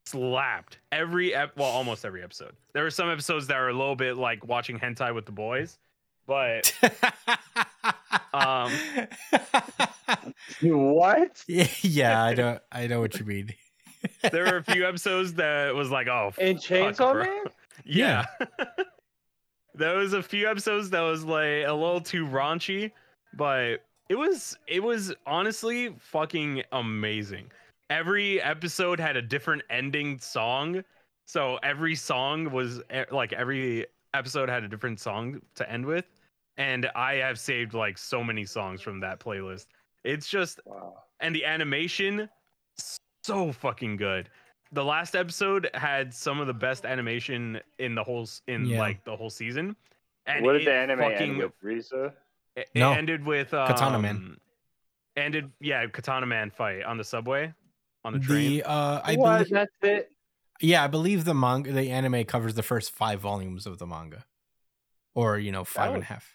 [0.06, 2.54] slapped every ep- well, almost every episode.
[2.74, 5.78] There were some episodes that were a little bit like watching hentai with the boys,
[6.28, 6.72] but
[8.34, 8.72] um,
[10.62, 11.44] What?
[11.48, 13.54] yeah, yeah, I know I know what you mean.
[14.32, 17.24] there were a few episodes that was like, oh, In Chainsaw bro.
[17.24, 17.44] Man?
[17.84, 18.26] Yeah.
[19.76, 22.92] there was a few episodes that was like a little too raunchy,
[23.34, 27.52] but it was it was honestly fucking amazing.
[27.90, 30.84] Every episode had a different ending song.
[31.26, 36.06] So every song was eh, like every episode had a different song to end with.
[36.58, 39.68] And I have saved like so many songs from that playlist.
[40.04, 41.04] It's just Wow.
[41.20, 42.30] and the animation
[43.24, 44.30] so fucking good.
[44.72, 48.80] The last episode had some of the best animation in the whole in Yeah.
[48.80, 49.76] like the whole season.
[50.28, 51.52] And what did it the anime fucking, end with?
[51.64, 52.14] Reze?
[52.56, 52.94] It, No.
[52.94, 54.38] ended with um, Katana Man.
[55.18, 57.54] Ended yeah, Katana Man fight on the subway,
[58.06, 58.58] on the train.
[58.58, 59.38] The uh I what?
[59.40, 60.10] believe That's it?
[60.62, 64.26] yeah, I believe the manga the anime covers the first five volumes of the manga.
[65.14, 66.30] Or, you know, five and a half.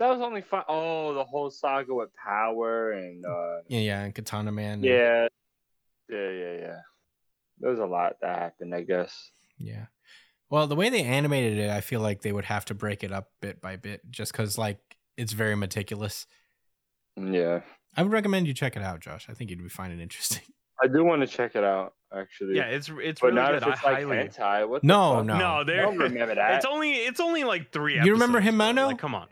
[0.00, 0.64] That was only fun.
[0.68, 4.74] Oh, the whole saga with Power and uh, Yeah, yeah, and Katana Man.
[4.74, 5.28] and- yeah,
[6.08, 6.76] yeah, yeah, yeah.
[7.60, 9.30] There was a lot that happened, I guess.
[9.58, 9.86] Yeah.
[10.50, 13.12] Well, the way they animated it, I feel like they would have to break it
[13.12, 14.80] up bit by bit just because, like,
[15.16, 16.26] it's very meticulous.
[17.16, 17.60] Yeah,
[17.96, 19.26] I would recommend you check it out, Josh.
[19.28, 20.42] I think you'd be finding it interesting.
[20.82, 22.56] I do want to check it out actually.
[22.56, 23.62] yeah, it's it's but really not good.
[23.62, 24.68] if it's I like highly hentai.
[24.68, 24.82] What?
[24.82, 25.26] the No, fuck?
[25.26, 25.38] no.
[25.38, 26.54] No, I there don't remember that.
[26.56, 28.66] it's only it's only like three You remember episodes, bro.
[28.66, 28.86] Himeno?
[28.88, 29.28] Like, come on.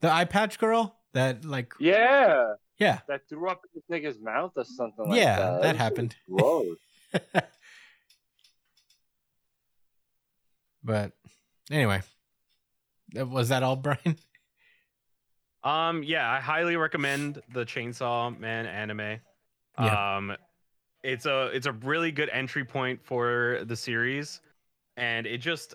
[0.00, 3.00] The eye patch girl that, like, yeah, yeah.
[3.08, 5.62] that threw up in this nigga's mouth or something like Yeah, that.
[5.62, 6.16] that shit happened.
[6.30, 6.76] Gross.
[10.82, 11.12] But
[11.70, 12.00] anyway,
[13.14, 14.16] was that all, Brian?
[15.62, 19.20] Um, yeah, I highly recommend the Chainsaw Man anime.
[19.84, 20.16] Yeah.
[20.16, 20.36] Um,
[21.02, 24.40] it's a it's a really good entry point for the series,
[24.96, 25.74] and it just,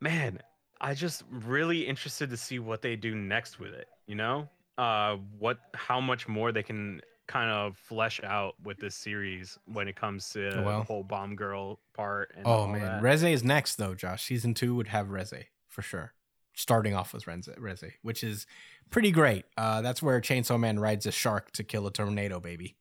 [0.00, 0.38] man,
[0.80, 3.88] I just really interested to see what they do next with it.
[4.06, 8.94] You know, uh, what how much more they can kind of flesh out with this
[8.94, 12.32] series when it comes to Oh, the whole bomb girl part.
[12.36, 12.80] And Oh, all man.
[12.80, 13.02] that.
[13.02, 14.24] Reze is next, though, Josh.
[14.24, 16.12] Season two would have Reze for sure.
[16.54, 18.46] Starting off with Renze, Reze, which is
[18.90, 19.44] pretty great.
[19.56, 22.76] Uh, that's where Chainsaw Man rides a shark to kill a tornado, baby.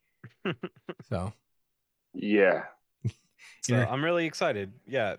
[1.10, 1.34] so,
[2.14, 2.64] Yeah.
[3.64, 3.88] So Yeah.
[3.90, 4.74] I'm really excited.
[4.88, 5.16] Yeah,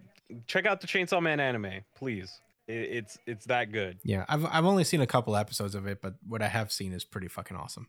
[0.46, 2.40] check out the Chainsaw Man anime, please.
[2.68, 3.98] It, it's it's that good.
[4.04, 6.92] Yeah, I've I've only seen a couple episodes of it, but what I have seen
[6.92, 7.88] is pretty fucking awesome.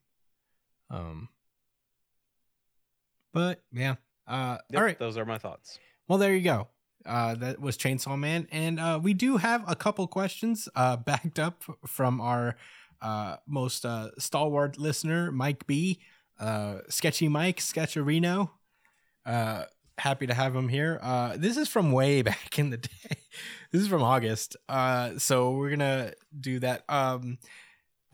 [0.90, 1.30] Um,
[3.34, 3.96] but yeah,
[4.28, 5.00] uh, Yep, all right.
[5.00, 5.80] those are my thoughts.
[6.08, 6.68] Well, there you go.
[7.06, 11.40] Uh, that was Chainsaw Man, and uh, we do have a couple questions uh, backed
[11.40, 12.56] up from our
[13.02, 16.00] uh, most uh, stalwart listener, Mike B,
[16.40, 18.52] uh, Sketchy Mike, Sketcherino.
[19.26, 19.66] Uh,
[19.98, 21.00] happy to have him here.
[21.02, 23.18] Uh, this is from way back in the day.
[23.72, 24.56] this is from August.
[24.68, 26.84] Uh, so we're gonna do that.
[26.90, 27.38] Um,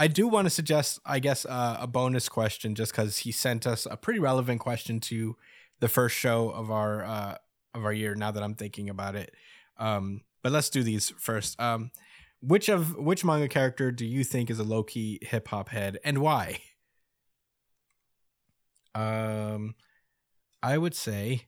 [0.02, 3.68] I do want to suggest, I guess, uh, a bonus question, just because he sent
[3.68, 5.36] us a pretty relevant question to
[5.82, 7.36] the first show of our uh,
[7.74, 8.16] of our year.
[8.16, 9.34] Now that I'm thinking about it,
[9.78, 11.60] um, but let's do these first.
[11.60, 11.92] Um,
[12.42, 15.98] which of which manga character do you think is a low key hip hop head,
[16.04, 16.62] and why?
[18.96, 19.76] Um,
[20.64, 21.46] I would say,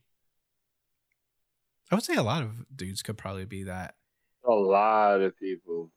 [1.90, 3.94] I would say a lot of dudes could probably be that.
[4.46, 5.90] A lot of people.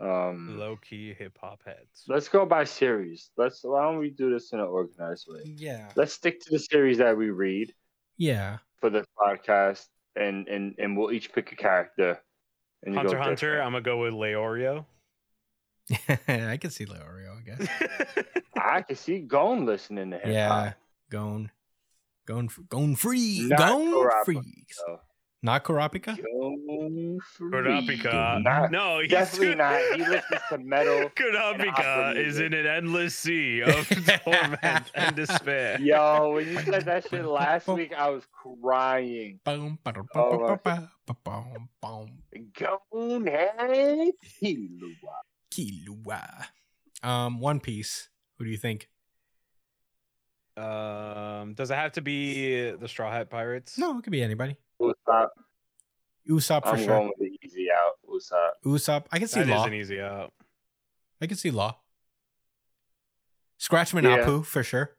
[0.00, 2.04] Um, Low key hip hop heads.
[2.08, 3.30] let's go by series.
[3.36, 3.60] Let's.
[3.62, 5.42] Why don't we do this in an organized way?
[5.56, 7.72] Yeah, Let's stick to the series that we read
[8.22, 8.58] yeah.
[8.80, 9.86] for this podcast,
[10.16, 12.20] and and and we'll each pick a character.
[12.84, 13.34] And Hunter Hunter.
[13.34, 13.66] different.
[13.66, 14.84] I'm gonna go with Leorio.
[16.28, 17.68] I can see Leorio, I guess.
[18.56, 20.32] I can see Gon listening to hip hop.
[20.32, 20.72] Yeah,
[21.10, 21.50] going,
[22.26, 24.66] going, going free, Not going Kurapika, free.
[25.42, 25.52] Though.
[25.52, 26.16] Not Kurapika.
[26.16, 27.50] Gon free.
[27.50, 28.42] Kurapika.
[28.42, 29.80] Not- no, he's definitely not.
[29.94, 31.10] He listens to metal.
[31.16, 33.88] Kurapika opera is in an endless sea of
[34.24, 35.80] torment and despair.
[35.80, 39.40] Yo, when you said that shit last week, I was crying.
[39.44, 40.60] Boom, ba-dum, Oh, ba-ba,
[41.06, 42.18] ba-ba, ba-bum, boom.
[42.56, 44.10] Gone head.
[44.40, 45.18] Killua.
[45.52, 46.44] Killua.
[47.02, 48.08] Um, One Piece.
[48.38, 48.88] Who do you think?
[50.56, 53.76] Um, does it have to be the Straw Hat Pirates?
[53.78, 54.56] No, it could be anybody.
[54.82, 55.28] Usopp.
[56.28, 56.86] Usopp for I'm sure.
[56.86, 57.94] going with the easy out.
[58.08, 58.50] Usopp.
[58.64, 59.04] Usopp.
[59.12, 59.64] I can see that is Law.
[59.66, 60.32] an easy out.
[61.20, 61.76] I can see Law.
[63.58, 64.42] Scratchmen Yeah.
[64.42, 64.96] For sure.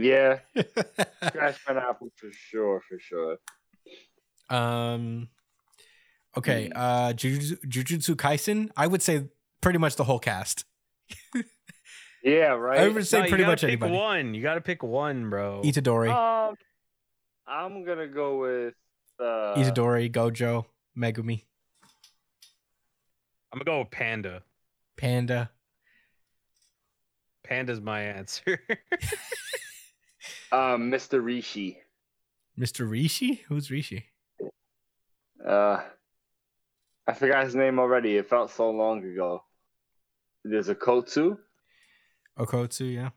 [0.00, 0.38] Yeah,
[1.26, 3.36] scratch pineapple for sure, for sure.
[4.48, 5.28] um.
[6.36, 6.66] Okay.
[6.72, 6.72] Hmm.
[6.78, 8.70] Uh, Jujutsu, Jujutsu Kaisen.
[8.76, 9.24] I would say
[9.60, 10.64] pretty much the whole cast.
[12.22, 12.80] Yeah, right.
[12.80, 13.92] I would say No, you pretty gotta much pick anybody.
[13.92, 14.34] one.
[14.34, 15.62] You gotta pick one, bro.
[15.64, 16.54] Itadori, Um,
[17.48, 18.74] I'm gonna go with
[19.18, 20.66] uh, Itadori, Gojo,
[20.96, 21.44] Megumi,
[23.52, 24.42] I'm gonna go with Panda.
[24.96, 25.50] Panda.
[27.42, 28.60] Panda's my answer.
[30.52, 31.24] um, Mr.
[31.24, 31.78] Rishi.
[32.58, 32.88] Mr.
[32.88, 33.42] Rishi?
[33.48, 34.04] Who's Rishi?
[35.44, 35.80] Uh,
[37.06, 38.16] I forgot his name already.
[38.16, 39.44] It felt so long ago.
[40.44, 41.38] There's a Kotsu,
[42.38, 43.10] Okkotsu, yeah.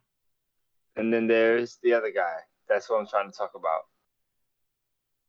[0.96, 2.36] and then there's the other guy.
[2.68, 3.82] That's what I'm trying to talk about.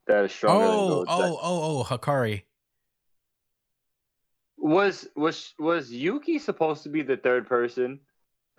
[0.07, 1.07] That is stronger Oh, than Gojo.
[1.09, 2.43] oh, oh, oh, Hakari.
[4.59, 8.01] Was was was Yuki supposed to be the third person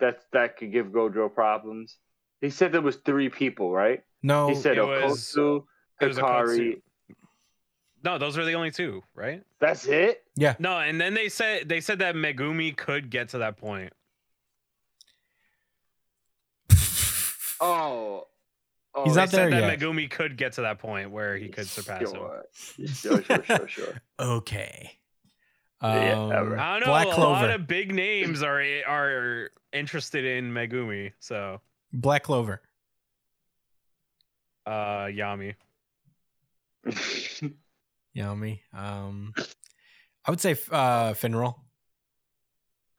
[0.00, 1.96] that that could give Gojo problems?
[2.40, 4.02] He said there was three people, right?
[4.22, 5.64] No, He said it was- Okkotsu,
[6.00, 6.82] Hikari.
[8.02, 9.42] No, those are the only two, right?
[9.60, 10.24] That's it.
[10.36, 10.56] yeah.
[10.58, 13.92] No, and then they said they said that Megumi could get to that point.
[17.60, 18.26] Oh,
[18.94, 19.78] oh He's They not there said that.
[19.78, 22.16] Megumi could get to that point where he could surpass him.
[22.16, 22.44] sure.
[22.86, 24.02] Sure, sure, sure, sure.
[24.20, 24.92] okay.
[25.82, 26.58] Yeah, Um, ever.
[26.58, 26.86] I don't know.
[26.92, 27.30] Black a Clover.
[27.32, 31.12] lot of big names are are interested in Megumi.
[31.18, 31.60] So,
[31.92, 32.62] Black Clover.
[34.66, 35.54] uh, Yami.
[38.14, 38.62] Yummy.
[38.72, 39.34] Um,
[40.24, 41.56] I would say uh, Finral.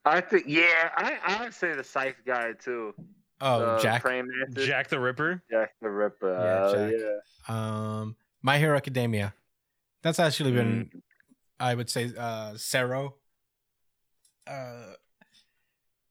[0.04, 2.94] I think, yeah, I I would say the Scythe guy too.
[3.42, 4.04] Oh, the Jack.
[4.56, 5.44] Jack the Ripper.
[5.52, 6.32] Jack the Ripper.
[6.34, 7.02] Yeah, Jack.
[7.50, 7.56] yeah.
[8.00, 9.34] Um, My Hero Academia.
[10.04, 11.02] That's actually been, Mm.
[11.60, 13.16] I would say, uh, Sero.
[14.48, 14.94] Uh,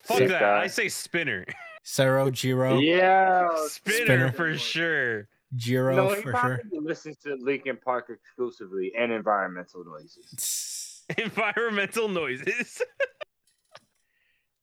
[0.02, 0.40] Fuck Sick that.
[0.40, 0.62] guy.
[0.62, 1.44] I say Spinner.
[1.82, 3.48] Sero, Jiro, Yeah.
[3.68, 4.32] Spinner, Spinner.
[4.32, 5.28] for sure.
[5.55, 6.32] Jiro No, for sure.
[6.32, 11.05] probably listens to Linkin Park exclusively and environmental noises.
[11.18, 12.82] Environmental noises.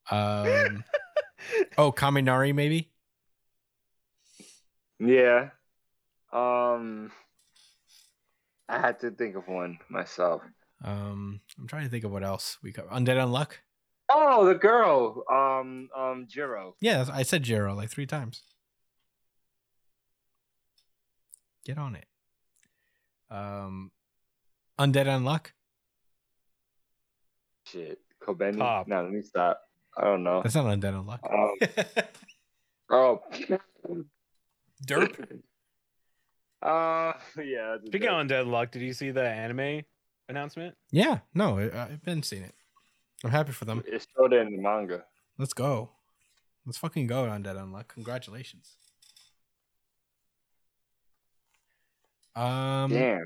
[0.10, 0.84] Um,
[1.78, 2.90] oh, Kaminari maybe.
[5.00, 5.50] Yeah.
[6.32, 7.12] Um,
[8.70, 10.42] I had to think of one myself.
[10.84, 12.88] Um, I'm trying to think of what else we cover.
[12.90, 13.54] Undead Unluck.
[14.10, 15.24] Oh, the girl.
[15.32, 16.76] Um, um, Jiro.
[16.80, 18.44] Yeah, I said Jiro like three times.
[21.66, 22.06] Get on it.
[23.30, 23.92] Um,
[24.80, 25.48] Undead Unluck.
[27.66, 28.58] Shit, Kobeni.
[28.58, 28.88] Top.
[28.88, 29.62] No, let me stop.
[29.98, 30.42] I don't know.
[30.42, 31.20] That's not Undead Unluck.
[31.30, 32.06] Um,
[32.90, 33.22] oh,
[34.86, 35.40] Derp.
[36.64, 37.72] Uh, yeah.
[37.72, 38.14] that's a Speaking joke.
[38.18, 39.82] on Deadlock, did you see the anime
[40.30, 40.76] announcement?
[40.92, 42.54] Yeah, no, I, I've been seeing it.
[43.24, 43.84] I'm happy for them.
[43.88, 45.04] It's showed in the manga.
[45.40, 45.90] Let's go.
[46.68, 47.88] Let's fucking go Undead Unluck.
[47.88, 48.76] Congratulations.
[52.36, 53.26] Um, Damn.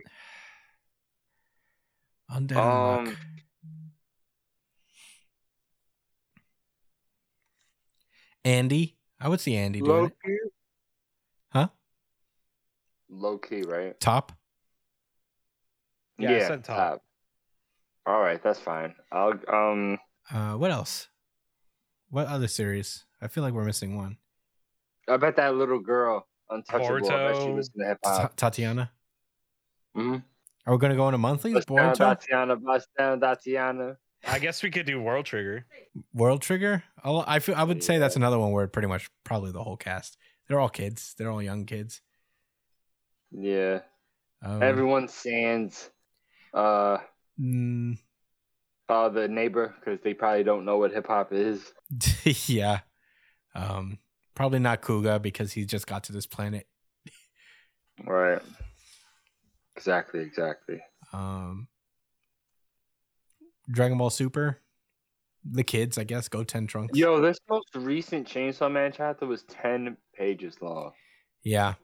[2.31, 3.15] Undead Unluck.
[8.45, 10.13] Andy, I would see Andy doing low it.
[10.23, 10.37] key.
[11.49, 11.67] Huh?
[13.09, 13.99] Low key, right?
[13.99, 14.31] Top.
[16.17, 17.03] Yeah, I said top.
[18.05, 18.93] All right, that's fine.
[19.11, 19.97] I'll um.
[20.31, 21.09] Uh, what else?
[22.09, 23.03] What other series?
[23.21, 24.17] I feel like we're missing one.
[25.09, 27.11] I bet that little girl, untouchable.
[27.11, 27.55] I bet she Boruto.
[27.55, 28.35] listens to hip hop.
[28.35, 28.91] Tatiana.
[29.97, 30.17] Mm-hmm.
[30.67, 31.53] Are we gonna go on a monthly?
[31.53, 31.97] Bust down, Boruto?
[31.97, 32.55] Tatiana.
[32.55, 33.97] Bust down, Tatiana.
[34.27, 35.65] I guess we could do World Trigger.
[36.13, 36.83] World Trigger.
[37.03, 39.77] I'll, I feel I would say that's another one where pretty much probably the whole
[39.77, 40.17] cast.
[40.47, 41.15] They're all kids.
[41.17, 42.01] They're all young kids.
[43.31, 43.79] Yeah.
[44.43, 45.89] Um, Everyone sans.
[46.53, 46.97] Uh.
[47.39, 47.97] mm,
[48.89, 51.73] Uh, the neighbor, because they probably don't know what hip hop is.
[52.47, 52.79] yeah.
[53.53, 53.99] Um,
[54.35, 56.67] probably not Kuga because he just got to this planet.
[58.05, 58.41] Right.
[59.75, 60.21] Exactly.
[60.21, 60.81] Exactly.
[61.13, 61.67] Um,
[63.69, 64.61] Dragon Ball Super.
[65.49, 66.97] The kids, I guess, Goten trunks.
[66.97, 70.91] Yo, this most recent Chainsaw Man chapter was ten pages long.
[71.43, 71.73] Yeah.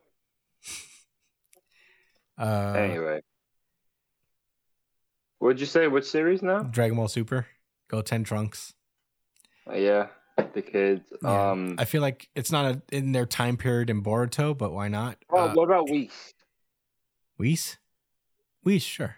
[2.38, 3.20] Uh, anyway,
[5.38, 5.88] what'd you say?
[5.88, 6.64] Which series now?
[6.64, 7.46] Dragon Ball Super,
[7.88, 8.74] Goten trunks.
[9.70, 10.08] Uh, yeah,
[10.56, 11.04] the kids.
[11.22, 11.52] Yeah.
[11.52, 11.76] Um.
[11.78, 15.18] I feel like it's not a, in their time period in Boruto, but why not?
[15.30, 16.34] oh, Uh, what about Whis?
[17.38, 17.78] Whis?
[18.64, 19.18] Whis, sure.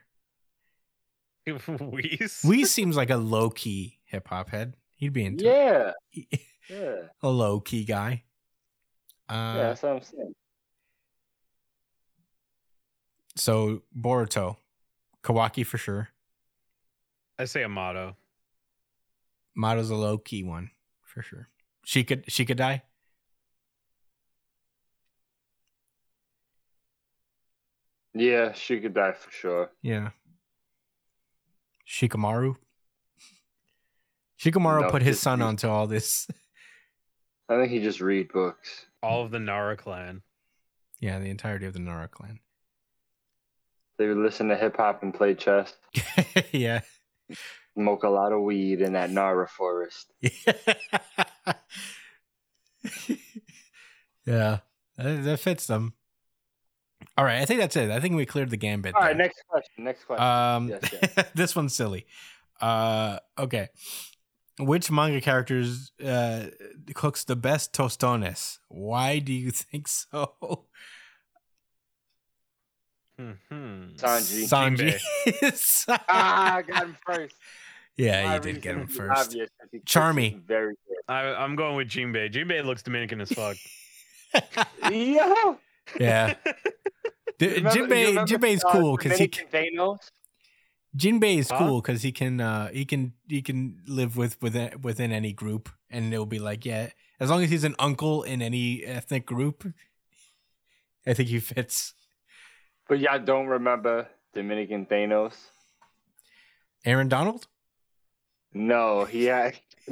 [1.68, 2.41] Whis?
[2.44, 4.76] Whis seems like a low key hip hop head.
[4.95, 6.40] He'd be into Yeah, it.
[6.70, 8.24] yeah, a low key guy.
[9.28, 9.53] Uh, yeah.
[9.64, 10.34] That's what I'm saying.
[13.36, 14.57] So Boruto,
[15.24, 16.10] Kawaki for sure.
[17.40, 18.15] I say Amato.
[19.56, 20.70] Mato's a low key one
[21.03, 21.49] for sure.
[21.84, 22.84] She could she could die.
[28.14, 29.72] Yeah, she could die for sure.
[29.82, 30.10] Yeah.
[31.94, 32.56] Shikamaru.
[34.41, 36.28] Shikamaru No, put his son use- onto all this.
[37.49, 38.88] I think he just read books.
[39.03, 40.24] All of the Nara clan.
[40.99, 42.40] Yeah, the entirety of the Nara clan.
[43.99, 45.72] They would listen to hip hop and play chess,
[46.52, 46.82] yeah.
[47.78, 50.11] smoke a lot of weed in that Nara forest.
[54.26, 54.60] yeah.
[54.98, 55.94] That, that fits them.
[57.18, 57.91] All right, I think that's it.
[57.91, 58.95] I think we cleared the gambit.
[58.95, 59.18] All right, there.
[59.18, 59.84] next question.
[59.84, 60.26] Next question.
[60.26, 62.06] Um, Yes, this one's silly.
[62.60, 63.69] Uh, okay.
[64.60, 66.45] Which manga characters uh,
[66.94, 68.60] cooks the best tostones?
[68.68, 70.34] Why do you think so?
[73.19, 73.95] Mm-hmm.
[73.95, 74.99] Sanji.
[75.27, 75.95] Sanji.
[76.10, 77.35] ah, I got him first.
[77.95, 79.27] yeah, My you did get him first.
[79.27, 80.41] obvious, 'cause Charmy.
[80.45, 80.98] Very good.
[81.07, 82.31] I, I'm going with Jinbei.
[82.34, 83.56] Jinbei looks Dominican as fuck.
[84.90, 85.53] Yeah.
[85.99, 86.35] Yeah.
[87.39, 89.97] D- Remember- you Jinbei, Jinbei's uh, cool because he Thanos?
[90.95, 91.57] Jinbei is Huh?
[91.57, 95.69] cool because he can uh he can he can live with within within any group
[95.89, 96.89] and it'll be like yeah
[97.19, 99.65] as long as he's an uncle in any ethnic group,
[101.07, 101.93] I think he fits.
[102.88, 105.34] But y'all don't remember Dominican Thanos?
[106.85, 107.47] Aaron Donald.
[108.53, 109.57] No, he had.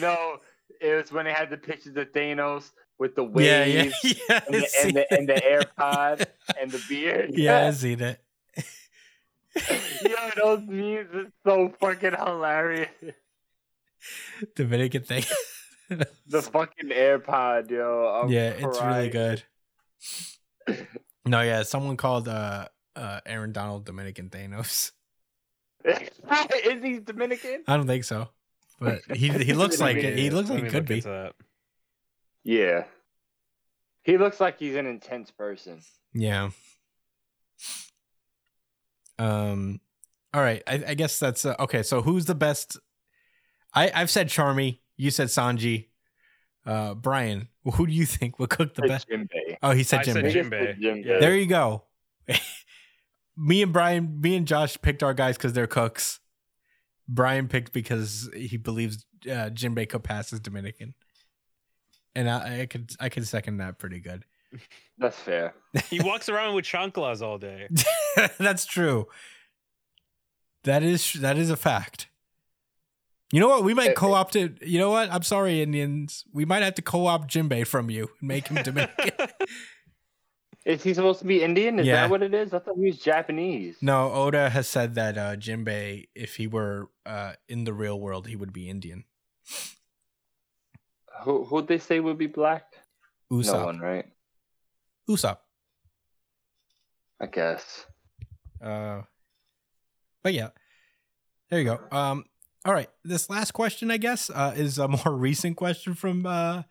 [0.00, 0.38] no,
[0.80, 2.72] it was when they had the pictures of Thanos
[3.02, 3.90] with the waves Yeah, yeah,
[4.28, 4.40] yeah.
[4.46, 6.26] and, the, and, the, and the AirPod
[6.60, 7.30] and the beard.
[7.34, 8.20] yeah, I've seen it.
[10.02, 12.88] Yo, those memes are so fucking hilarious.
[14.54, 15.24] Dominican thing.
[15.88, 18.22] The fucking AirPod, yo.
[18.22, 19.42] I'm yeah, it's really good.
[21.24, 22.66] No, yeah, someone called uh
[22.96, 24.90] uh Aaron Donald Dominican Thanos.
[25.84, 27.62] Is he Dominican?
[27.68, 28.28] I don't think so,
[28.80, 30.18] but he he looks like it.
[30.18, 30.98] He looks like he could be.
[31.00, 31.34] that.
[32.44, 32.84] Yeah.
[34.02, 35.80] He looks like he's an intense person.
[36.12, 36.50] Yeah.
[39.18, 39.80] Um.
[40.34, 40.62] All right.
[40.66, 41.82] I, I guess that's uh, okay.
[41.82, 42.78] So who's the best?
[43.74, 44.80] I I've said Charmy.
[44.96, 45.88] You said Sanji.
[46.64, 49.08] Uh, Brian, who do you think will cook the best?
[49.08, 49.56] Jinbei.
[49.62, 50.32] Oh, he said I said Jinbei.
[50.32, 50.80] Jinbei.
[50.80, 51.06] Jinbei.
[51.06, 51.18] Yeah.
[51.18, 51.84] There you go.
[53.36, 56.20] me and Brian, me and Josh picked our guys because they're cooks.
[57.08, 60.94] Brian picked because he believes uh, Jinbei could pass as Dominican,
[62.14, 64.24] and I, I could I could second that pretty good.
[64.98, 65.54] That's fair.
[65.90, 67.68] He walks around with chanclas all day.
[68.38, 69.08] That's true.
[70.64, 72.08] That is that is a fact.
[73.32, 73.64] You know what?
[73.64, 73.94] We might Eh, eh.
[73.94, 74.62] co-opt it.
[74.62, 75.10] You know what?
[75.10, 76.24] I'm sorry, Indians.
[76.34, 79.10] We might have to co-opt Jinbei from you and make him Dominican.
[80.66, 81.78] Is he supposed to be Indian?
[81.80, 82.02] Is Yeah.
[82.02, 82.54] that what it is?
[82.54, 83.76] I thought he was Japanese.
[83.80, 88.28] No, Oda has said that uh, Jinbei, if he were uh, in the real world,
[88.28, 89.04] he would be Indian.
[91.24, 92.64] Who who'd they say would be black?
[93.32, 93.52] Usopp.
[93.52, 94.06] No one, right?
[95.08, 95.38] Usopp.
[97.20, 97.86] I guess.
[98.62, 99.02] Uh,
[100.22, 100.48] but yeah,
[101.50, 101.80] there you go.
[101.96, 102.24] Um,
[102.64, 106.62] all right, this last question, I guess, uh, is a more recent question from uh,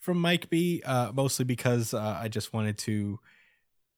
[0.00, 0.82] from Mike B.
[0.84, 3.18] Uh, mostly because uh, I just wanted to,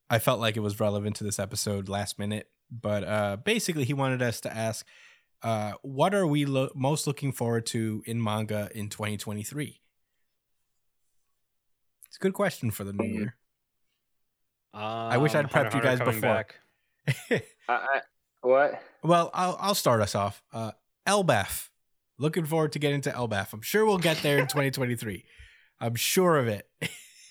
[0.09, 2.49] I felt like it was relevant to this episode last minute.
[2.71, 4.87] But uh, basically, he wanted us to ask,
[5.43, 9.81] uh, what are we lo- most looking forward to in manga in 2023?
[12.07, 13.15] It's a good question for the new Mhm.
[13.15, 13.37] year.
[14.75, 16.47] I wish I'd prepped you guys before.
[17.31, 18.01] I, I,
[18.43, 18.83] what?
[19.03, 20.43] Well, I'll I'll start us off.
[20.53, 20.73] Uh
[21.07, 21.69] Elbaf.
[22.19, 23.53] Looking forward to getting to Elbaf.
[23.53, 25.25] I'm sure we'll get there in 2023.
[25.81, 26.69] I'm sure of it.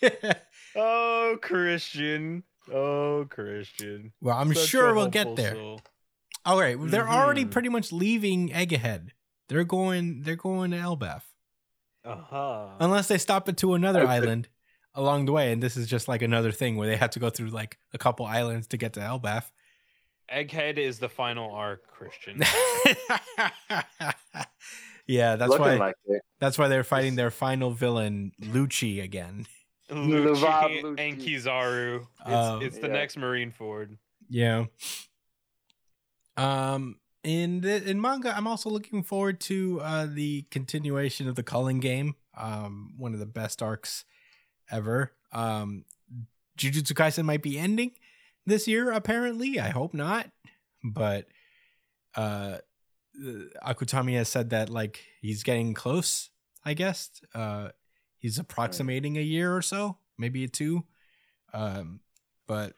[0.75, 2.43] Oh, Christian.
[2.71, 4.13] Oh, Christian.
[4.21, 5.55] well, I'm Such sure we'll get there.
[5.55, 5.81] soul.
[6.45, 7.51] All right, they're already Mhm.
[7.51, 9.09] pretty much leaving Egghead.
[9.49, 11.21] They're going they're going to Elbaf.
[12.05, 12.69] Uh-huh.
[12.79, 14.11] Unless they stop it to another Okay.
[14.11, 14.47] island
[14.95, 17.29] along the way and this is just like another thing where they have to go
[17.29, 19.51] through like a couple islands to get to Elbaf.
[20.31, 22.41] Egghead is the final arc, Christian.
[25.07, 26.21] yeah, that's Looking why like it.
[26.39, 29.45] that's why they're fighting their final villain, Lucci again.
[29.89, 30.35] Lucci
[30.83, 30.99] Lucci.
[30.99, 31.95] and Kizaru.
[32.01, 32.59] It's, Oh.
[32.61, 32.93] it's the Yeah.
[32.93, 33.97] next Marineford.
[34.29, 34.65] Yeah.
[36.39, 41.43] Um in the, in manga, I'm also looking forward to uh the continuation of the
[41.43, 42.15] Culling game.
[42.37, 44.05] Um one of the best arcs
[44.71, 45.11] ever.
[45.33, 45.85] Um
[46.57, 47.91] Jujutsu Kaisen might be ending
[48.45, 49.59] this year apparently.
[49.59, 50.29] I hope not.
[50.83, 51.27] But
[52.15, 52.59] uh
[53.67, 56.29] Akutami has said that like he's getting close,
[56.63, 57.11] I guess.
[57.35, 57.69] Uh
[58.17, 60.85] he's approximating a year or so, maybe a two.
[61.53, 61.99] Um
[62.47, 62.73] but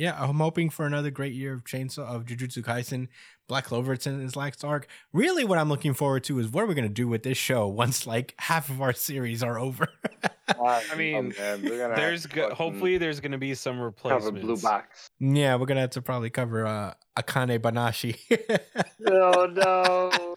[0.00, 3.08] yeah, I'm hoping for another great year of Chainsaw of Jujutsu Kaisen.
[3.48, 4.86] Black Clover it's in his last arc.
[5.12, 7.66] Really, what I'm looking forward to is what are we gonna do with this show
[7.66, 9.88] once like half of our series are over.
[10.48, 14.24] I mean, Oh, man, we're gonna have There's go- hopefully there's gonna be some replacements.
[14.26, 14.62] cover replacements.
[14.62, 15.10] blue box.
[15.20, 18.16] yeah, we're gonna have to probably cover uh, Akane Banashi.
[19.06, 20.34] Oh no!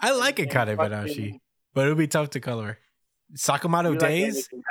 [0.00, 1.40] I like And Akane Banashi,
[1.74, 2.78] but it'll be tough to color.
[3.36, 4.34] Sakamoto you like Days.
[4.34, 4.62] anything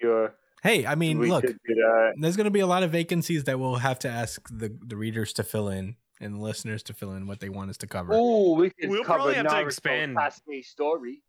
[0.00, 0.34] Your,
[0.66, 2.14] hey, I mean, we look, could do that.
[2.18, 5.32] there's gonna be a lot of vacancies that we'll have to ask the the readers
[5.34, 8.12] to fill in and the listeners to fill in what they want us to cover.
[8.14, 10.16] Oh, we could We'll cover probably have to Naruto expand.
[10.16, 11.22] Sasuke story.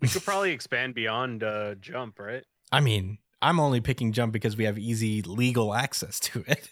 [0.00, 2.44] We could probably expand beyond uh, Jump, right?
[2.70, 6.68] I mean, I'm only picking Jump because we have easy legal access to it.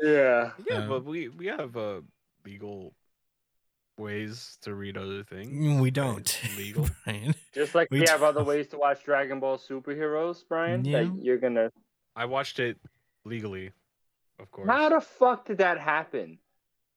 [0.00, 0.50] Yeah.
[0.68, 2.02] Yeah, Uh, but we we have a
[2.44, 2.94] legal
[3.96, 5.48] ways to read other things.
[5.48, 6.40] Mm, we don't.
[6.56, 6.88] legal.
[7.04, 7.34] Brian.
[7.52, 8.48] Just like We we, have other don't.
[8.48, 10.84] ways to watch Dragon Ball superheroes, Brian.
[10.84, 11.04] Yeah.
[11.04, 11.70] That you're gonna.
[12.16, 12.78] I watched it
[13.24, 13.72] legally,
[14.38, 14.68] of course.
[14.68, 16.38] How the fuck did that happen?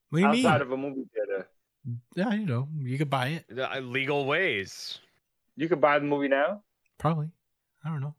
[0.09, 0.61] What do you Outside mean?
[0.61, 1.47] of a movie theater,
[2.15, 3.45] yeah, you know, you could buy it.
[3.49, 4.99] The, uh, legal ways.
[5.55, 6.61] you could buy the movie now.
[6.97, 7.29] Probably.
[7.83, 8.15] I don't know.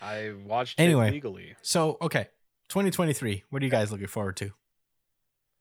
[0.00, 1.08] I watched Anyway.
[1.08, 1.54] it legally.
[1.62, 2.28] So, okay.
[2.68, 3.44] 2023.
[3.50, 4.50] What are you guys looking forward to?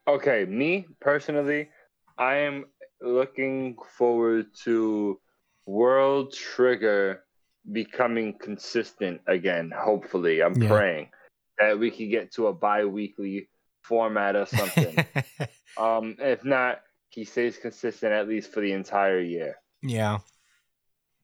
[0.08, 1.70] Okay, me personally,
[2.18, 2.66] I am
[3.02, 5.20] looking forward to
[5.66, 7.24] World Trigger
[7.72, 9.72] becoming consistent again.
[9.76, 10.70] Hopefully, I'm Yeah.
[10.70, 11.10] praying
[11.58, 13.50] that we can get to a bi-weekly
[13.82, 14.96] format or something.
[15.78, 19.58] um, if not, he stays consistent at least for the entire year.
[19.82, 20.20] yeah.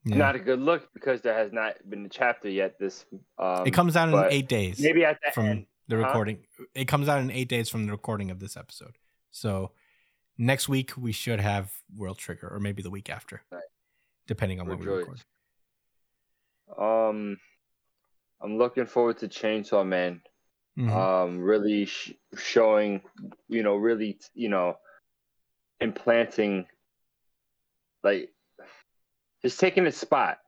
[0.04, 0.16] Yeah.
[0.16, 2.80] Not a good look because there has not been a chapter yet.
[2.80, 3.06] This
[3.38, 5.66] um, it comes out in eight days maybe at the from end.
[5.90, 6.08] the huh?
[6.08, 6.40] recording.
[6.74, 8.96] It comes out in eight days from the recording of this episode.
[9.30, 9.74] So
[10.42, 13.62] next week we should have World Trigger, or maybe the week after, Right.
[14.28, 15.24] depending on when we Rejoice.
[16.68, 16.80] record.
[17.10, 17.40] Um,
[18.42, 20.22] I'm looking forward to Chainsaw Man.
[20.78, 20.90] Mhm.
[20.90, 23.02] um really sh- showing
[23.50, 24.78] you know really you know
[25.82, 26.66] implanting
[28.04, 28.30] like
[29.42, 30.40] just taking a spot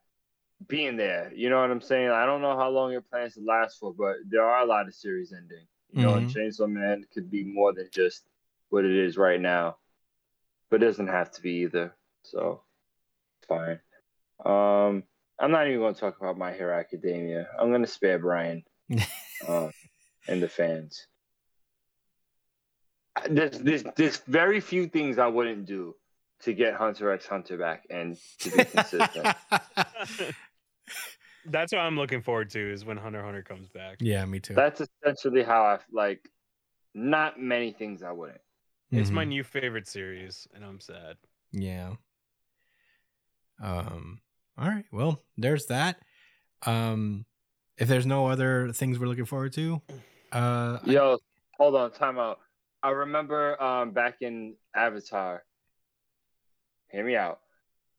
[0.65, 3.41] being there you know what i'm saying i don't know how long it plans to
[3.41, 7.03] last for but there are a lot of series ending you know and chainsaw man
[7.13, 8.23] could be more than just
[8.69, 9.75] what it is right now
[10.73, 11.93] but it doesn't have to be either
[12.23, 12.63] so
[13.47, 13.79] fine
[14.43, 15.03] um
[15.39, 18.63] i'm not even going to talk about my hero academia i'm going to spare brian
[19.47, 19.71] um,
[20.27, 21.07] and the fans.
[23.29, 25.95] There's, there's, there's very few things I wouldn't do
[26.41, 29.35] to get Hunter x Hunter back and to be consistent.
[31.45, 33.97] That's what I'm looking forward to is when Hunter Hunter comes back.
[33.99, 34.53] yeah, me too.
[34.53, 36.27] That's essentially how I like.
[36.95, 38.39] Not many things I wouldn't.
[38.95, 39.29] It's my Mhm.
[39.29, 41.17] new favorite series, and I'm sad.
[41.51, 41.95] Yeah.
[43.59, 44.21] Um.
[44.57, 44.85] All right.
[44.91, 45.99] Well, there's that.
[46.65, 47.25] Um.
[47.75, 49.81] if there's no other things we're looking forward to,
[50.31, 51.17] uh, I- Yo,
[51.57, 52.39] hold on, time out.
[52.83, 55.43] I remember um back in Avatar.
[56.91, 57.39] Hear me out.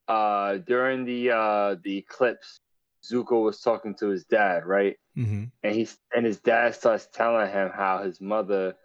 [0.07, 2.61] Uh during the uh the eclipse,
[3.05, 4.97] Zuko was talking to his dad, right?
[5.17, 5.51] mhm.
[5.65, 8.77] And he's and his dad starts telling him how his mother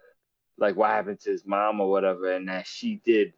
[0.60, 3.32] like what happened to his mom or whatever, and that she did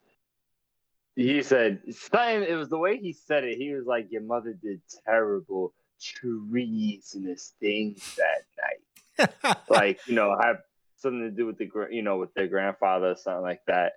[1.15, 4.53] he said something it was the way he said it, he was like, Your mother
[4.53, 9.57] did terrible treasonous things that night.
[9.69, 10.57] Like you know have
[10.97, 13.93] something to do with the you know with their grandfather or something like that.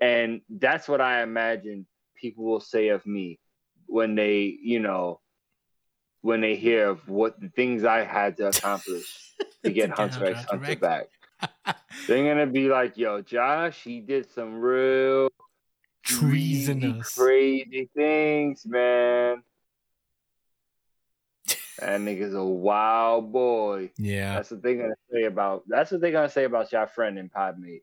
[0.00, 1.86] And that's what i imagine
[2.16, 3.38] people will say of me
[3.86, 5.20] when they you know
[6.20, 9.34] when they hear of what the things i had to accomplish
[9.64, 11.06] to get hunter x hunter back
[12.06, 15.28] they're gonna be like yo josh he did some real
[16.02, 17.14] Treasonous.
[17.14, 19.42] crazy things man
[21.78, 24.34] that nigga's a wild boy Yeah.
[24.36, 25.64] that's what they're gonna say about.
[25.66, 27.82] That's what they're gonna say about your friend and Podmate.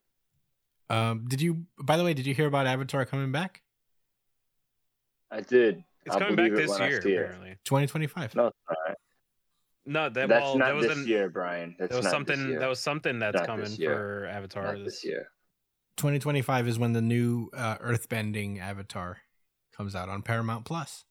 [0.89, 1.65] Um, did you?
[1.81, 3.61] By the way, did you hear about Avatar coming back?
[5.29, 5.83] I did.
[6.05, 7.57] It's I'll coming back it this year, apparently.
[7.65, 8.35] 2025.
[8.35, 8.77] No, it's not.
[9.85, 11.75] No, that that's well, not there was this an, year, Brian.
[11.79, 12.37] That's there was not something.
[12.39, 12.59] This year.
[12.59, 13.93] That was something that's Not coming this year.
[13.95, 14.63] for Avatar.
[14.63, 15.29] not this- this year.
[15.97, 19.17] 2025 is when the new uh, Earthbending Avatar
[19.75, 21.03] comes out on Paramount Plus.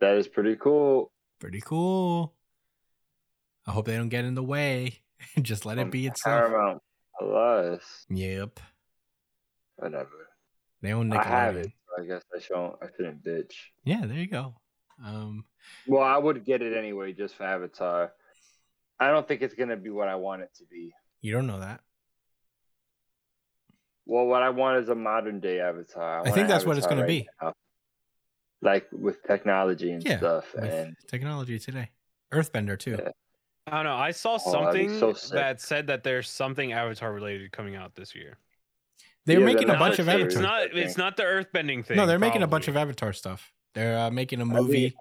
[0.00, 1.12] That is pretty cool.
[1.38, 2.34] Pretty cool.
[3.64, 5.02] I hope they don't get in the way.
[5.42, 6.48] Just let it be itself.
[6.48, 6.82] Paramount
[7.20, 8.06] Plus.
[8.10, 8.58] Yep.
[9.76, 10.28] Whatever.
[10.80, 11.58] They own I have Nickelodeon.
[11.66, 11.72] it.
[11.96, 12.74] so I guess I shouldn't.
[12.82, 13.52] I shouldn't bitch.
[13.84, 14.56] Yeah, there you go.
[15.04, 15.44] Um,
[15.86, 18.12] Well, I would get it anyway just for Avatar.
[19.00, 20.94] I don't think it's gonna be what I want it to be.
[21.20, 21.80] you don't know that.
[24.06, 26.18] Well, what I want is a modern day Avatar.
[26.18, 27.52] I want think an that's what it's gonna right now.
[28.60, 31.90] Like with technology and Yeah, stuff, and technology today.
[32.32, 32.96] Earthbender too.
[32.98, 33.10] Yeah.
[33.66, 33.96] I don't know.
[33.96, 38.14] I saw Oh, something so that said that there's something Avatar related coming out this
[38.14, 38.38] year.
[39.24, 40.26] They're Yeah, making they're a bunch of Avatar.
[40.26, 40.62] It's not.
[40.76, 41.96] It's not the Earthbending thing.
[41.96, 43.52] no, they're making a bunch of Avatar stuff.
[43.74, 44.94] They're uh, making a mean- movie,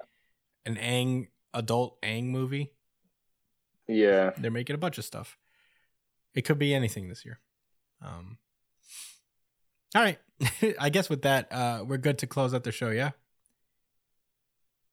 [0.66, 2.72] an Aang adult Aang movie.
[3.88, 4.32] yeah.
[4.38, 5.38] They're making a bunch of stuff.
[6.34, 7.40] It could be anything this year.
[8.02, 8.38] Um.
[9.94, 10.18] All right,
[10.80, 12.90] I guess with that, uh, we're good to close out the show.
[12.90, 13.12] Yeah.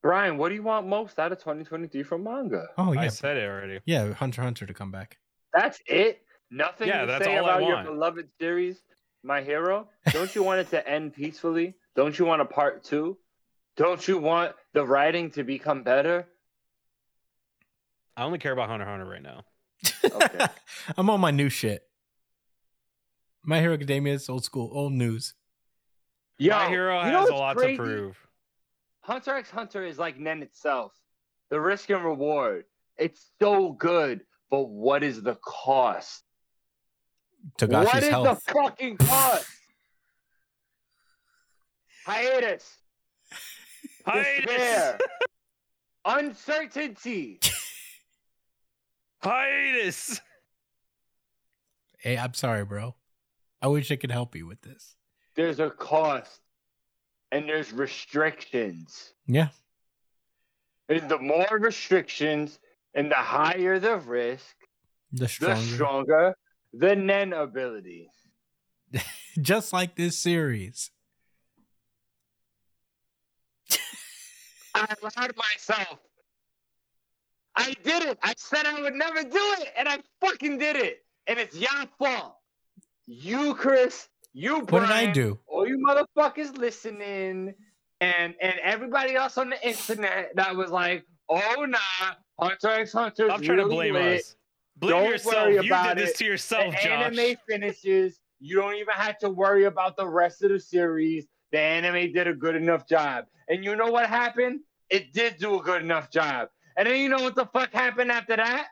[0.02, 2.66] Brian, what do you want most out of 2023 from manga?
[2.76, 3.80] Oh yeah, I said it already.
[3.86, 4.12] yeah.
[4.12, 5.18] Hunter Hunter to come back.
[5.52, 6.22] That's it.
[6.50, 7.86] Nothing Yeah, to that's say all I about your want.
[7.88, 8.82] beloved series,
[9.22, 9.88] My Hero.
[10.12, 11.74] Don't you want it to end peacefully?
[11.96, 13.18] Don't you want a part two?
[13.78, 16.26] Don't you want the writing to become better?
[18.16, 19.44] I only care about Hunter Hunter right now.
[20.05, 20.46] Okay.
[20.96, 21.82] I'm on my new shit.
[23.44, 25.34] My Hero Academia is old school, old news.
[26.38, 27.76] Yo, My hero you know has a lot crazy?
[27.76, 28.16] to prove.
[29.00, 30.92] Hunter x Hunter is like Nen itself.
[31.50, 32.64] The risk and reward.
[32.96, 36.22] It's so good, but what is the cost?
[37.59, 38.42] Togashi's what is health.
[38.44, 39.46] the fucking cost?
[42.06, 42.76] Hiatus.
[44.09, 44.47] Hiatus.
[44.47, 44.98] Despair.
[46.05, 47.40] Uncertainty.
[49.22, 50.20] Hiatus.
[51.98, 52.94] Hey, I'm sorry, bro.
[53.60, 54.94] I wish I could help you with this.
[55.35, 56.40] There's a cost.
[57.30, 59.12] And there's restrictions.
[59.26, 59.48] Yeah.
[60.89, 62.59] And the more restrictions
[62.94, 64.56] and the higher the risk,
[65.12, 65.60] The the stronger.
[65.74, 66.35] stronger
[66.72, 68.10] the Nen ability.
[69.43, 70.90] Just like this series.
[74.78, 75.98] I allowed myself.
[77.56, 78.18] I did it.
[78.22, 79.30] I said I would never do
[79.60, 81.05] it, and I fucking did it.
[81.26, 82.36] And it's your fault.
[83.06, 84.09] You, Chris.
[84.32, 85.38] You, What did I Brian, do?
[85.46, 87.55] All you motherfuckers listening,
[88.00, 91.78] and and everybody else on the internet that was like, "Oh nah,
[92.38, 94.20] Hunter x Hunter." Stop trying to really blame lit.
[94.20, 94.36] us.
[94.76, 95.34] Blame Don't yourself.
[95.34, 96.16] worry You did this it.
[96.18, 96.86] to yourself, the Josh.
[96.86, 98.20] anime finishes.
[98.38, 101.26] You don't even have to worry about the rest of the series.
[101.50, 103.24] The anime did a good enough job.
[103.48, 104.60] And you know what happened?
[104.90, 106.48] It did do a good enough job.
[106.77, 108.69] And then you know what the fuck happened after that?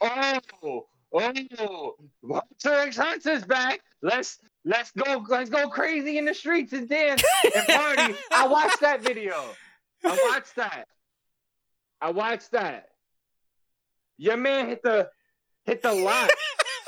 [0.00, 1.94] Oh, oh,
[2.24, 3.80] Hunter x Hunter's back.
[4.02, 8.14] Let's let's go let's go crazy in the streets and dance and party.
[8.32, 9.34] I watched that video.
[10.04, 10.88] I watched that.
[12.00, 12.88] I watched that.
[14.16, 15.10] Your man hit the
[15.64, 16.30] hit the lot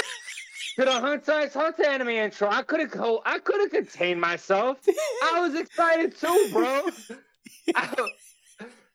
[0.78, 2.48] to the Hunter x Hunter anime intro.
[2.50, 4.78] I could have I could have contained myself.
[5.22, 6.88] I was excited too, bro.
[7.76, 8.08] I-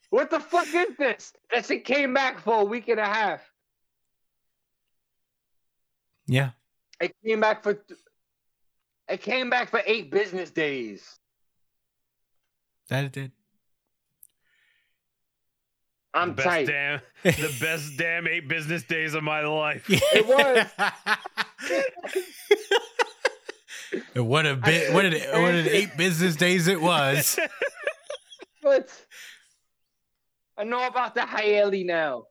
[0.10, 1.34] what the fuck is this?
[1.52, 3.42] That shit came back for a week and a half.
[6.28, 6.52] Yeah.
[7.00, 7.82] It came back for
[9.08, 11.18] it came back for eight business days.
[12.90, 13.32] That it did.
[16.14, 16.68] I'm best tight.
[16.68, 19.88] damn the best damn eight business days of my life.
[19.90, 20.66] It was.
[24.26, 24.94] what a bit!
[24.94, 27.40] What an what an eight business days it was.
[28.62, 28.90] But
[30.60, 32.26] I know about the Hyeli now.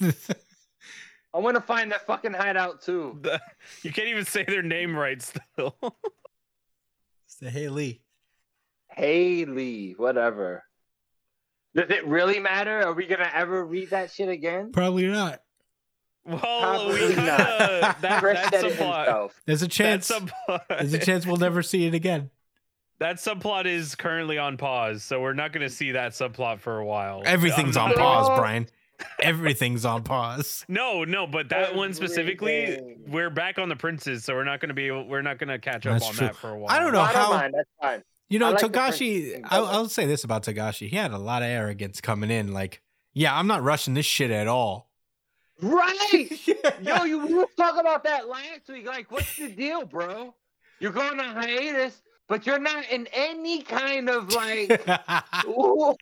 [0.02, 3.18] I want to find that fucking hideout too.
[3.22, 3.40] The-
[3.82, 5.76] you can't even say their name right still.
[7.26, 8.02] It's the Haley.
[8.88, 10.62] Haley, whatever.
[11.74, 12.80] Does it really matter?
[12.86, 14.70] Are we gonna ever read that shit again?
[14.72, 15.40] Probably not.
[16.24, 17.40] well, Probably we kind not.
[17.50, 19.30] of that, Chris that said it subplot.
[19.44, 20.10] There's a That chance.
[20.10, 20.60] subplot.
[20.68, 22.30] There's a chance we'll never see it again.
[22.98, 26.78] That subplot is currently on pause, so we're not going to see that subplot for
[26.78, 27.22] a while.
[27.24, 28.68] Everything's on pause, Brian.
[29.20, 30.64] Everything's on pause.
[30.68, 34.68] No, no, but that one specifically, we're back on the princes, so we're not going
[34.70, 36.26] to be we're not going to catch up That's on true.
[36.28, 36.74] that for a while.
[36.74, 37.54] I don't know I don't how- mind.
[37.54, 38.02] That's fine.
[38.28, 39.40] You know, I like Togashi.
[39.44, 39.66] I'll.
[39.66, 40.88] I'll say this about Togashi.
[40.88, 42.52] He had a lot of arrogance coming in.
[42.52, 42.82] Like,
[43.12, 44.90] yeah, I'm not rushing this shit at all.
[45.62, 46.28] Right.
[46.82, 48.86] Yo, you we were talking about that last week.
[48.86, 50.34] Like, what's the deal, bro?
[50.80, 54.68] You're going on hiatus, but you're not in any kind of like,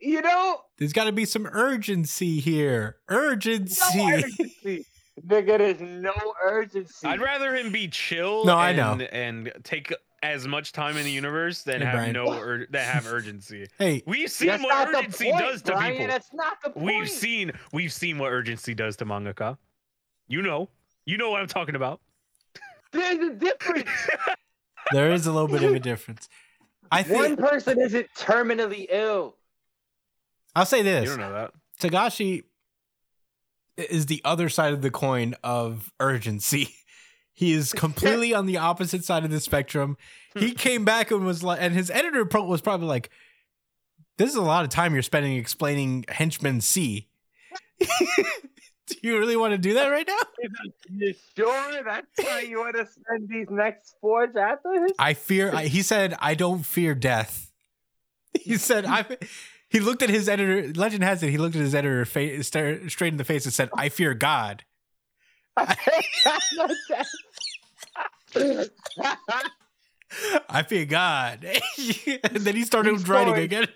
[0.00, 2.96] you know, There's got to be some urgency here.
[3.10, 4.00] no Urgency.
[4.00, 4.86] urgency.
[5.26, 6.12] Nigga, there's no
[6.42, 7.06] urgency.
[7.08, 8.44] I'd rather him be chill.
[8.44, 9.06] No, I and, know.
[9.06, 9.92] and take
[10.22, 12.12] as much time in the universe than Hey, have Brian.
[12.12, 13.66] no ur- that have urgency.
[13.78, 15.92] hey, We've seen what urgency point, does to Brian.
[15.92, 16.06] people.
[16.08, 16.84] That's not the point.
[16.84, 19.56] We've seen we've seen what urgency does to mangaka.
[20.28, 20.68] You know,
[21.06, 22.00] you know what I'm talking about.
[22.92, 23.88] There's a difference.
[24.92, 26.28] there is a little bit of a difference.
[26.90, 29.36] I think One person isn't terminally ill.
[30.54, 31.04] I'll say this.
[31.04, 31.52] You don't know that.
[31.80, 32.44] Togashi
[33.76, 36.74] is the other side of the coin of urgency.
[37.38, 39.98] He is completely on the opposite side of the spectrum.
[40.38, 43.10] He came back and was like, and his editor was probably like,
[44.16, 47.08] "This is a lot of time you're spending explaining henchman C."
[48.88, 50.18] do you really want to do that right now?
[50.88, 54.92] You sure that's how you want to spend these next four chapters?
[54.98, 55.52] I fear.
[55.52, 57.52] I, he said, "I don't fear death."
[58.42, 59.04] He said, "I."
[59.68, 60.72] He looked at his editor.
[60.74, 61.30] Legend has it.
[61.30, 64.14] He looked at his editor fa- stare, straight in the face and said, "I fear
[64.14, 64.62] God."
[70.48, 71.44] I fear God.
[71.44, 73.66] and then he started He's writing again.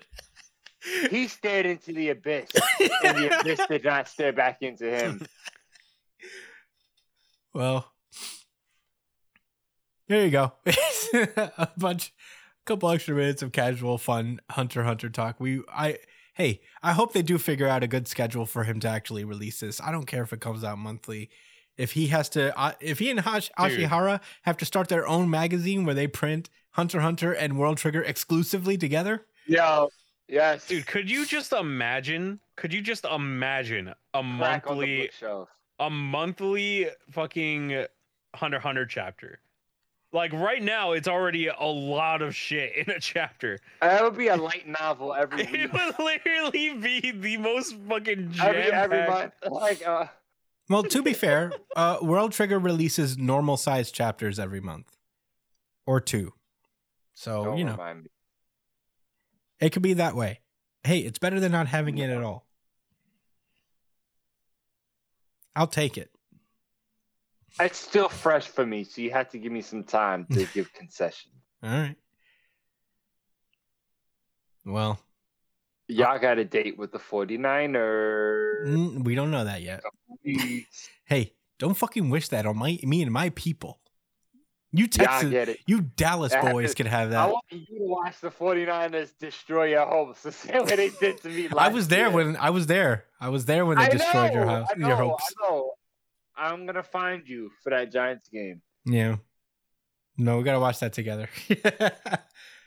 [1.09, 2.49] He stared into the abyss,
[3.03, 5.25] and the abyss did not stare back into him.
[7.53, 7.91] Well,
[10.07, 10.53] there you go.
[11.13, 12.13] a bunch,
[12.61, 15.39] a couple extra minutes of casual fun Hunter Hunter talk.
[15.39, 15.97] We, I,
[16.33, 19.59] hey, I hope they do figure out a good schedule for him to actually release
[19.59, 19.81] this.
[19.81, 21.29] I don't care if it comes out monthly.
[21.77, 25.29] If he has to, uh, if he and Hash, Ashihara have to start their own
[25.29, 29.89] magazine where they print Hunter Hunter and World Trigger exclusively together, Yo,
[30.31, 32.39] yes, Dude, could you just imagine?
[32.55, 33.93] Could you just imagine a
[34.37, 35.49] crack monthly bookshelf.
[35.79, 37.85] a monthly fucking
[38.33, 39.39] Hunter x Hunter chapter?
[40.13, 43.59] Like right now, it's already a lot of shit in a chapter.
[43.81, 45.49] That would be a light novel every week.
[45.53, 49.53] It would literally be the most fucking every every jam-packed- month.
[49.53, 50.07] Like, uh,
[50.69, 54.97] Well, to be fair, uh, World Trigger releases normal sized chapters every month
[55.85, 56.33] or two.
[57.13, 58.09] So, don't you know, remind me.
[59.61, 60.39] It could be that way.
[60.83, 62.47] Hey, it's better than not having it at all.
[65.55, 66.09] I'll take it.
[67.59, 70.73] It's still fresh for me, so you have to give me some time to give
[70.73, 71.31] concession.
[71.61, 71.95] All right.
[74.65, 74.99] Well,
[75.87, 78.65] Y'all got a date with the 49ers.
[78.67, 79.83] mm, we don't know that yet.
[81.05, 83.80] Hey, don't fucking wish that on my me and my people.
[84.73, 85.59] You Yeah, Texas, it.
[85.67, 87.19] you Dallas That boys is- can have that.
[87.19, 91.21] I want you to watch the 49ers destroy your hopes the same way they did
[91.23, 92.11] to me last I was there year.
[92.15, 93.05] when I was there.
[93.19, 95.23] I was there when they I destroyed your house, know, your hopes.
[95.39, 95.73] I know.
[96.37, 98.61] I'm gonna find you for that Giants game.
[98.85, 99.17] Yeah.
[100.17, 101.29] No, we gotta watch that together.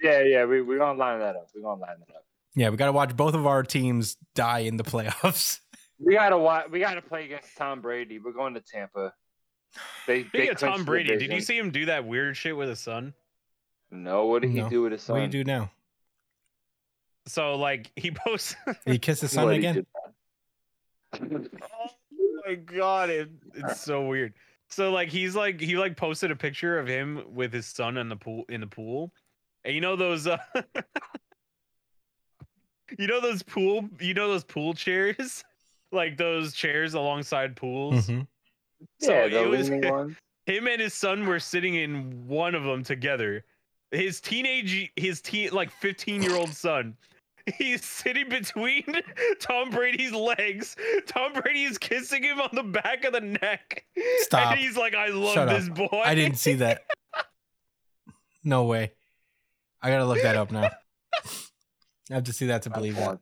[0.02, 1.46] Yeah, yeah, we we're gonna line that up.
[1.54, 2.24] We're gonna line that up.
[2.54, 5.60] yeah, we gotta watch both of our teams die in the playoffs.
[5.98, 6.66] We gotta watch.
[6.70, 8.18] We gotta play against Tom Brady.
[8.18, 9.14] We're going to Tampa.
[10.06, 12.68] They, they of Tom the Brady, did you see him do that weird shit with
[12.68, 13.14] his son?
[13.90, 14.64] No, what did No.
[14.64, 15.20] he do with his son?
[15.20, 15.70] What do you do now?
[17.26, 18.54] So like he posts.
[18.84, 19.86] He kissed his son What again.
[21.20, 21.46] oh
[22.46, 24.34] my god, it, it's so weird.
[24.68, 28.08] So like he's like he like posted a picture of him with his son in
[28.08, 29.12] the pool in the pool,
[29.64, 30.26] and you know those.
[30.26, 30.36] Uh,
[32.98, 33.88] you know those pool.
[34.00, 35.42] You know those pool chairs,
[35.92, 38.08] like those chairs alongside pools.
[38.08, 38.26] Mhm.
[39.00, 40.16] So yeah, it the was- leaning ones.
[40.46, 43.44] him and his son were sitting in one of them together.
[43.90, 46.96] His teenage, his teen, like 15 year old son
[47.58, 48.84] He's sitting between
[49.38, 50.76] Tom Brady's legs.
[51.06, 53.84] Tom Brady is kissing him on the back of the neck.
[54.20, 54.52] Stop.
[54.52, 55.58] And he's like, I love Shut up.
[55.58, 56.00] this boy.
[56.02, 56.84] I didn't see that.
[58.44, 58.92] No way.
[59.82, 60.70] I gotta look that up now.
[62.10, 63.18] I have to see that to believe it.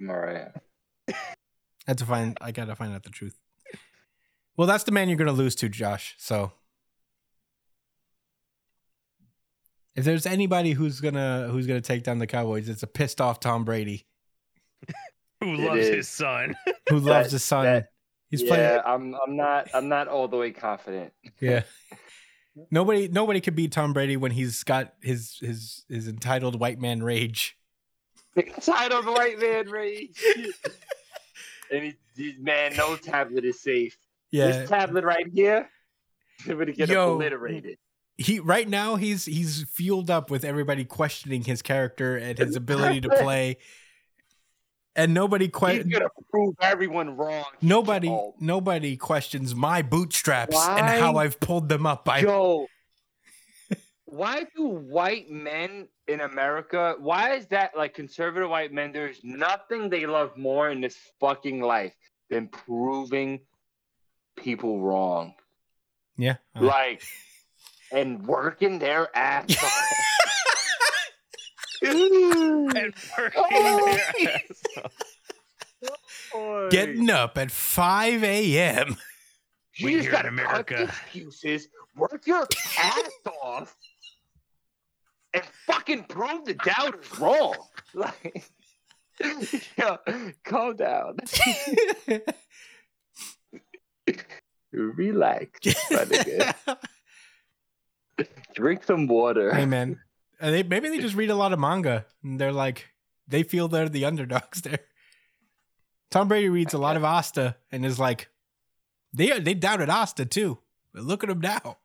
[0.00, 0.48] I'm all right.
[1.10, 1.14] I
[1.88, 2.38] have to find.
[2.40, 3.38] I gotta find out the truth.
[4.56, 6.14] Well, that's the man you're gonna lose to, Josh.
[6.18, 6.52] So,
[9.94, 13.40] if there's anybody who's gonna who's gonna take down the Cowboys, it's a pissed off
[13.40, 14.06] Tom Brady
[15.40, 15.88] Who loves is.
[15.94, 16.54] his son.
[16.88, 17.64] who loves his son.
[17.64, 17.88] that-
[18.30, 18.80] He's yeah, playing.
[18.86, 19.14] I'm.
[19.26, 19.68] I'm not.
[19.74, 21.12] I'm not all the way confident.
[21.38, 21.64] Yeah.
[22.70, 27.02] Nobody, nobody could beat Tom Brady when he's got his his his entitled white man
[27.02, 27.58] rage.
[28.36, 30.22] Entitled white man rage.
[31.70, 33.96] and he, he- man, no tablet is safe.
[34.32, 35.68] Yeah, This tablet right here,
[36.46, 37.12] gonna get Yo.
[37.14, 37.78] obliterated.
[38.18, 43.02] he right now he's he's fueled up with everybody questioning his character and his ability
[43.02, 43.58] to play,
[44.96, 47.44] and nobody quite, He's gonna prove everyone wrong.
[47.60, 48.10] nobody
[48.40, 52.08] nobody questions my bootstraps and how I've pulled them up.
[52.08, 52.66] I Joe,
[54.06, 56.96] why do white men in America?
[56.98, 58.92] Why is that like conservative white men?
[58.92, 61.94] There's nothing they love more in this fucking life
[62.28, 63.40] than proving
[64.36, 65.34] people wrong.
[66.16, 66.36] yeah.
[66.56, 67.02] uh, Like,
[67.92, 69.82] and working their ass off.
[71.82, 72.94] and working
[73.36, 73.84] Oh.
[74.16, 74.92] their ass off.
[76.70, 78.96] Getting up at five a.m.
[79.82, 80.82] We just gotta America.
[80.84, 82.46] excuses, work your
[82.78, 83.10] ass
[83.42, 83.76] off,
[85.34, 87.56] and fucking prove the doubters wrong.
[87.94, 88.44] Like,
[90.44, 91.18] calm down.
[94.72, 95.60] Relax,
[95.90, 96.76] my nigga.
[98.54, 99.54] Drink some water.
[99.54, 99.98] hey man,
[100.40, 102.88] they maybe they just read a lot of manga and they're like
[103.26, 104.80] they feel they're the underdogs there.
[106.10, 108.28] Tom Brady reads a lot of Asta and is like,
[109.14, 110.58] they they doubted Asta too.
[110.92, 111.78] But look at him now.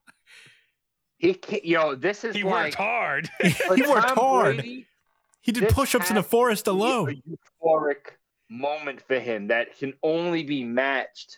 [1.18, 3.30] He can't, yo, this is He like worked hard.
[3.41, 3.53] He
[3.88, 4.56] worked Tom hard.
[4.57, 4.85] Brady,
[5.41, 7.10] He did push-ups in the forest alone.
[7.10, 8.18] A euphoric
[8.49, 11.38] moment for him that can only be matched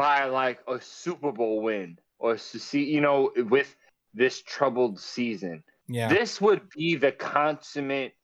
[0.00, 3.76] by like a Super Bowl win or to see, you know, with
[4.14, 5.62] this troubled season.
[5.88, 8.14] Yeah, This would be the consummate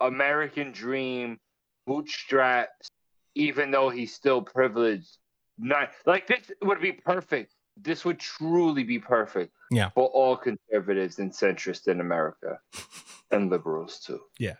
[0.00, 1.38] American dream,
[1.86, 2.90] bootstraps,
[3.36, 5.18] even though he's still privileged.
[5.56, 7.54] Not like this would be perfect.
[7.76, 9.52] This would truly be perfect.
[9.70, 9.90] Yeah.
[9.90, 12.58] For all conservatives and centrists in America.
[13.30, 14.18] and liberals too.
[14.36, 14.56] Yeah.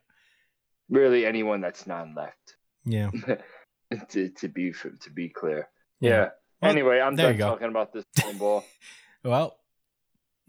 [0.89, 2.55] Really anyone that's non left.
[2.85, 3.11] yeah.
[4.11, 5.69] to, to be to be clear.
[6.01, 6.11] Yeah.
[6.11, 6.29] Yeah.
[6.63, 8.65] Well, anyway, I'm done talking about this football.
[9.23, 9.59] Well,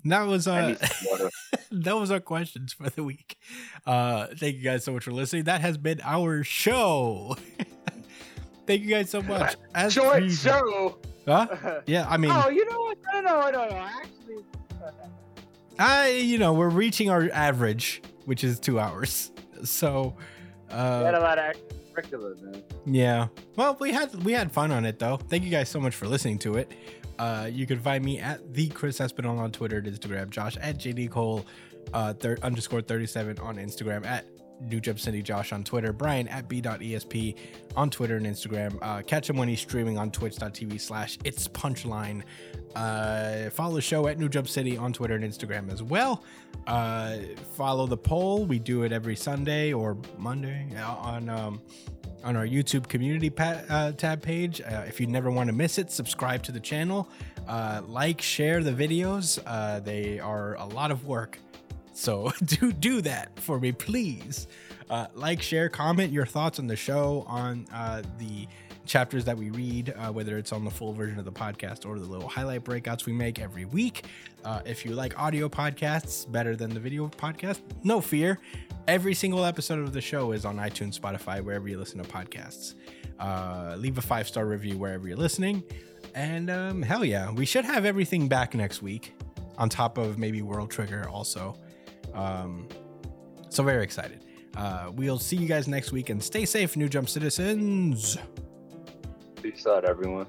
[0.05, 1.29] that was I uh need some water.
[1.71, 3.37] that was our questions for the week.
[3.85, 5.43] Uh thank you guys so much for listening.
[5.43, 7.35] That has been our show.
[8.65, 9.57] thank you guys so much.
[9.75, 10.97] As Short usual- show.
[11.27, 11.81] Huh?
[11.85, 12.97] Yeah, I mean oh, you know what?
[13.13, 13.75] No, no, no, no.
[13.75, 14.43] I actually,
[15.77, 19.31] I you know, we're reaching our average, which is 2 hours.
[19.65, 20.15] So
[20.69, 21.53] we had uh
[22.41, 22.63] man.
[22.85, 23.27] yeah.
[23.55, 25.17] Well, we had we had fun on it though.
[25.17, 26.71] Thank you guys so much for listening to it.
[27.19, 30.77] Uh, you can find me at the Chris Espinal on Twitter and Instagram, Josh at
[30.77, 31.45] JD Cole
[31.93, 34.25] uh, thir- underscore 37 on Instagram, at
[34.61, 37.35] New Jump City Josh on Twitter, Brian at b.esp
[37.75, 38.77] on Twitter and Instagram.
[38.81, 42.23] Uh, catch him when he's streaming on twitch.tv slash it's punchline.
[42.75, 46.23] Uh, follow the show at New Jump City on Twitter and Instagram as well.
[46.67, 47.17] Uh,
[47.55, 48.45] follow the poll.
[48.45, 51.61] We do it every Sunday or Monday uh, on um,
[52.23, 54.61] on our YouTube community pa- uh, tab page.
[54.61, 57.09] Uh, if you never want to miss it, subscribe to the channel,
[57.47, 59.39] uh, like, share the videos.
[59.45, 61.39] Uh, they are a lot of work,
[61.93, 64.47] so do do that for me, please.
[64.89, 68.47] Uh, like, share, comment your thoughts on the show, on uh, the
[68.85, 71.99] chapters that we read, uh, whether it's on the full version of the podcast or
[71.99, 74.05] the little highlight breakouts we make every week.
[74.43, 78.39] Uh, if you like audio podcasts better than the video podcast, no fear.
[78.87, 82.75] Every single episode of the show is on iTunes, Spotify, wherever you listen to podcasts.
[83.19, 85.63] Uh, leave a five star review wherever you're listening.
[86.15, 89.13] And um, hell yeah, we should have everything back next week,
[89.57, 91.55] on top of maybe World Trigger also.
[92.13, 92.67] Um,
[93.49, 94.25] so very excited.
[94.57, 98.17] Uh, we'll see you guys next week and stay safe, New Jump citizens.
[99.41, 100.27] Peace out, everyone.